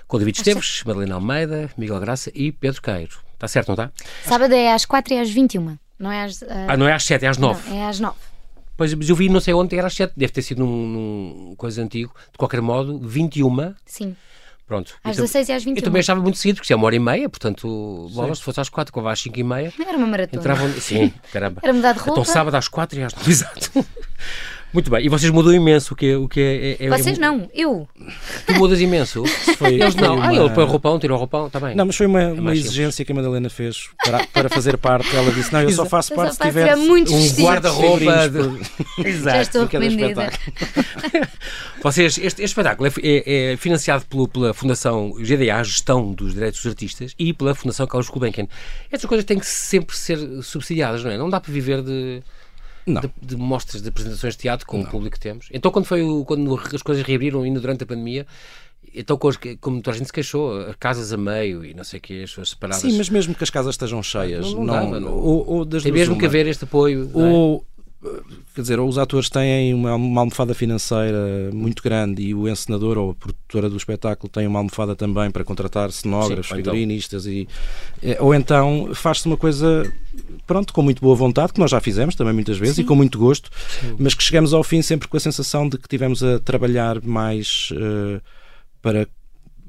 com 0.09 0.19
David 0.19 0.39
Esteves, 0.39 0.83
Madalena 0.85 1.15
Almeida, 1.15 1.71
Miguel 1.79 2.01
Graça 2.01 2.33
e 2.35 2.51
Pedro 2.51 2.83
Queiro. 2.83 3.19
Está 3.35 3.47
certo, 3.47 3.69
não 3.69 3.75
está? 3.75 3.93
Sábado 4.25 4.53
é 4.53 4.73
às 4.73 4.85
4 4.85 5.15
e 5.15 5.19
às 5.19 5.31
21. 5.31 5.77
Não 5.99 6.13
é 6.13 6.25
às. 6.25 6.43
Uh... 6.43 6.47
Ah, 6.69 6.77
não 6.77 6.87
é 6.87 6.93
às 6.93 7.05
7, 7.05 7.25
é 7.25 7.29
às 7.29 7.39
9. 7.39 7.71
Não, 7.71 7.77
é 7.77 7.89
às 7.89 8.01
9. 8.01 8.17
Pois, 8.77 8.93
mas 8.93 9.09
eu 9.09 9.17
vi, 9.17 9.29
não 9.29 9.41
sei 9.41 9.55
onde, 9.55 9.77
era 9.77 9.87
às 9.87 9.95
7. 9.95 10.13
Deve 10.17 10.33
ter 10.33 10.43
sido 10.43 10.59
num, 10.59 10.87
num 10.87 11.55
coisa 11.57 11.83
antigo. 11.83 12.15
De 12.31 12.39
qualquer 12.39 12.61
modo, 12.61 12.99
21. 12.99 13.75
Sim. 13.87 14.15
Pronto. 14.67 14.95
Às 15.05 15.17
16 15.17 15.49
e 15.49 15.53
às 15.53 15.65
21. 15.65 15.79
Eu 15.79 15.85
também 15.85 16.01
achava 16.01 16.21
muito 16.21 16.37
cedo, 16.39 16.57
porque 16.57 16.73
é 16.73 16.77
uma 16.77 16.87
hora 16.87 16.97
e 16.97 16.99
meia, 16.99 17.29
portanto, 17.29 18.11
bolas, 18.13 18.39
se 18.39 18.45
fosse 18.45 18.61
às 18.61 18.69
4, 18.69 18.93
como 18.93 19.09
às 19.09 19.21
5 19.21 19.39
e 19.39 19.45
meia. 19.45 19.73
Era 19.79 19.97
uma 19.97 20.07
maratona. 20.09 20.41
Entravam... 20.41 20.69
Sim, 20.73 21.13
caramba. 21.33 21.61
Era 21.63 21.73
mudar 21.73 21.93
de 21.93 21.99
roupa. 22.01 22.21
Então, 22.21 22.25
sábado 22.25 22.55
às 22.57 22.67
4 22.67 22.99
e 22.99 23.03
às 23.05 23.15
9. 23.15 23.31
Exato. 23.31 23.87
Muito 24.77 24.91
bem, 24.91 25.07
e 25.07 25.09
vocês 25.09 25.33
mudam 25.33 25.55
imenso, 25.55 25.95
o 25.95 25.97
que 25.97 26.11
é... 26.11 26.17
O 26.19 26.29
que 26.29 26.39
é, 26.39 26.85
é, 26.85 26.87
é 26.87 26.91
vocês 26.91 27.17
é, 27.17 27.21
não, 27.23 27.49
eu. 27.55 27.89
Tu 28.47 28.53
mudas 28.57 28.79
imenso? 28.79 29.25
Foi, 29.57 29.73
Eles 29.73 29.95
não, 29.95 30.17
uma... 30.17 30.29
ah, 30.29 30.35
ele 30.35 30.51
põe 30.51 30.65
o 30.65 30.67
roupão, 30.67 30.99
tira 30.99 31.15
o 31.15 31.17
roupão, 31.17 31.47
está 31.47 31.59
bem. 31.59 31.75
Não, 31.75 31.87
mas 31.87 31.97
foi 31.97 32.05
uma, 32.05 32.21
é 32.21 32.33
uma 32.35 32.55
exigência 32.55 33.03
que 33.03 33.11
a 33.11 33.15
Madalena 33.15 33.49
fez 33.49 33.89
para, 34.05 34.27
para 34.27 34.49
fazer 34.51 34.77
parte. 34.77 35.17
Ela 35.17 35.33
disse, 35.33 35.51
não, 35.51 35.63
eu 35.63 35.71
só 35.71 35.87
faço 35.87 36.15
parte 36.15 36.35
se 36.35 36.43
tiver 36.43 36.77
um 36.77 36.93
guarda-roupa. 37.43 38.29
De... 38.29 38.39
Exato. 39.09 39.37
Já 39.37 39.43
estou 39.43 39.63
arrependida. 39.63 40.31
Vocês, 41.83 42.19
este, 42.19 42.25
este 42.25 42.43
espetáculo 42.43 42.87
é, 42.87 42.93
é, 43.03 43.53
é, 43.53 43.57
financiado 43.57 44.05
pelo, 44.05 44.29
pela 44.29 44.53
Fundação 44.53 45.13
GDA, 45.13 45.65
Gestão 45.65 46.13
dos 46.13 46.35
Direitos 46.35 46.61
dos 46.61 46.71
Artistas, 46.71 47.15
e 47.19 47.33
pela 47.33 47.55
Fundação 47.55 47.87
Carlos 47.87 48.11
Gulbenkian. 48.11 48.47
Estas 48.93 49.09
coisas 49.09 49.25
têm 49.25 49.39
que 49.39 49.47
sempre 49.47 49.97
ser 49.97 50.19
subsidiadas, 50.43 51.03
não 51.03 51.11
é? 51.11 51.17
Não 51.17 51.31
dá 51.31 51.41
para 51.41 51.51
viver 51.51 51.81
de 51.81 52.23
de, 52.87 53.11
de, 53.21 53.37
mostras, 53.37 53.83
de 53.83 53.89
apresentações 53.89 54.35
de 54.35 54.41
teatro 54.41 54.67
com 54.67 54.79
não. 54.79 54.85
o 54.85 54.89
público 54.89 55.15
que 55.15 55.21
temos. 55.21 55.49
Então, 55.53 55.71
quando, 55.73 55.87
foi 55.87 56.03
o, 56.03 56.25
quando 56.25 56.59
as 56.73 56.83
coisas 56.83 57.05
reabriram 57.05 57.43
ainda 57.43 57.61
durante 57.61 57.83
a 57.83 57.87
pandemia, 57.87 58.27
então, 58.95 59.19
como 59.61 59.83
toda 59.83 59.95
a 59.95 59.99
gente 59.99 60.07
se 60.07 60.13
queixou, 60.13 60.59
as 60.61 60.77
casas 60.77 61.13
a 61.13 61.17
meio 61.17 61.65
e 61.65 61.75
não 61.75 61.85
sei 61.85 61.99
o 61.99 62.03
que, 62.03 62.23
as 62.23 62.31
suas 62.31 62.51
separadas. 62.51 62.81
Sim, 62.83 62.97
mas 62.97 63.11
mesmo 63.11 63.35
que 63.35 63.45
as 63.45 63.51
casas 63.51 63.75
estejam 63.75 64.03
cheias, 64.03 64.53
não, 64.55 64.65
não, 64.65 64.91
não, 64.91 65.01
não. 65.01 65.13
Ou, 65.13 65.47
ou 65.47 65.67
Tem 65.67 65.93
mesmo 65.93 66.15
uma. 66.15 66.21
que 66.21 66.27
haver 66.27 66.47
este 66.47 66.65
apoio. 66.65 67.11
É? 67.15 67.19
Ou, 67.19 67.67
quer 68.55 68.63
dizer, 68.63 68.79
ou 68.79 68.89
os 68.89 68.99
atores 68.99 69.29
têm 69.29 69.75
uma, 69.75 69.95
uma, 69.95 70.21
almofada 70.23 70.55
financeira 70.55 71.51
muito 71.53 71.83
grande 71.83 72.23
e 72.23 72.35
o 72.35 72.49
encenador 72.49 72.97
ou 72.97 73.11
a 73.11 73.15
produtora 73.15 73.69
do 73.69 73.77
espetáculo 73.77 74.29
tem 74.29 74.47
uma 74.47 74.59
almofada 74.59 74.97
também 74.97 75.31
para 75.31 75.45
contratar 75.45 75.93
cenógrafos, 75.93 76.47
então. 76.47 76.57
figurinistas 76.57 77.27
então. 77.27 77.53
e 78.03 78.11
é, 78.11 78.21
ou 78.21 78.35
então 78.35 78.91
faz-se 78.95 79.27
uma 79.27 79.37
coisa 79.37 79.91
pronto, 80.47 80.73
com 80.73 80.83
muito 80.83 81.01
boa 81.03 81.15
vontade, 81.15 81.53
que 81.53 81.61
nós 81.61 81.71
já 81.71 81.81
fizemos 81.81 82.15
também 82.15 82.33
muitas 82.33 82.57
vezes 82.57 82.77
Sim. 82.77 82.83
e 82.83 82.85
com 82.85 82.95
muito 82.95 83.19
gosto, 83.19 83.51
Sim. 83.81 83.97
mas 83.99 84.15
que 84.15 84.23
chegamos 84.23 84.55
ao 84.55 84.65
fim 84.65 84.81
sempre 84.81 85.09
com 85.09 85.17
a 85.17 85.21
sensação 85.21 85.69
de 85.69 85.77
que 85.77 85.89
tivemos 85.89 86.23
a 86.23 86.39
trabalhar 86.39 87.03
mais 87.03 87.71
uh, 87.73 88.21
para 88.81 89.07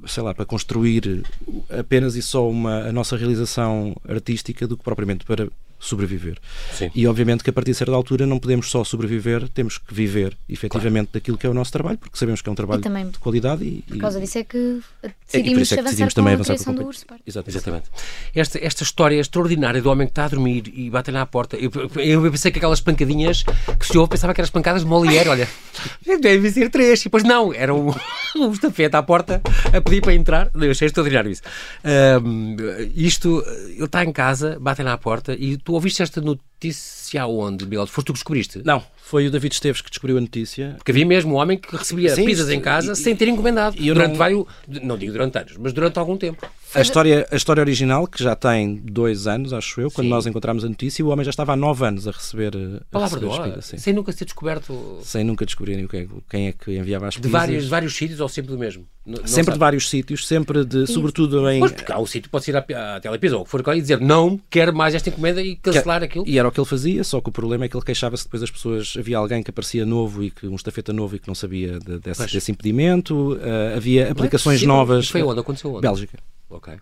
sei 0.05 0.23
lá, 0.23 0.33
para 0.33 0.45
construir 0.45 1.25
apenas 1.69 2.15
e 2.15 2.21
só 2.21 2.47
uma, 2.47 2.83
a 2.83 2.91
nossa 2.91 3.17
realização 3.17 3.95
artística 4.07 4.67
do 4.67 4.77
que 4.77 4.83
propriamente 4.83 5.25
para 5.25 5.49
sobreviver. 5.79 6.37
Sim. 6.73 6.89
E 6.93 7.07
obviamente 7.07 7.43
que 7.43 7.49
a 7.49 7.53
partir 7.53 7.71
de 7.71 7.77
certa 7.77 7.93
altura 7.93 8.25
não 8.25 8.39
podemos 8.39 8.69
só 8.69 8.83
sobreviver, 8.83 9.47
temos 9.49 9.77
que 9.77 9.93
viver 9.93 10.37
efetivamente 10.49 11.07
claro. 11.07 11.13
daquilo 11.13 11.37
que 11.37 11.45
é 11.45 11.49
o 11.49 11.53
nosso 11.53 11.71
trabalho, 11.71 11.97
porque 11.97 12.17
sabemos 12.17 12.41
que 12.41 12.49
é 12.49 12.51
um 12.51 12.55
trabalho 12.55 12.81
também, 12.81 13.09
de 13.09 13.19
qualidade 13.19 13.63
e, 13.63 13.83
por 13.87 13.97
causa 13.97 14.19
disso 14.19 14.37
é 14.39 14.43
que 14.43 14.81
decidimos, 15.25 15.71
é, 15.71 15.75
é 15.75 15.77
que 15.77 15.83
decidimos 15.83 16.13
também 16.13 16.33
avançar 16.33 16.57
com 16.57 16.71
a 16.71 16.73
do 16.73 16.85
Urso 16.85 17.05
Exatamente. 17.25 17.57
Exatamente. 17.57 17.89
Esta, 18.35 18.65
esta 18.65 18.83
história 18.83 19.19
extraordinária 19.19 19.81
do 19.81 19.89
homem 19.89 20.07
que 20.07 20.11
está 20.11 20.25
a 20.25 20.27
dormir 20.27 20.71
e 20.73 20.89
bate 20.89 21.11
na 21.11 21.25
porta. 21.25 21.57
Eu, 21.57 21.71
eu 21.95 22.31
pensei 22.31 22.51
que 22.51 22.57
aquelas 22.57 22.81
pancadinhas 22.81 23.43
que 23.79 23.85
se 23.85 23.97
ouve, 23.97 24.11
pensava 24.11 24.33
que 24.33 24.41
eram 24.41 24.45
as 24.45 24.51
pancadas 24.51 24.81
de 24.81 24.87
Molière, 24.87 25.29
olha, 25.29 25.47
deve 26.21 26.49
ser 26.51 26.69
três. 26.69 27.01
E 27.01 27.03
depois 27.05 27.23
não, 27.23 27.53
era 27.53 27.73
um, 27.73 27.93
um 28.35 28.51
estafeta 28.51 28.97
à 28.97 29.03
porta 29.03 29.41
a 29.73 29.81
pedir 29.81 30.01
para 30.01 30.13
entrar. 30.13 30.49
Eu 30.53 30.71
achei 30.71 30.87
extraordinário 30.87 31.31
isso. 31.31 31.41
Um, 32.23 32.55
isto, 32.95 33.43
ele 33.69 33.83
está 33.83 34.03
em 34.03 34.11
casa, 34.11 34.57
bate 34.59 34.83
na 34.83 34.97
porta 34.97 35.35
e 35.37 35.57
tu 35.67 35.73
ouviste 35.75 36.01
esta 36.01 36.21
notícia 36.21 36.47
aonde, 37.19 37.65
Miguel? 37.65 37.87
Foste 37.87 38.07
tu 38.07 38.13
que 38.13 38.19
descobriste? 38.19 38.61
Não, 38.65 38.83
foi 38.97 39.27
o 39.27 39.31
David 39.31 39.53
Esteves 39.53 39.81
que 39.81 39.89
descobriu 39.89 40.17
a 40.17 40.21
notícia. 40.21 40.73
Porque 40.77 40.91
havia 40.91 41.05
mesmo 41.05 41.35
um 41.35 41.37
homem 41.37 41.57
que 41.57 41.75
recebia 41.75 42.13
sim, 42.13 42.25
pizzas 42.25 42.49
em 42.49 42.59
casa 42.59 42.91
e, 42.91 42.95
sem 42.95 43.15
ter 43.15 43.27
encomendado. 43.27 43.75
E 43.79 43.87
durante 43.87 44.11
não... 44.11 44.17
vários, 44.17 44.45
não 44.67 44.97
digo 44.97 45.13
durante 45.13 45.37
anos, 45.37 45.57
mas 45.57 45.71
durante 45.71 45.97
algum 45.97 46.17
tempo. 46.17 46.45
A 46.75 46.81
história, 46.81 47.25
a 47.31 47.35
história 47.35 47.61
original, 47.61 48.05
que 48.05 48.21
já 48.21 48.35
tem 48.35 48.75
dois 48.75 49.25
anos, 49.25 49.53
acho 49.53 49.79
eu, 49.79 49.89
quando 49.89 50.07
sim. 50.07 50.11
nós 50.11 50.25
encontramos 50.25 50.65
a 50.65 50.67
notícia, 50.67 51.03
o 51.05 51.07
homem 51.07 51.23
já 51.23 51.29
estava 51.29 51.53
há 51.53 51.55
nove 51.55 51.85
anos 51.85 52.07
a 52.07 52.11
receber, 52.11 52.53
a 52.55 52.83
Palavra 52.91 53.19
receber 53.19 53.41
as 53.41 53.49
pizzas. 53.49 53.81
Sem 53.81 53.93
nunca 53.93 54.11
ser 54.11 54.25
descoberto. 54.25 54.99
Sem 55.01 55.23
nunca 55.23 55.45
descobrirem 55.45 55.87
quem 56.29 56.47
é 56.47 56.51
que 56.51 56.77
enviava 56.77 57.07
as 57.07 57.13
de 57.13 57.21
pizzas. 57.21 57.31
Vários, 57.31 57.67
vários 57.67 57.95
sítios 57.95 58.19
ou 58.19 58.27
sempre 58.27 58.51
do 58.51 58.57
mesmo? 58.57 58.85
Não, 59.05 59.19
sempre 59.19 59.45
sabe. 59.45 59.51
de 59.53 59.59
vários 59.59 59.89
sítios, 59.89 60.27
sempre 60.27 60.65
de, 60.65 60.85
sobretudo 60.85 61.49
em. 61.49 61.61
Pois, 61.61 61.71
porque 61.71 61.91
há 61.93 61.97
o 61.97 62.05
sítio, 62.05 62.29
pode 62.29 62.51
ir 62.51 62.57
à, 62.57 62.95
à 62.97 62.99
Telepisa 62.99 63.37
ou 63.37 63.45
que 63.45 63.49
for 63.49 63.63
e 63.73 63.81
dizer 63.81 64.01
não, 64.01 64.37
quero 64.49 64.75
mais 64.75 64.93
esta 64.93 65.07
encomenda 65.07 65.41
e 65.41 65.55
cancelar 65.55 66.03
aquilo. 66.03 66.25
E 66.27 66.37
era 66.47 66.49
o 66.49 66.51
que 66.53 66.59
ele 66.59 66.67
fazia, 66.67 67.03
só 67.03 67.21
que 67.21 67.29
o 67.29 67.31
problema 67.31 67.65
é 67.65 67.69
que 67.69 67.75
ele 67.75 67.85
queixava-se 67.85 68.23
depois 68.23 68.41
das 68.41 68.51
pessoas. 68.51 68.95
Havia 68.97 69.17
alguém 69.17 69.43
que 69.43 69.49
aparecia 69.49 69.85
novo 69.85 70.23
e 70.23 70.31
que 70.31 70.47
um 70.47 70.55
estafeta 70.55 70.93
novo 70.93 71.15
e 71.15 71.19
que 71.19 71.27
não 71.27 71.35
sabia 71.35 71.79
de, 71.79 71.99
desse, 71.99 72.25
desse, 72.27 72.51
impedimento. 72.51 73.33
Uh, 73.33 73.75
havia 73.75 74.11
aplicações 74.11 74.63
é 74.63 74.65
novas. 74.65 75.09
Foi 75.09 75.21
onde? 75.21 75.39
Aconteceu 75.39 75.71
onde? 75.71 75.81
Bélgica. 75.81 76.17
Ok. 76.49 76.73
Uh, 76.73 76.79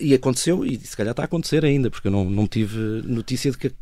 e 0.00 0.12
aconteceu, 0.12 0.64
e 0.64 0.76
se 0.76 0.96
calhar 0.96 1.12
está 1.12 1.22
a 1.22 1.26
acontecer 1.26 1.64
ainda, 1.64 1.88
porque 1.90 2.08
eu 2.08 2.12
não, 2.12 2.28
não 2.28 2.46
tive 2.46 2.78
notícia 3.04 3.50
de 3.50 3.58
que 3.58 3.72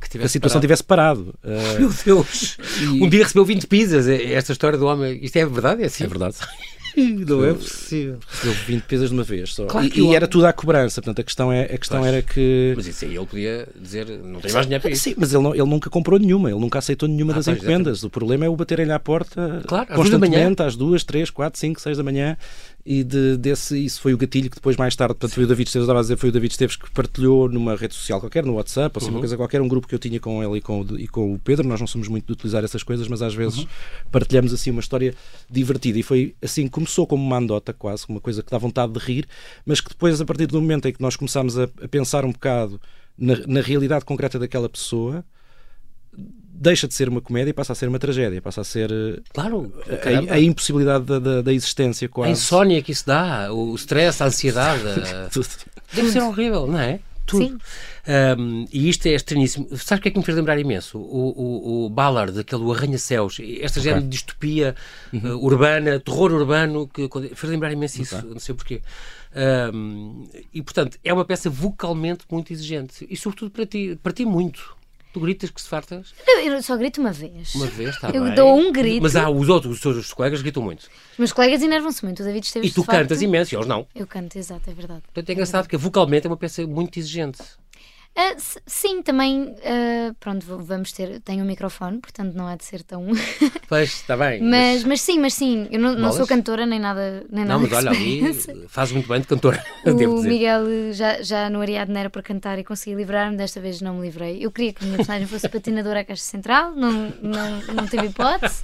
que 0.00 0.16
a 0.16 0.28
situação 0.28 0.54
parado. 0.54 0.60
tivesse 0.60 0.84
parado. 0.84 1.34
Uh, 1.44 1.78
Meu 1.78 1.90
Deus! 2.04 2.56
E... 2.80 3.04
Um 3.04 3.08
dia 3.08 3.22
recebeu 3.22 3.44
20 3.44 3.66
pizzas. 3.66 4.08
Esta 4.08 4.52
história 4.52 4.78
do 4.78 4.86
homem. 4.86 5.22
Isto 5.22 5.36
é 5.36 5.44
verdade? 5.44 5.82
É 5.82 5.86
assim? 5.86 6.04
É 6.04 6.06
verdade. 6.06 6.36
Não 6.96 7.44
é 7.44 7.54
possível. 7.54 8.18
Recebeu 8.26 8.54
20 8.66 8.82
pesas 8.82 9.08
de 9.08 9.14
uma 9.14 9.22
vez 9.22 9.54
só. 9.54 9.66
Claro 9.66 9.86
e, 9.86 10.00
e 10.00 10.14
era 10.14 10.26
tudo 10.26 10.46
à 10.46 10.52
cobrança. 10.52 11.00
Portanto, 11.00 11.20
a 11.20 11.24
questão, 11.24 11.52
é, 11.52 11.64
a 11.64 11.78
questão 11.78 12.04
era 12.04 12.22
que. 12.22 12.74
Mas 12.76 12.86
isso 12.86 13.04
aí 13.04 13.16
ele 13.16 13.26
podia 13.26 13.68
dizer: 13.80 14.06
não 14.22 14.40
tem 14.40 14.52
mais 14.52 14.66
dinheiro 14.66 14.82
para 14.82 14.90
isso. 14.90 15.02
Sim, 15.02 15.14
mas 15.16 15.32
ele, 15.32 15.42
não, 15.42 15.54
ele 15.54 15.64
nunca 15.64 15.90
comprou 15.90 16.18
nenhuma. 16.18 16.50
Ele 16.50 16.60
nunca 16.60 16.78
aceitou 16.78 17.08
nenhuma 17.08 17.32
ah, 17.32 17.36
das 17.36 17.48
encomendas. 17.48 18.02
O 18.02 18.10
problema 18.10 18.44
é 18.44 18.48
o 18.48 18.56
baterem-lhe 18.56 18.92
à 18.92 18.98
porta 18.98 19.62
claro, 19.66 19.86
constantemente 19.94 20.62
às 20.62 20.76
duas, 20.76 21.04
três, 21.04 21.30
quatro, 21.30 21.58
cinco, 21.58 21.80
seis 21.80 21.96
da 21.96 22.02
manhã 22.02 22.36
e 22.84 23.04
de, 23.04 23.36
desse, 23.36 23.78
isso 23.78 24.00
foi 24.00 24.14
o 24.14 24.18
gatilho 24.18 24.48
que 24.48 24.56
depois 24.56 24.76
mais 24.76 24.96
tarde, 24.96 25.14
portanto, 25.14 25.34
foi 25.34 25.44
o 25.44 25.46
David 25.46 25.68
Esteves, 25.68 25.84
estava 25.84 25.98
a 25.98 26.02
dizer, 26.02 26.16
foi 26.16 26.28
o 26.30 26.32
David 26.32 26.52
Esteves 26.52 26.76
que 26.76 26.90
partilhou 26.90 27.48
numa 27.48 27.76
rede 27.76 27.94
social 27.94 28.20
qualquer, 28.20 28.44
no 28.44 28.54
WhatsApp, 28.54 28.96
ou 28.96 28.98
assim, 28.98 29.08
uhum. 29.08 29.16
uma 29.16 29.20
coisa 29.20 29.36
qualquer, 29.36 29.60
um 29.60 29.68
grupo 29.68 29.86
que 29.86 29.94
eu 29.94 29.98
tinha 29.98 30.18
com 30.18 30.42
ele 30.42 30.58
e 30.58 30.60
com, 30.60 30.86
e 30.98 31.06
com 31.06 31.34
o 31.34 31.38
Pedro, 31.38 31.68
nós 31.68 31.78
não 31.78 31.86
somos 31.86 32.08
muito 32.08 32.26
de 32.26 32.32
utilizar 32.32 32.64
essas 32.64 32.82
coisas, 32.82 33.06
mas 33.08 33.22
às 33.22 33.34
vezes 33.34 33.58
uhum. 33.58 33.66
partilhamos 34.10 34.52
assim 34.52 34.70
uma 34.70 34.80
história 34.80 35.14
divertida 35.48 35.98
e 35.98 36.02
foi 36.02 36.34
assim, 36.42 36.68
começou 36.68 37.06
como 37.06 37.22
uma 37.22 37.36
andota 37.36 37.72
quase, 37.72 38.04
uma 38.08 38.20
coisa 38.20 38.42
que 38.42 38.50
dá 38.50 38.58
vontade 38.58 38.92
de 38.92 38.98
rir, 38.98 39.28
mas 39.66 39.80
que 39.80 39.90
depois, 39.90 40.20
a 40.20 40.24
partir 40.24 40.46
do 40.46 40.60
momento 40.60 40.88
em 40.88 40.92
que 40.92 41.02
nós 41.02 41.16
começámos 41.16 41.58
a, 41.58 41.64
a 41.64 41.88
pensar 41.88 42.24
um 42.24 42.32
bocado 42.32 42.80
na, 43.16 43.36
na 43.46 43.60
realidade 43.60 44.04
concreta 44.04 44.38
daquela 44.38 44.68
pessoa, 44.68 45.24
deixa 46.60 46.86
de 46.86 46.92
ser 46.92 47.08
uma 47.08 47.22
comédia 47.22 47.50
e 47.50 47.54
passa 47.54 47.72
a 47.72 47.74
ser 47.74 47.88
uma 47.88 47.98
tragédia, 47.98 48.42
passa 48.42 48.60
a 48.60 48.64
ser 48.64 48.92
eh, 48.92 49.20
claro, 49.32 49.72
a, 50.28 50.34
a, 50.34 50.40
impossibilidade 50.40 51.04
da, 51.06 51.18
da, 51.18 51.40
da, 51.40 51.52
existência 51.54 52.06
quase. 52.06 52.28
A 52.28 52.32
insónia 52.32 52.82
que 52.82 52.92
isso 52.92 53.06
dá, 53.06 53.50
o 53.50 53.74
stress, 53.76 54.22
a 54.22 54.26
ansiedade. 54.26 54.82
Deve 55.94 56.10
ser 56.10 56.20
horrível, 56.20 56.66
não 56.66 56.78
é? 56.78 57.00
Tudo. 57.24 57.46
Sim. 57.46 57.58
Um, 58.38 58.66
e 58.72 58.88
isto 58.88 59.06
é 59.06 59.12
estranhíssimo. 59.12 59.68
Sabe 59.76 60.00
o 60.00 60.02
que 60.02 60.08
é 60.08 60.10
que 60.10 60.18
me 60.18 60.24
fez 60.24 60.36
lembrar 60.36 60.58
imenso? 60.58 60.98
O, 60.98 61.30
o, 61.30 61.86
o 61.86 61.90
Ballard, 61.90 62.38
aquele 62.38 62.70
Arranha-Céus, 62.70 63.38
esta 63.60 63.78
okay. 63.78 63.82
género 63.82 64.02
de 64.02 64.08
distopia 64.08 64.74
uhum. 65.12 65.36
uh, 65.36 65.44
urbana, 65.44 66.00
terror 66.00 66.32
urbano, 66.32 66.88
que 66.88 67.08
fez 67.34 67.50
lembrar 67.50 67.72
imenso 67.72 68.02
isso, 68.02 68.16
okay. 68.16 68.30
não 68.30 68.38
sei 68.38 68.54
porquê. 68.54 68.82
Um, 69.72 70.28
e 70.52 70.60
portanto, 70.60 70.98
é 71.04 71.12
uma 71.14 71.24
peça 71.24 71.48
vocalmente 71.48 72.24
muito 72.30 72.52
exigente 72.52 73.06
e, 73.08 73.16
sobretudo, 73.16 73.50
para 73.50 73.64
ti, 73.64 73.98
para 74.02 74.12
ti 74.12 74.24
muito. 74.24 74.79
Tu 75.12 75.18
gritas 75.18 75.50
que 75.50 75.60
se 75.60 75.68
fartas? 75.68 76.14
Eu 76.44 76.62
só 76.62 76.76
grito 76.76 77.00
uma 77.00 77.10
vez. 77.10 77.54
Uma 77.56 77.66
vez, 77.66 77.90
está 77.96 78.10
Eu 78.10 78.24
bem. 78.24 78.34
dou 78.34 78.56
um 78.56 78.70
grito. 78.70 79.02
Mas 79.02 79.16
há 79.16 79.28
os 79.28 79.48
outros, 79.48 79.74
os 79.74 79.80
teus 79.80 80.12
colegas 80.12 80.40
gritam 80.40 80.62
muito. 80.62 80.82
Os 81.12 81.18
meus 81.18 81.32
colegas 81.32 81.62
enervam-se 81.62 82.04
muito. 82.04 82.20
O 82.22 82.24
David 82.24 82.46
esteve 82.46 82.68
E 82.68 82.70
tu 82.70 82.84
cantas 82.84 83.20
imenso, 83.20 83.52
e 83.52 83.56
eles 83.56 83.66
não. 83.66 83.86
Eu 83.94 84.06
canto, 84.06 84.38
exato, 84.38 84.70
é 84.70 84.74
verdade. 84.74 85.02
Portanto, 85.02 85.28
é 85.28 85.32
engraçado 85.32 85.64
é 85.64 85.68
que 85.68 85.76
vocalmente 85.76 86.26
é 86.26 86.30
uma 86.30 86.36
peça 86.36 86.64
muito 86.66 86.98
exigente. 86.98 87.40
Uh, 88.16 88.34
sim, 88.66 89.02
também, 89.02 89.44
uh, 89.44 90.14
pronto, 90.18 90.44
vamos 90.44 90.92
ter, 90.92 91.20
tenho 91.20 91.44
um 91.44 91.46
microfone, 91.46 92.00
portanto 92.00 92.34
não 92.34 92.48
há 92.48 92.56
de 92.56 92.64
ser 92.64 92.82
tão... 92.82 93.06
pois, 93.68 93.88
está 93.88 94.16
bem. 94.16 94.42
Mas, 94.42 94.82
mas 94.84 95.00
sim, 95.00 95.18
mas 95.18 95.32
sim, 95.32 95.68
eu 95.70 95.78
não, 95.78 95.94
não 95.94 96.12
sou 96.12 96.26
cantora 96.26 96.66
nem 96.66 96.80
nada 96.80 97.24
nem 97.30 97.44
Não, 97.44 97.60
nada 97.60 97.68
mas 97.70 97.86
olha, 97.86 97.90
ali 97.90 98.34
faz 98.68 98.90
muito 98.90 99.08
bem 99.08 99.20
de 99.20 99.28
cantora, 99.28 99.64
O 99.86 100.22
Miguel 100.22 100.92
já, 100.92 101.22
já 101.22 101.48
no 101.48 101.60
Ariadne 101.60 101.98
era 101.98 102.10
para 102.10 102.20
cantar 102.20 102.58
e 102.58 102.64
consegui 102.64 102.96
livrar-me, 102.96 103.36
desta 103.36 103.60
vez 103.60 103.80
não 103.80 103.94
me 103.94 104.02
livrei. 104.02 104.44
Eu 104.44 104.50
queria 104.50 104.72
que 104.72 104.82
a 104.82 104.86
minha 104.86 104.96
personagem 104.98 105.26
fosse 105.28 105.48
patinadora 105.48 106.00
à 106.00 106.04
caixa 106.04 106.24
central, 106.24 106.72
não, 106.72 107.12
não, 107.22 107.60
não 107.74 107.86
teve 107.86 108.08
hipótese, 108.08 108.62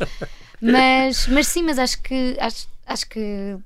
mas, 0.61 1.29
mas 1.29 1.47
sim, 1.47 1.63
mas 1.63 1.79
acho 1.79 2.03
que, 2.03 2.37
acho, 2.41 2.69
acho 2.85 3.09
que 3.09 3.57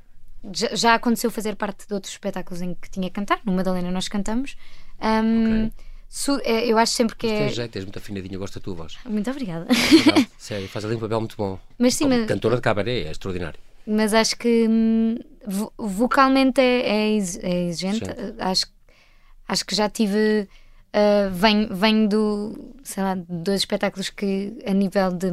já, 0.53 0.75
já 0.75 0.95
aconteceu 0.95 1.31
fazer 1.31 1.57
parte 1.57 1.87
de 1.87 1.95
outros 1.95 2.13
espetáculos 2.13 2.63
em 2.63 2.75
que 2.75 2.91
tinha 2.91 3.09
que 3.09 3.15
cantar, 3.15 3.41
no 3.45 3.53
Madalena 3.53 3.91
nós 3.91 4.09
cantamos, 4.09 4.57
um, 5.03 5.67
okay. 5.67 5.73
Su, 6.13 6.41
é, 6.43 6.67
eu 6.67 6.77
acho 6.77 6.93
sempre 6.93 7.15
que 7.15 7.29
mas 7.29 7.37
é. 7.37 7.45
Tens 7.45 7.55
jeito, 7.55 7.71
tens 7.71 7.85
muito 7.85 7.99
afinadinha, 7.99 8.37
gosto 8.37 8.59
da 8.59 8.65
tua 8.65 8.75
voz. 8.75 8.99
Muito 9.07 9.31
obrigada. 9.31 9.69
sério, 10.37 10.69
faz 10.69 10.85
ali 10.85 10.97
um 10.97 10.99
papel 10.99 11.21
muito 11.21 11.37
bom. 11.37 11.57
Mas 11.79 11.95
sim, 11.95 12.09
mas... 12.09 12.27
Cantora 12.27 12.57
de 12.57 12.63
cabaré, 12.63 13.03
é 13.03 13.11
extraordinário. 13.13 13.61
Mas 13.87 14.13
acho 14.13 14.37
que 14.37 14.67
hum, 14.69 15.17
vocalmente 15.79 16.61
é, 16.61 16.81
é, 16.81 17.17
é 17.17 17.65
exigente. 17.67 18.05
Sim. 18.05 18.35
Acho, 18.41 18.67
acho 19.47 19.65
que 19.65 19.75
já 19.75 19.89
tive. 19.89 20.49
Uh, 20.93 21.31
venho, 21.33 21.73
venho 21.73 22.09
do. 22.09 22.75
sei 22.83 23.05
lá, 23.05 23.17
dois 23.29 23.61
espetáculos 23.61 24.11
que 24.11 24.59
a 24.67 24.73
nível 24.73 25.13
de, 25.13 25.31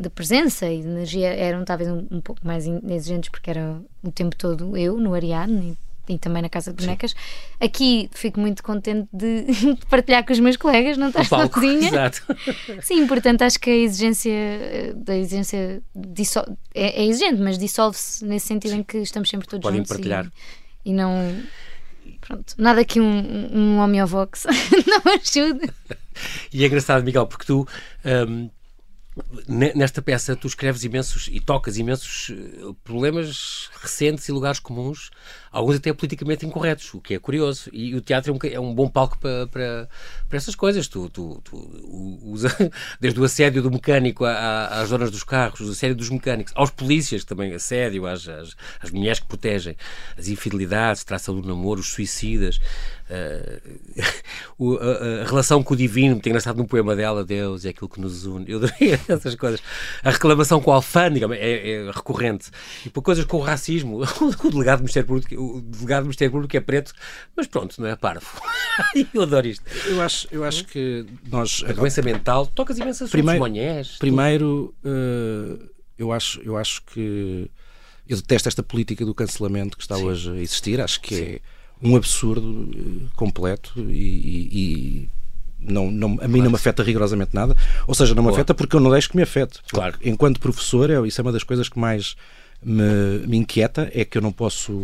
de 0.00 0.10
presença 0.10 0.68
e 0.68 0.82
de 0.82 0.88
energia 0.88 1.28
eram 1.28 1.64
talvez 1.64 1.88
um, 1.88 2.08
um 2.10 2.20
pouco 2.20 2.44
mais 2.44 2.66
exigentes 2.66 3.30
porque 3.30 3.50
era 3.50 3.80
o 4.02 4.10
tempo 4.10 4.34
todo 4.36 4.76
eu 4.76 4.98
no 4.98 5.14
Ariadne 5.14 5.78
e 6.08 6.18
também 6.18 6.42
na 6.42 6.48
Casa 6.48 6.72
de 6.72 6.84
Bonecas. 6.84 7.12
Sim. 7.12 7.16
Aqui 7.60 8.10
fico 8.12 8.40
muito 8.40 8.62
contente 8.62 9.08
de 9.12 9.46
partilhar 9.88 10.24
com 10.24 10.32
os 10.32 10.40
meus 10.40 10.56
colegas, 10.56 10.96
não 10.96 11.08
estás 11.08 11.28
sozinha. 11.28 11.88
Exato. 11.88 12.22
Sim, 12.82 13.06
portanto 13.06 13.42
acho 13.42 13.58
que 13.58 13.70
a 13.70 13.76
exigência 13.76 14.32
da 14.96 15.16
exigência 15.16 15.82
é, 16.74 17.02
é, 17.02 17.06
exigente, 17.06 17.40
mas 17.40 17.58
dissolve-se 17.58 18.24
nesse 18.24 18.46
sentido 18.46 18.72
Sim. 18.72 18.78
em 18.78 18.82
que 18.82 18.98
estamos 18.98 19.28
sempre 19.28 19.46
todos 19.46 19.62
Podem 19.62 19.78
juntos. 19.78 19.92
partilhar. 19.92 20.30
E, 20.84 20.90
e 20.90 20.94
não. 20.94 21.42
Pronto, 22.20 22.54
nada 22.58 22.84
que 22.84 23.00
um, 23.00 23.56
um 23.56 23.78
homeovox 23.78 24.44
não 24.86 25.12
ajude. 25.12 25.72
E 26.52 26.64
é 26.64 26.66
engraçado, 26.66 27.04
Miguel, 27.04 27.26
porque 27.26 27.46
tu. 27.46 27.66
Um, 28.04 28.50
Nesta 29.46 30.00
peça, 30.00 30.34
tu 30.34 30.46
escreves 30.46 30.84
imensos 30.84 31.28
e 31.30 31.38
tocas 31.38 31.76
imensos 31.76 32.30
eh, 32.30 32.72
problemas 32.82 33.68
recentes 33.82 34.26
e 34.26 34.32
lugares 34.32 34.58
comuns, 34.58 35.10
alguns 35.52 35.76
até 35.76 35.92
politicamente 35.92 36.46
incorretos, 36.46 36.92
o 36.94 37.00
que 37.00 37.14
é 37.14 37.18
curioso. 37.18 37.68
E 37.72 37.94
o 37.94 38.00
teatro 38.00 38.32
é 38.32 38.34
um, 38.34 38.52
é 38.54 38.60
um 38.60 38.74
bom 38.74 38.88
palco 38.88 39.18
para, 39.18 39.46
para, 39.46 39.88
para 40.28 40.36
essas 40.36 40.54
coisas. 40.54 40.88
Tu, 40.88 41.08
tu, 41.10 41.40
tu 41.44 42.20
usa 42.24 42.48
desde 42.98 43.20
o 43.20 43.24
assédio 43.24 43.62
do 43.62 43.70
mecânico 43.70 44.24
às 44.24 44.88
donas 44.88 45.10
dos 45.10 45.22
carros, 45.22 45.60
o 45.60 45.70
assédio 45.70 45.96
dos 45.96 46.10
mecânicos, 46.10 46.52
aos 46.56 46.70
polícias, 46.70 47.24
também 47.24 47.52
assédio, 47.54 48.06
às, 48.06 48.26
às, 48.26 48.56
às 48.80 48.90
mulheres 48.90 49.20
que 49.20 49.26
protegem, 49.26 49.76
as 50.16 50.28
infidelidades, 50.28 51.04
traça 51.04 51.32
do 51.32 51.42
namoro, 51.42 51.80
os 51.80 51.90
suicidas, 51.90 52.58
uh, 54.58 54.78
a, 54.78 55.22
a, 55.22 55.26
relação 55.26 55.62
com 55.62 55.74
o 55.74 55.76
divino, 55.76 56.14
muito 56.14 56.28
engraçado 56.28 56.56
num 56.56 56.64
poema 56.64 56.96
dela, 56.96 57.24
Deus 57.24 57.64
é 57.64 57.68
aquilo 57.70 57.88
que 57.88 58.00
nos 58.00 58.24
une. 58.24 58.50
Eu 58.50 58.58
adorei 58.58 58.92
essas 59.08 59.34
coisas. 59.34 59.60
A 60.02 60.10
reclamação 60.10 60.60
com 60.60 60.72
a 60.72 60.76
alfândega 60.76 61.26
é, 61.34 61.70
é 61.72 61.90
recorrente. 61.90 62.50
E 62.86 62.90
por 62.90 63.02
coisas 63.02 63.24
com 63.24 63.38
o 63.38 63.40
racismo, 63.40 64.02
o 64.02 64.50
delegado 64.50 64.78
do 64.78 64.82
Ministério 64.82 65.06
Público, 65.06 65.34
o 65.42 65.60
delegado 65.60 66.02
do 66.02 66.06
Ministério 66.06 66.32
Público 66.32 66.56
é 66.56 66.60
preto, 66.60 66.92
mas 67.36 67.46
pronto, 67.46 67.80
não 67.80 67.88
é 67.88 67.96
parvo. 67.96 68.26
eu 69.12 69.22
adoro 69.22 69.46
isto. 69.46 69.64
Eu 69.86 70.00
acho, 70.00 70.28
eu 70.30 70.44
acho 70.44 70.64
que 70.64 71.06
nós. 71.28 71.64
A 71.66 71.72
doença 71.72 72.02
mental, 72.02 72.46
tocas 72.46 72.78
imensas 72.78 73.10
primeiro, 73.10 73.44
Primeiro, 73.98 74.74
uh, 74.84 75.68
eu, 75.98 76.12
acho, 76.12 76.40
eu 76.42 76.56
acho 76.56 76.82
que. 76.82 77.50
Eu 78.08 78.16
detesto 78.16 78.48
esta 78.48 78.62
política 78.62 79.04
do 79.04 79.14
cancelamento 79.14 79.76
que 79.76 79.84
está 79.84 79.96
Sim. 79.96 80.04
hoje 80.04 80.30
a 80.30 80.36
existir. 80.36 80.80
Acho 80.80 81.00
que 81.00 81.14
Sim. 81.14 81.22
é 81.22 81.40
um 81.82 81.96
absurdo 81.96 82.46
uh, 82.46 83.10
completo 83.14 83.72
e, 83.88 84.48
e, 84.52 85.08
não, 85.60 85.90
não, 85.90 86.08
a 86.08 86.10
mim 86.10 86.18
claro. 86.18 86.42
não 86.42 86.50
me 86.50 86.56
afeta 86.56 86.82
rigorosamente 86.82 87.34
nada. 87.34 87.56
Ou 87.86 87.94
seja, 87.94 88.14
não 88.14 88.22
me 88.22 88.28
Boa. 88.28 88.38
afeta 88.38 88.54
porque 88.54 88.74
eu 88.74 88.80
não 88.80 88.90
deixo 88.90 89.10
que 89.10 89.16
me 89.16 89.22
afete. 89.22 89.60
Claro. 89.70 89.96
Enquanto 90.02 90.40
professor, 90.40 90.90
é, 90.90 91.06
isso 91.06 91.20
é 91.20 91.22
uma 91.22 91.32
das 91.32 91.44
coisas 91.44 91.68
que 91.68 91.78
mais 91.78 92.16
me, 92.62 93.26
me 93.26 93.36
inquieta, 93.36 93.90
é 93.94 94.04
que 94.04 94.18
eu 94.18 94.22
não 94.22 94.32
posso 94.32 94.82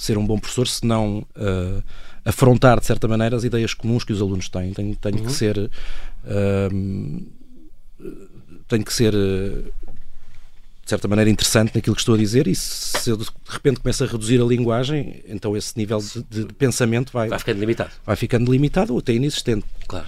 ser 0.00 0.16
um 0.16 0.26
bom 0.26 0.38
professor 0.38 0.66
se 0.66 0.84
não 0.84 1.18
uh, 1.36 1.82
afrontar, 2.24 2.80
de 2.80 2.86
certa 2.86 3.06
maneira, 3.06 3.36
as 3.36 3.44
ideias 3.44 3.74
comuns 3.74 4.02
que 4.02 4.12
os 4.12 4.20
alunos 4.20 4.48
têm. 4.48 4.72
Tenho, 4.72 4.96
tenho 4.96 5.18
uhum. 5.18 5.26
que 5.26 5.32
ser. 5.32 5.70
Uh, 6.24 7.26
tenho 8.66 8.84
que 8.84 8.92
ser. 8.92 9.12
De 9.12 10.88
certa 10.90 11.06
maneira 11.06 11.30
interessante 11.30 11.72
naquilo 11.72 11.94
que 11.94 12.02
estou 12.02 12.16
a 12.16 12.18
dizer 12.18 12.48
e 12.48 12.54
se 12.54 13.10
eu 13.10 13.16
de 13.16 13.24
repente 13.48 13.78
começo 13.78 14.02
a 14.02 14.08
reduzir 14.08 14.40
a 14.40 14.44
linguagem, 14.44 15.22
então 15.28 15.56
esse 15.56 15.78
nível 15.78 16.00
de, 16.00 16.46
de 16.46 16.52
pensamento 16.54 17.12
vai, 17.12 17.28
vai 17.28 17.38
ficando 17.38 17.60
limitado. 17.60 17.90
Vai 18.04 18.16
ficando 18.16 18.50
limitado 18.50 18.92
ou 18.94 18.98
até 18.98 19.12
inexistente. 19.12 19.64
Claro. 19.86 20.06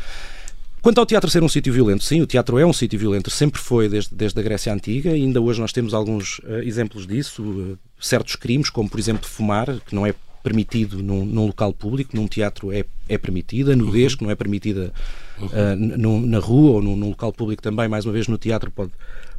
Quanto 0.83 0.99
ao 0.99 1.07
teatro 1.07 1.31
ser 1.31 1.45
um 1.45 1.49
sítio 1.49 1.73
violento, 1.73 2.03
sim, 2.03 2.21
o 2.21 2.27
teatro 2.27 2.59
é 2.59 2.67
um 2.67 2.73
sítio 2.73 2.99
violento, 2.99 3.31
sempre 3.31 3.61
foi 3.61 3.89
desde, 3.89 4.13
desde 4.13 4.39
a 4.41 4.43
Grécia 4.43 4.75
Antiga, 4.75 5.11
e 5.11 5.23
ainda 5.23 5.41
hoje 5.41 5.61
nós 5.61 5.73
temos 5.73 5.95
alguns 5.95 6.41
uh, 6.41 6.55
exemplos 6.65 7.07
disso, 7.07 7.43
uh, 7.45 7.79
certos 8.01 8.35
crimes, 8.35 8.69
como 8.69 8.91
por 8.91 8.99
exemplo 8.99 9.29
fumar, 9.29 9.79
que 9.87 9.95
não 9.95 10.05
é 10.05 10.13
permitido 10.43 11.01
num, 11.01 11.25
num, 11.25 11.47
local 11.47 11.73
público, 11.73 12.17
num 12.17 12.27
teatro 12.27 12.73
é, 12.73 12.85
é 13.09 13.17
permitida, 13.17 13.77
nudez, 13.77 14.13
uhum. 14.13 14.19
que 14.19 14.25
não 14.25 14.31
é 14.33 14.35
permitida 14.35 14.93
uh, 15.39 16.27
na 16.27 16.39
rua 16.41 16.73
ou 16.73 16.83
num, 16.83 16.97
num, 16.97 17.11
local 17.11 17.33
público 17.33 17.63
também, 17.63 17.87
mais 17.87 18.05
uma 18.05 18.13
vez 18.13 18.27
no 18.27 18.37
teatro 18.37 18.69
pode, 18.69 18.91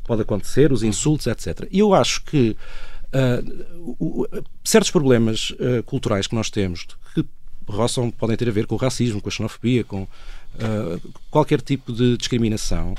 pode 0.05 0.21
acontecer, 0.21 0.71
os 0.71 0.81
insultos, 0.81 1.27
etc. 1.27 1.67
E 1.69 1.79
eu 1.79 1.93
acho 1.93 2.23
que 2.23 2.55
uh, 3.13 4.43
certos 4.63 4.91
problemas 4.91 5.51
uh, 5.51 5.83
culturais 5.85 6.25
que 6.25 6.35
nós 6.35 6.49
temos, 6.49 6.87
que 7.13 7.25
roçam, 7.67 8.09
podem 8.09 8.37
ter 8.37 8.47
a 8.47 8.51
ver 8.51 8.65
com 8.65 8.75
o 8.75 8.77
racismo, 8.77 9.21
com 9.21 9.27
a 9.27 9.31
xenofobia, 9.31 9.83
com 9.83 10.07
qualquer 11.29 11.61
tipo 11.61 11.91
de 11.91 12.17
discriminação, 12.17 12.95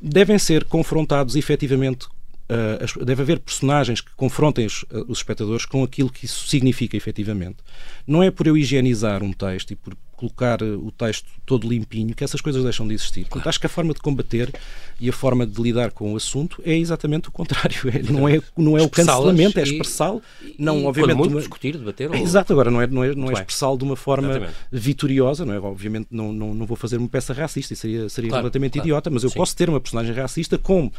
devem 0.00 0.38
ser 0.38 0.64
confrontados 0.64 1.36
efetivamente 1.36 2.06
Uh, 2.50 3.04
deve 3.04 3.22
haver 3.22 3.38
personagens 3.38 4.00
que 4.00 4.10
confrontem 4.16 4.66
os, 4.66 4.84
os, 5.06 5.18
espectadores 5.18 5.64
com 5.64 5.84
aquilo 5.84 6.10
que 6.10 6.26
isso 6.26 6.48
significa 6.48 6.96
efetivamente. 6.96 7.58
Não 8.04 8.24
é 8.24 8.30
por 8.32 8.44
eu 8.44 8.56
higienizar 8.56 9.22
um 9.22 9.32
texto 9.32 9.70
e 9.70 9.76
por 9.76 9.96
colocar 10.20 10.62
uh, 10.62 10.86
o 10.86 10.92
texto 10.92 11.26
todo 11.46 11.66
limpinho 11.66 12.14
que 12.14 12.22
essas 12.22 12.42
coisas 12.42 12.62
deixam 12.62 12.86
de 12.86 12.92
existir. 12.92 13.24
Portanto, 13.24 13.48
acho 13.48 13.58
que 13.58 13.66
a 13.66 13.70
forma 13.70 13.94
de 13.94 14.00
combater 14.00 14.52
e 15.00 15.08
a 15.08 15.12
forma 15.12 15.46
de 15.46 15.60
lidar 15.62 15.90
com 15.92 16.12
o 16.12 16.16
assunto 16.16 16.60
é 16.64 16.76
exatamente 16.76 17.28
o 17.28 17.32
contrário. 17.32 17.70
É, 17.90 18.02
não 18.12 18.28
é, 18.28 18.40
não 18.56 18.78
é 18.78 18.82
o 18.82 18.88
cancelamento, 18.88 19.58
é 19.58 19.62
expressá-lo. 19.62 20.22
Não, 20.58 20.80
e, 20.80 20.84
obviamente. 20.84 21.16
Muito 21.16 21.32
uma... 21.32 21.40
discutir, 21.40 21.76
debater. 21.76 22.10
Ou... 22.10 22.16
Exato, 22.16 22.52
agora 22.52 22.70
não 22.70 22.80
é, 22.80 22.86
não 22.86 23.02
é, 23.02 23.14
não 23.14 23.30
é 23.30 23.32
expressá-lo 23.32 23.76
de 23.76 23.84
uma 23.84 23.96
forma 23.96 24.28
exatamente. 24.28 24.54
vitoriosa, 24.70 25.44
não 25.44 25.54
é? 25.54 25.58
Obviamente 25.58 26.08
não, 26.10 26.32
não, 26.32 26.54
não 26.54 26.66
vou 26.66 26.76
fazer 26.76 26.98
uma 26.98 27.08
peça 27.08 27.32
racista, 27.32 27.72
isso 27.72 27.82
seria, 27.82 28.08
seria 28.08 28.30
claro, 28.30 28.42
completamente 28.42 28.74
claro. 28.74 28.86
idiota, 28.86 29.10
mas 29.10 29.24
eu 29.24 29.30
Sim. 29.30 29.36
posso 29.36 29.56
ter 29.56 29.68
uma 29.68 29.80
personagem 29.80 30.14
racista 30.14 30.58
com 30.58 30.86
uh, 30.86 30.90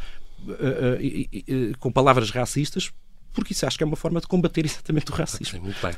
uh, 0.49 1.78
com 1.80 1.91
palavras 1.91 2.30
racistas, 2.32 2.91
porque 3.32 3.53
isso 3.53 3.65
acho 3.65 3.78
que 3.78 3.84
é 3.84 3.88
uma 3.88 3.95
forma 3.95 4.19
de 4.19 4.28
combater 4.28 4.65
exatamente 4.65 5.11
o 5.11 5.15
racismo. 5.15 5.61
muito 5.61 5.80
bem. 5.82 5.95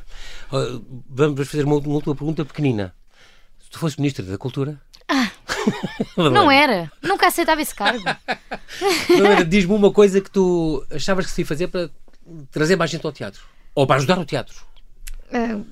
vamos 1.10 1.48
fazer 1.48 1.66
uma, 1.66 1.78
uma 1.78 1.96
última 1.96 2.16
pergunta 2.16 2.46
pequenina. 2.46 2.94
Tu 3.74 3.80
fosses 3.80 3.98
Ministra 3.98 4.24
da 4.24 4.38
Cultura. 4.38 4.80
Ah, 5.10 5.32
não 6.16 6.50
era. 6.50 6.92
Nunca 7.02 7.28
aceitava 7.28 7.60
esse 7.60 7.74
cargo. 7.74 8.04
não 9.10 9.26
era. 9.26 9.44
Diz-me 9.44 9.74
uma 9.74 9.92
coisa 9.92 10.22
que 10.22 10.30
tu 10.30 10.86
achavas 10.92 11.26
que 11.26 11.32
se 11.32 11.42
ia 11.42 11.46
fazer 11.46 11.68
para 11.68 11.90
trazer 12.52 12.76
mais 12.76 12.92
gente 12.92 13.04
ao 13.04 13.12
teatro. 13.12 13.42
Ou 13.74 13.88
para 13.88 13.96
ajudar 13.96 14.20
o 14.20 14.26
teatro. 14.26 14.56
Uh, 15.30 15.66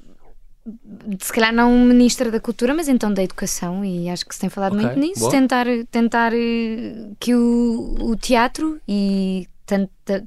se 1.20 1.32
calhar 1.32 1.54
não 1.54 1.72
ministra 1.86 2.32
da 2.32 2.40
cultura, 2.40 2.74
mas 2.74 2.88
então 2.88 3.14
da 3.14 3.22
educação, 3.22 3.86
e 3.86 4.10
acho 4.10 4.26
que 4.26 4.34
se 4.34 4.42
tem 4.42 4.50
falado 4.50 4.74
okay, 4.74 4.86
muito 4.86 5.00
nisso, 5.00 5.30
tentar, 5.30 5.68
tentar 5.92 6.34
eh, 6.34 7.12
que 7.20 7.36
o, 7.36 7.98
o 8.00 8.16
teatro 8.16 8.82
e 8.88 9.48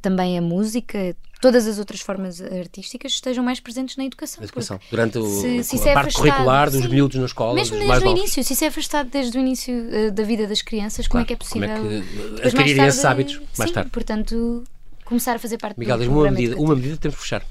também 0.01 0.39
a 0.39 0.43
música, 0.43 1.15
todas 1.41 1.67
as 1.67 1.79
outras 1.79 2.01
formas 2.01 2.41
artísticas 2.41 3.13
estejam 3.13 3.45
mais 3.45 3.61
presentes 3.61 3.97
na 3.97 4.05
educação. 4.05 4.43
educação. 4.43 4.81
Durante 4.91 5.19
o, 5.19 5.27
se, 5.27 5.63
se 5.63 5.89
a 5.89 5.93
é 5.93 5.95
parte 5.95 6.15
curricular 6.15 6.71
dos 6.71 6.83
sim, 6.83 6.89
miúdos 6.89 7.19
na 7.19 7.27
escola. 7.27 7.55
Mesmo 7.55 7.77
desde 7.77 8.07
o 8.07 8.11
início, 8.11 8.43
se 8.43 8.53
isso 8.55 8.65
é 8.65 8.69
afastado 8.69 9.11
desde 9.11 9.37
o 9.37 9.41
início 9.41 9.75
uh, 9.75 10.11
da 10.11 10.23
vida 10.23 10.47
das 10.47 10.63
crianças, 10.63 11.07
claro, 11.07 11.11
como 11.11 11.23
é 11.23 11.27
que 11.27 11.33
é 11.33 11.37
possível? 11.37 11.69
Como 11.69 11.93
é 11.93 12.41
que 12.41 12.49
adquirirem 12.49 12.87
esses 12.87 13.05
hábitos 13.05 13.41
mais 13.59 13.71
sim, 13.71 13.75
tarde? 13.75 13.91
portanto, 13.91 14.65
começar 15.05 15.37
a 15.37 15.39
fazer 15.39 15.59
parte 15.59 15.79
Miguel, 15.79 15.99
do 15.99 16.11
uma 16.11 16.31
medida, 16.31 16.57
uma 16.57 16.75
medida 16.75 16.97
temos 16.97 17.17
que 17.17 17.23
fechar. 17.23 17.45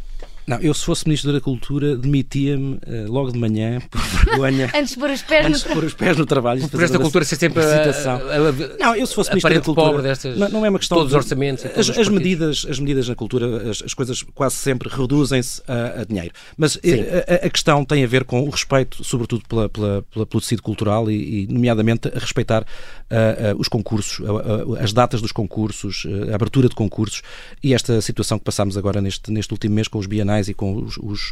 Não, 0.45 0.57
eu 0.57 0.73
se 0.73 0.83
fosse 0.83 1.05
Ministro 1.05 1.31
da 1.31 1.39
Cultura 1.39 1.95
demitia-me 1.95 2.75
uh, 2.75 2.79
logo 3.07 3.31
de 3.31 3.39
manhã 3.39 3.79
por 3.89 4.01
vergonha. 4.01 4.71
antes 4.75 4.93
de 4.93 4.99
pôr 4.99 5.09
os 5.09 5.21
pés, 5.21 5.45
antes 5.45 5.63
no... 5.65 5.79
de 5.79 5.85
os 5.85 5.93
pés 5.93 6.17
no 6.17 6.25
trabalho. 6.25 6.67
Por 6.69 6.83
esta 6.83 6.99
cultura 6.99 7.23
ser 7.23 7.35
sempre 7.35 7.63
a, 7.63 7.65
a, 7.65 7.89
a, 7.89 8.77
Não, 8.79 8.95
eu 8.95 9.05
se 9.07 9.15
fosse 9.15 9.29
Ministro 9.29 9.53
da 9.53 9.61
Cultura. 9.61 9.87
Pobre 9.87 10.01
destas, 10.01 10.37
não, 10.37 10.49
não 10.49 10.65
é 10.65 10.69
uma 10.69 10.79
questão. 10.79 10.97
Todos 10.97 11.13
os 11.13 11.15
orçamentos. 11.15 11.65
As, 11.65 11.89
as 11.89 12.09
medidas, 12.09 12.65
as 12.69 12.79
medidas 12.79 13.07
na 13.07 13.15
cultura, 13.15 13.69
as, 13.69 13.81
as 13.83 13.93
coisas 13.93 14.23
quase 14.33 14.55
sempre 14.55 14.89
reduzem-se 14.89 15.61
a, 15.67 16.01
a, 16.01 16.03
dinheiro. 16.05 16.33
Mas 16.57 16.77
eh, 16.83 17.41
a, 17.43 17.49
questão 17.49 17.85
tem 17.85 18.03
a 18.03 18.07
ver 18.07 18.23
com 18.25 18.41
o 18.41 18.49
respeito, 18.49 19.03
sobretudo 19.03 19.43
pela, 19.47 19.69
pela, 19.69 20.01
pela 20.03 20.25
pelo 20.25 20.41
tecido 20.41 20.63
cultural 20.63 21.09
e, 21.11 21.43
e, 21.43 21.47
nomeadamente, 21.47 22.07
a 22.07 22.19
respeitar 22.19 22.63
uh, 22.63 23.55
uh, 23.55 23.59
os 23.59 23.67
concursos, 23.67 24.19
uh, 24.19 24.75
as 24.79 24.91
datas 24.91 25.21
dos 25.21 25.31
concursos, 25.31 26.05
a 26.31 26.35
abertura 26.35 26.67
de 26.67 26.75
concursos 26.75 27.21
e 27.61 27.73
esta 27.73 28.01
situação 28.01 28.39
que 28.39 28.45
passámos 28.45 28.75
agora 28.77 29.01
neste, 29.01 29.31
neste 29.31 29.53
último 29.53 29.75
mês 29.75 29.87
com 29.87 29.99
os 29.99 30.07
bienais 30.07 30.32
e 30.47 30.53
com 30.53 30.75
os, 30.75 30.97
os, 30.97 31.31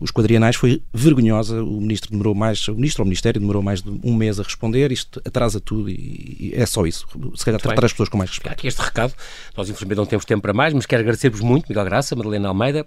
os 0.00 0.10
quadrianais 0.10 0.56
foi 0.56 0.82
vergonhosa. 0.92 1.62
O 1.62 1.80
ministro 1.80 2.10
demorou 2.10 2.34
mais, 2.34 2.66
o 2.68 2.74
ministro 2.74 3.02
ou 3.02 3.04
o 3.04 3.08
Ministério 3.08 3.40
demorou 3.40 3.62
mais 3.62 3.82
de 3.82 3.90
um 4.02 4.14
mês 4.14 4.40
a 4.40 4.42
responder. 4.42 4.90
Isto 4.92 5.20
atrasa 5.24 5.60
tudo 5.60 5.88
e, 5.88 6.52
e 6.52 6.52
é 6.54 6.66
só 6.66 6.86
isso. 6.86 7.06
Se 7.36 7.44
calhar 7.44 7.60
tratar 7.60 7.84
as 7.84 7.92
pessoas 7.92 8.08
com 8.08 8.18
mais 8.18 8.30
respeito. 8.30 8.52
Aqui 8.52 8.66
este 8.66 8.80
recado. 8.80 9.14
Nós, 9.56 9.68
infelizmente, 9.68 9.98
não 9.98 10.06
temos 10.06 10.24
tempo 10.24 10.42
para 10.42 10.52
mais, 10.52 10.72
mas 10.72 10.86
quero 10.86 11.02
agradecer-vos 11.02 11.40
muito, 11.40 11.66
Miguel 11.68 11.84
Graça, 11.84 12.16
Madalena 12.16 12.48
Almeida. 12.48 12.86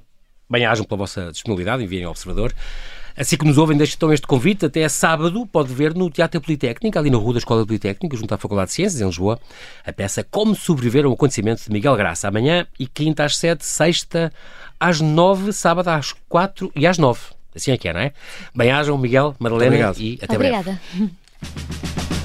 Bem-ajam 0.49 0.85
pela 0.85 0.97
vossa 0.97 1.31
disponibilidade, 1.31 1.83
enviem 1.83 2.03
ao 2.03 2.11
Observador. 2.11 2.53
Assim 3.15 3.37
que 3.37 3.45
nos 3.45 3.57
ouvem, 3.57 3.77
deixo 3.77 3.95
então 3.95 4.11
este 4.11 4.25
convite. 4.25 4.65
Até 4.65 4.87
sábado 4.87 5.45
pode 5.45 5.73
ver 5.73 5.93
no 5.93 6.09
Teatro 6.09 6.39
Politécnico, 6.39 6.97
ali 6.97 7.09
na 7.09 7.17
Rua 7.17 7.33
da 7.33 7.39
Escola 7.39 7.65
Politécnica, 7.65 8.15
junto 8.15 8.33
à 8.33 8.37
Faculdade 8.37 8.69
de 8.69 8.75
Ciências, 8.75 9.01
em 9.01 9.05
Lisboa, 9.05 9.39
a 9.85 9.93
peça 9.93 10.23
Como 10.23 10.55
Sobreviver 10.55 11.05
ao 11.05 11.13
Acontecimento 11.13 11.63
de 11.63 11.71
Miguel 11.71 11.95
Graça. 11.95 12.27
Amanhã 12.27 12.65
e 12.79 12.87
quinta 12.87 13.25
às 13.25 13.37
sete, 13.37 13.65
sexta 13.65 14.31
às 14.81 14.99
nove, 14.99 15.53
sábado 15.53 15.89
às 15.89 16.11
quatro 16.27 16.71
e 16.75 16.87
às 16.87 16.97
nove. 16.97 17.21
Assim 17.55 17.71
é 17.71 17.77
que 17.77 17.87
é, 17.87 17.93
não 17.93 17.99
é? 17.99 18.11
Bem-ajam, 18.55 18.97
Miguel, 18.97 19.35
Madalena 19.37 19.93
e 19.97 20.19
até 20.21 20.35
Obrigada. 20.35 20.79
breve. 20.97 21.13
Obrigada. 21.43 22.20